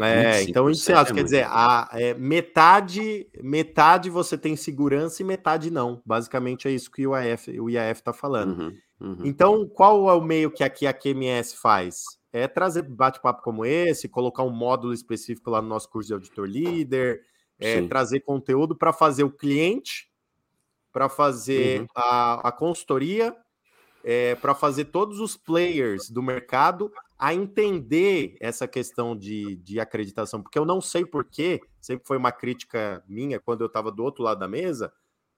[0.00, 1.12] É, então o índice é alto.
[1.12, 6.02] É quer dizer, a, é, metade, metade você tem segurança e metade não.
[6.04, 8.58] Basicamente é isso que o IAF o IAF está falando.
[8.58, 9.18] Uhum, uhum.
[9.24, 12.02] Então, qual é o meio que aqui a QMS faz?
[12.32, 16.46] É trazer bate-papo como esse, colocar um módulo específico lá no nosso curso de auditor
[16.46, 17.20] líder,
[17.58, 20.10] é, trazer conteúdo para fazer o cliente,
[20.92, 21.86] para fazer uhum.
[21.94, 23.34] a, a consultoria,
[24.04, 30.42] é, para fazer todos os players do mercado a entender essa questão de, de acreditação,
[30.42, 34.22] porque eu não sei porquê, sempre foi uma crítica minha quando eu estava do outro
[34.22, 34.92] lado da mesa,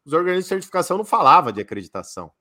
[0.05, 2.33] os organismos de certificação não falavam de acreditação.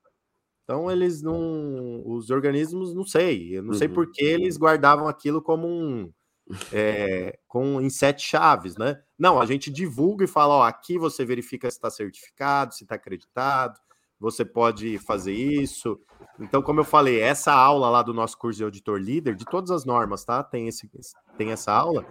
[0.64, 3.78] Então eles não, os organismos não sei, eu não uhum.
[3.78, 6.12] sei por que eles guardavam aquilo como um
[6.72, 9.02] é, com em sete chaves, né?
[9.18, 12.96] Não, a gente divulga e fala, ó, aqui você verifica se está certificado, se está
[12.96, 13.80] acreditado,
[14.20, 16.00] você pode fazer isso.
[16.40, 19.72] Então, como eu falei, essa aula lá do nosso curso de auditor líder, de todas
[19.72, 20.44] as normas, tá?
[20.44, 20.90] Tem, esse,
[21.38, 22.06] tem essa aula.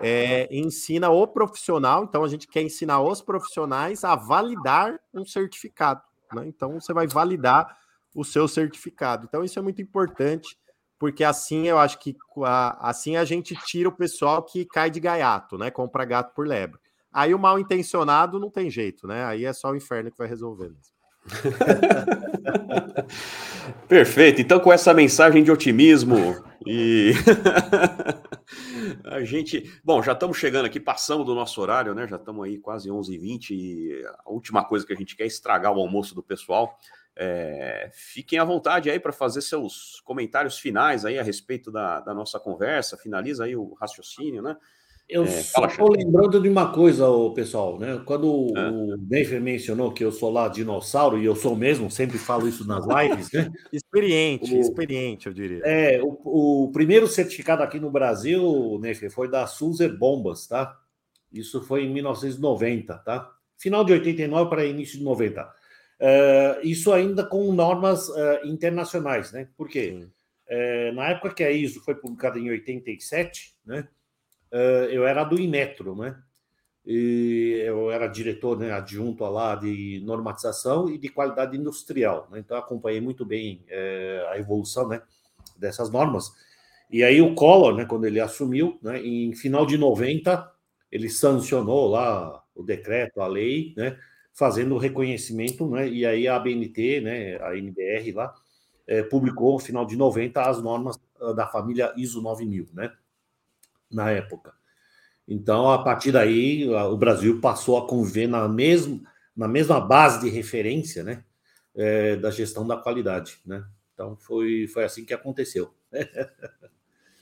[0.00, 6.02] É, ensina o profissional, então a gente quer ensinar os profissionais a validar um certificado.
[6.32, 6.46] Né?
[6.46, 7.76] Então, você vai validar
[8.14, 9.26] o seu certificado.
[9.28, 10.58] Então, isso é muito importante,
[10.98, 12.14] porque assim eu acho que
[12.78, 15.70] assim a gente tira o pessoal que cai de gaiato, né?
[15.70, 16.78] Compra gato por lebre.
[17.12, 19.24] Aí o mal intencionado não tem jeito, né?
[19.24, 20.99] Aí é só o inferno que vai resolver mesmo.
[23.88, 24.40] Perfeito.
[24.40, 26.36] Então, com essa mensagem de otimismo
[26.66, 27.12] e
[29.04, 32.06] a gente, bom, já estamos chegando aqui, passamos do nosso horário, né?
[32.06, 35.72] Já estamos aí quase 11h20 e a última coisa que a gente quer é estragar
[35.72, 36.78] o almoço do pessoal.
[37.16, 42.14] É, fiquem à vontade aí para fazer seus comentários finais aí a respeito da, da
[42.14, 42.96] nossa conversa.
[42.96, 44.56] Finaliza aí o raciocínio, né?
[45.10, 47.04] Eu é, só estou lembrando de uma coisa,
[47.34, 48.00] pessoal, né?
[48.04, 48.70] Quando é.
[48.70, 52.64] o Denver mencionou que eu sou lá dinossauro, e eu sou mesmo, sempre falo isso
[52.64, 53.50] nas lives, né?
[53.72, 55.62] experiente, o, experiente, eu diria.
[55.64, 60.78] É, o, o, primeiro certificado aqui no Brasil, Nefer, foi da Sulzer Bombas, tá?
[61.32, 63.32] Isso foi em 1990, tá?
[63.58, 65.42] Final de 89 para início de 90.
[65.42, 65.46] Uh,
[66.00, 69.48] é, isso ainda com normas uh, internacionais, né?
[69.56, 70.06] Por quê?
[70.48, 73.88] Uh, na época que a ISO foi publicada em 87, né?
[74.52, 76.16] Uh, eu era do Inetro, né?
[76.84, 82.26] E eu era diretor né, adjunto lá de normatização e de qualidade industrial.
[82.30, 82.38] Né?
[82.40, 85.02] Então, acompanhei muito bem é, a evolução né,
[85.56, 86.32] dessas normas.
[86.90, 90.50] E aí, o Collor, né, quando ele assumiu, né, em final de 90,
[90.90, 93.96] ele sancionou lá o decreto, a lei, né,
[94.32, 98.34] fazendo o reconhecimento, né, e aí a ABNT, né, a NBR lá,
[98.86, 100.98] é, publicou no final de 90 as normas
[101.36, 102.90] da família ISO 9000, né?
[103.90, 104.52] Na época.
[105.26, 109.00] Então, a partir daí, o Brasil passou a conviver na mesma,
[109.36, 111.24] na mesma base de referência né,
[111.74, 113.38] é, da gestão da qualidade.
[113.46, 113.64] Né?
[113.94, 115.72] Então, foi, foi assim que aconteceu.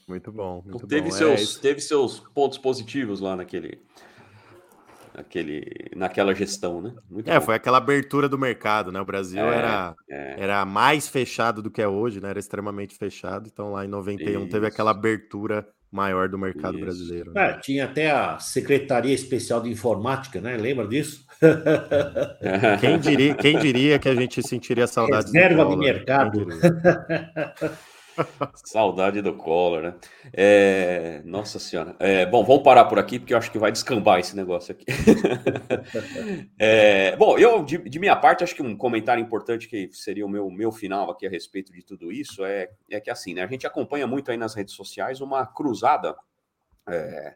[0.09, 0.63] Muito bom.
[0.65, 1.15] Muito teve, bom.
[1.15, 3.83] É seus, é teve seus pontos positivos lá naquele,
[5.15, 6.95] naquele, naquela gestão, né?
[7.11, 7.45] Muito é, bom.
[7.45, 9.03] foi aquela abertura do mercado, né?
[9.03, 10.37] O Brasil é, era, é.
[10.45, 12.31] era mais fechado do que é hoje, né?
[12.31, 13.51] Era extremamente fechado.
[13.53, 14.51] Então, lá em 91 Isso.
[14.51, 16.85] teve aquela abertura maior do mercado Isso.
[16.85, 17.33] brasileiro.
[17.33, 17.51] Né?
[17.51, 20.57] É, tinha até a Secretaria Especial de Informática, né?
[20.57, 21.27] Lembra disso?
[22.81, 26.47] quem, diria, quem diria que a gente sentiria saudade Reserva de mercado.
[28.65, 29.95] Saudade do Collor, né?
[30.33, 31.23] É...
[31.25, 31.97] Nossa Senhora.
[31.99, 32.27] É...
[32.27, 34.85] Bom, vamos parar por aqui, porque eu acho que vai descambar esse negócio aqui.
[36.59, 37.17] é...
[37.17, 40.51] Bom, eu, de, de, minha parte, acho que um comentário importante que seria o meu,
[40.51, 43.43] meu final aqui a respeito de tudo isso é, é que, assim, né?
[43.43, 46.17] A gente acompanha muito aí nas redes sociais uma cruzada
[46.89, 47.35] é,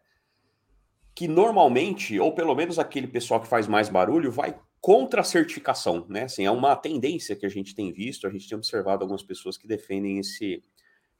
[1.14, 6.04] que normalmente, ou pelo menos aquele pessoal que faz mais barulho, vai contra a certificação,
[6.08, 6.24] né?
[6.24, 9.56] Assim, é uma tendência que a gente tem visto, a gente tem observado algumas pessoas
[9.56, 10.62] que defendem esse,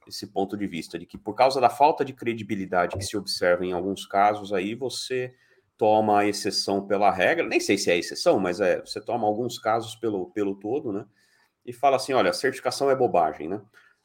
[0.07, 3.65] esse ponto de vista, de que por causa da falta de credibilidade que se observa
[3.65, 5.33] em alguns casos, aí você
[5.77, 9.57] toma a exceção pela regra, nem sei se é exceção, mas é, você toma alguns
[9.57, 11.05] casos pelo, pelo todo, né?
[11.65, 13.61] E fala assim: olha, certificação é bobagem, né?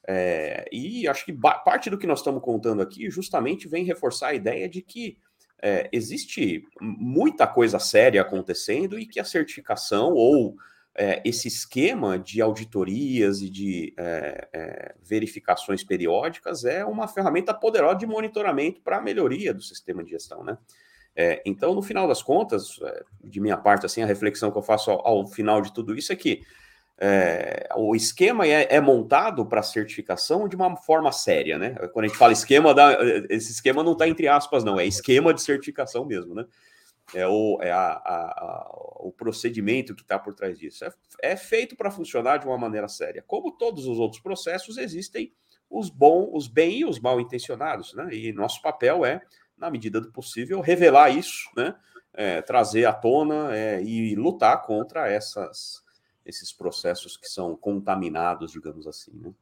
[0.07, 4.33] É, e acho que parte do que nós estamos contando aqui justamente vem reforçar a
[4.33, 5.17] ideia de que
[5.61, 10.55] é, existe muita coisa séria acontecendo e que a certificação ou
[10.99, 17.99] é, esse esquema de auditorias e de é, é verificações periódicas é uma ferramenta poderosa
[17.99, 20.57] de monitoramento para a melhoria do sistema de gestão, né?
[21.15, 24.61] É, então, no final das contas, é, de minha parte, assim, a reflexão que eu
[24.61, 26.41] faço ao, ao final de tudo isso é que
[26.97, 31.75] é, o esquema é, é montado para certificação de uma forma séria, né?
[31.93, 32.97] Quando a gente fala esquema, da,
[33.29, 36.45] esse esquema não está entre aspas, não, é esquema de certificação mesmo, né?
[37.13, 38.69] É o, é a, a, a,
[38.99, 40.85] o procedimento que está por trás disso.
[40.85, 40.91] É,
[41.21, 43.23] é feito para funcionar de uma maneira séria.
[43.25, 45.33] Como todos os outros processos, existem
[45.69, 48.09] os bons, os bem e os mal intencionados, né?
[48.11, 49.21] E nosso papel é,
[49.57, 51.75] na medida do possível, revelar isso, né?
[52.13, 55.83] É, trazer à tona é, e lutar contra essas
[56.25, 59.11] esses processos que são contaminados, digamos assim.
[59.13, 59.33] Né?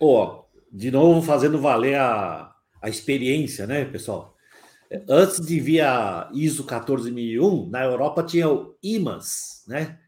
[0.00, 4.35] Oh, de novo, fazendo valer a, a experiência, né, pessoal?
[5.08, 9.98] Antes de vir a ISO 14001, na Europa tinha o IMAS, né?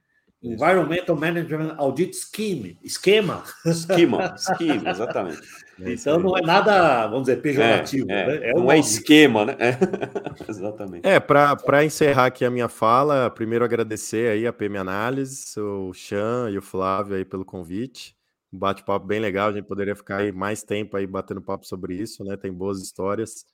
[0.41, 3.43] Environmental Management Audit Scheme, esquema.
[3.67, 5.41] Esquema, esquema, exatamente.
[5.81, 8.11] Então não é nada, vamos dizer, pejorativo.
[8.11, 8.27] É, é.
[8.27, 8.51] Né?
[8.51, 9.57] é não é esquema, né?
[9.59, 9.77] É.
[10.49, 11.07] exatamente.
[11.07, 16.51] É, para encerrar aqui a minha fala, primeiro agradecer aí a PM Análise, o Chan
[16.53, 18.17] e o Flávio aí pelo convite.
[18.53, 21.95] Um bate-papo bem legal, a gente poderia ficar aí mais tempo aí batendo papo sobre
[21.95, 22.37] isso, né?
[22.37, 23.45] Tem boas histórias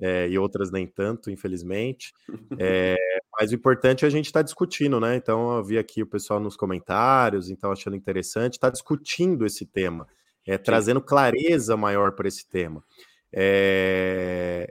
[0.00, 2.12] é, e outras nem tanto, infelizmente.
[2.58, 2.96] É,
[3.38, 5.16] mas o importante é a gente estar tá discutindo, né?
[5.16, 10.06] Então eu vi aqui o pessoal nos comentários, então achando interessante, está discutindo esse tema,
[10.46, 12.82] é, trazendo clareza maior para esse tema.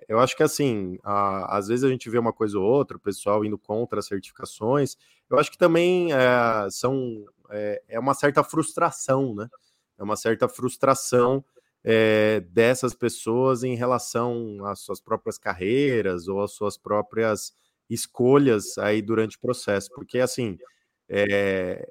[0.08, 3.00] Eu acho que assim, a, às vezes a gente vê uma coisa ou outra, o
[3.00, 4.98] pessoal indo contra as certificações.
[5.30, 6.10] Eu acho que também
[6.72, 9.48] são é, é uma certa frustração, né?
[9.98, 11.44] É uma certa frustração
[11.90, 17.54] é, dessas pessoas em relação às suas próprias carreiras ou às suas próprias
[17.90, 20.58] escolhas aí durante o processo, porque assim
[21.08, 21.90] é,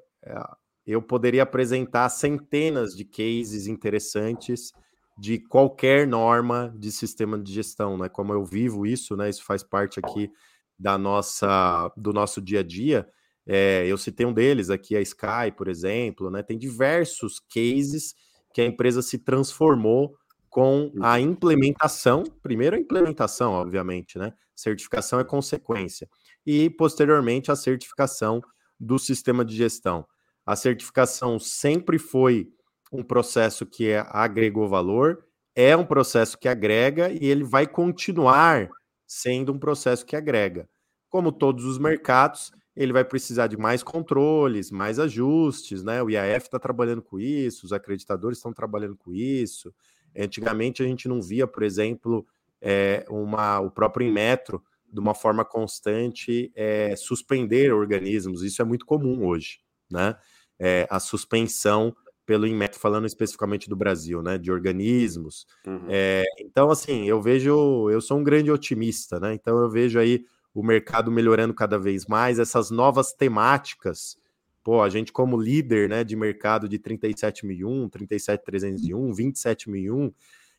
[0.85, 4.71] eu poderia apresentar centenas de cases interessantes
[5.17, 8.07] de qualquer norma de sistema de gestão, né?
[8.07, 9.27] Como eu vivo isso, né?
[9.31, 10.31] Isso faz parte aqui
[10.77, 13.09] da nossa do nosso dia a dia.
[13.47, 16.43] É, eu citei um deles aqui, a Sky, por exemplo, né?
[16.43, 18.13] Tem diversos cases
[18.53, 20.15] que a empresa se transformou
[20.49, 21.17] com a uhum.
[21.19, 24.33] implementação, primeiro a implementação, obviamente, né?
[24.55, 26.09] Certificação é consequência.
[26.45, 28.41] E posteriormente a certificação
[28.79, 30.05] do sistema de gestão.
[30.45, 32.49] A certificação sempre foi
[32.91, 35.25] um processo que é, agregou valor,
[35.55, 38.69] é um processo que agrega e ele vai continuar
[39.05, 40.67] sendo um processo que agrega.
[41.09, 46.01] Como todos os mercados, ele vai precisar de mais controles, mais ajustes, né?
[46.03, 49.73] O IAF está trabalhando com isso, os acreditadores estão trabalhando com isso.
[50.15, 52.25] Antigamente a gente não via, por exemplo,
[52.61, 54.63] é, uma, o próprio Inmetro,
[54.93, 58.43] de uma forma constante, é, suspender organismos.
[58.43, 59.59] Isso é muito comum hoje,
[59.89, 60.15] né?
[60.59, 61.95] É, a suspensão
[62.27, 64.37] pelo Inmetro, falando especificamente do Brasil, né?
[64.37, 65.47] De organismos.
[65.65, 65.87] Uhum.
[65.89, 69.33] É, então, assim, eu vejo, eu sou um grande otimista, né?
[69.33, 70.23] Então eu vejo aí
[70.57, 74.17] o mercado melhorando cada vez mais, essas novas temáticas.
[74.63, 80.11] Pô, a gente como líder, né, de mercado de 37001, 37301, 27001,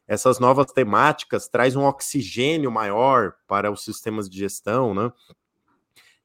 [0.06, 5.12] essas novas temáticas traz um oxigênio maior para os sistemas de gestão, né?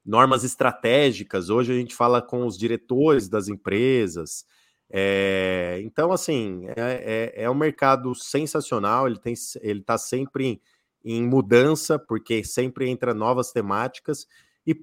[0.06, 4.46] Normas estratégicas, hoje a gente fala com os diretores das empresas.
[4.88, 10.62] É, então, assim, é, é, é um mercado sensacional, ele tem ele está sempre
[11.04, 14.26] em mudança, porque sempre entra novas temáticas
[14.66, 14.74] e,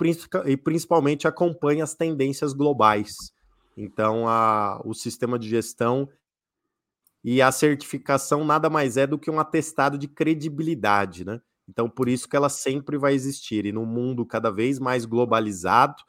[0.46, 3.14] e principalmente acompanha as tendências globais.
[3.76, 6.08] Então, a, o sistema de gestão
[7.24, 11.42] e a certificação nada mais é do que um atestado de credibilidade, né?
[11.68, 13.66] Então, por isso que ela sempre vai existir.
[13.66, 16.04] E num mundo cada vez mais globalizado,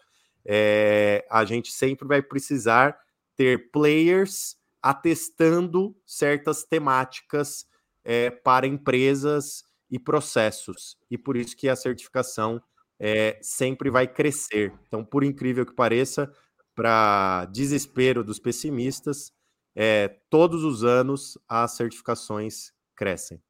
[0.45, 2.99] é, a gente sempre vai precisar
[3.37, 7.67] ter players atestando certas temáticas
[8.05, 10.97] é, para empresas e processos.
[11.11, 12.61] E por isso que a certificação
[12.99, 14.73] é, sempre vai crescer.
[14.89, 16.33] Então, por incrível que pareça,
[16.75, 19.31] para desespero dos pessimistas,
[19.77, 23.43] é, todos os anos as certificações crescem.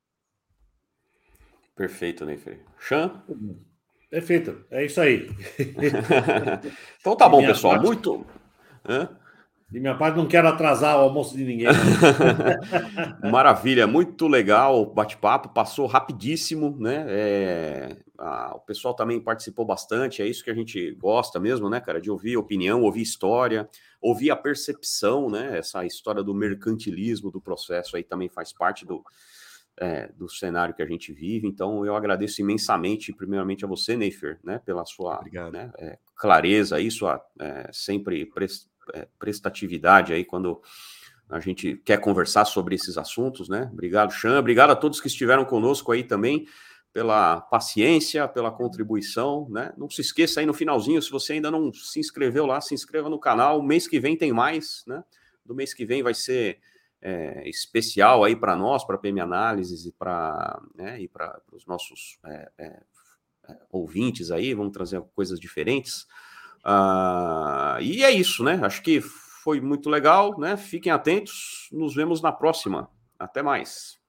[1.76, 2.60] Perfeito, Neyfer.
[2.78, 3.22] Chan?
[4.10, 5.28] Perfeito, é isso aí.
[7.00, 7.74] então tá bom, pessoal.
[7.74, 8.26] Parte, Muito.
[8.86, 9.16] Hã?
[9.72, 11.68] De minha parte, não quero atrasar o almoço de ninguém.
[13.32, 17.06] Maravilha, muito legal o bate-papo, passou rapidíssimo, né?
[17.08, 21.80] É, a, o pessoal também participou bastante, é isso que a gente gosta mesmo, né,
[21.80, 22.02] cara?
[22.02, 23.66] De ouvir opinião, ouvir história,
[23.98, 25.56] ouvir a percepção, né?
[25.56, 29.02] Essa história do mercantilismo do processo aí também faz parte do,
[29.80, 31.48] é, do cenário que a gente vive.
[31.48, 36.90] Então, eu agradeço imensamente, primeiramente a você, Neifer, né, pela sua né, é, clareza aí,
[36.90, 38.26] sua é, sempre
[39.18, 40.60] prestatividade aí quando
[41.28, 43.70] a gente quer conversar sobre esses assuntos, né?
[43.72, 44.38] Obrigado, Chan.
[44.38, 46.46] Obrigado a todos que estiveram conosco aí também
[46.92, 49.72] pela paciência, pela contribuição, né?
[49.78, 53.08] Não se esqueça aí no finalzinho, se você ainda não se inscreveu lá, se inscreva
[53.08, 53.62] no canal.
[53.62, 55.02] Mês que vem tem mais, né?
[55.44, 56.60] Do mês que vem vai ser
[57.00, 62.18] é, especial aí para nós, para PM Análises e para né, e para os nossos
[62.24, 62.82] é, é,
[63.48, 66.06] é, ouvintes aí, vamos trazer coisas diferentes.
[66.64, 68.60] Uh, e é isso, né?
[68.62, 70.56] Acho que foi muito legal, né?
[70.56, 72.88] Fiquem atentos, nos vemos na próxima.
[73.18, 74.01] Até mais.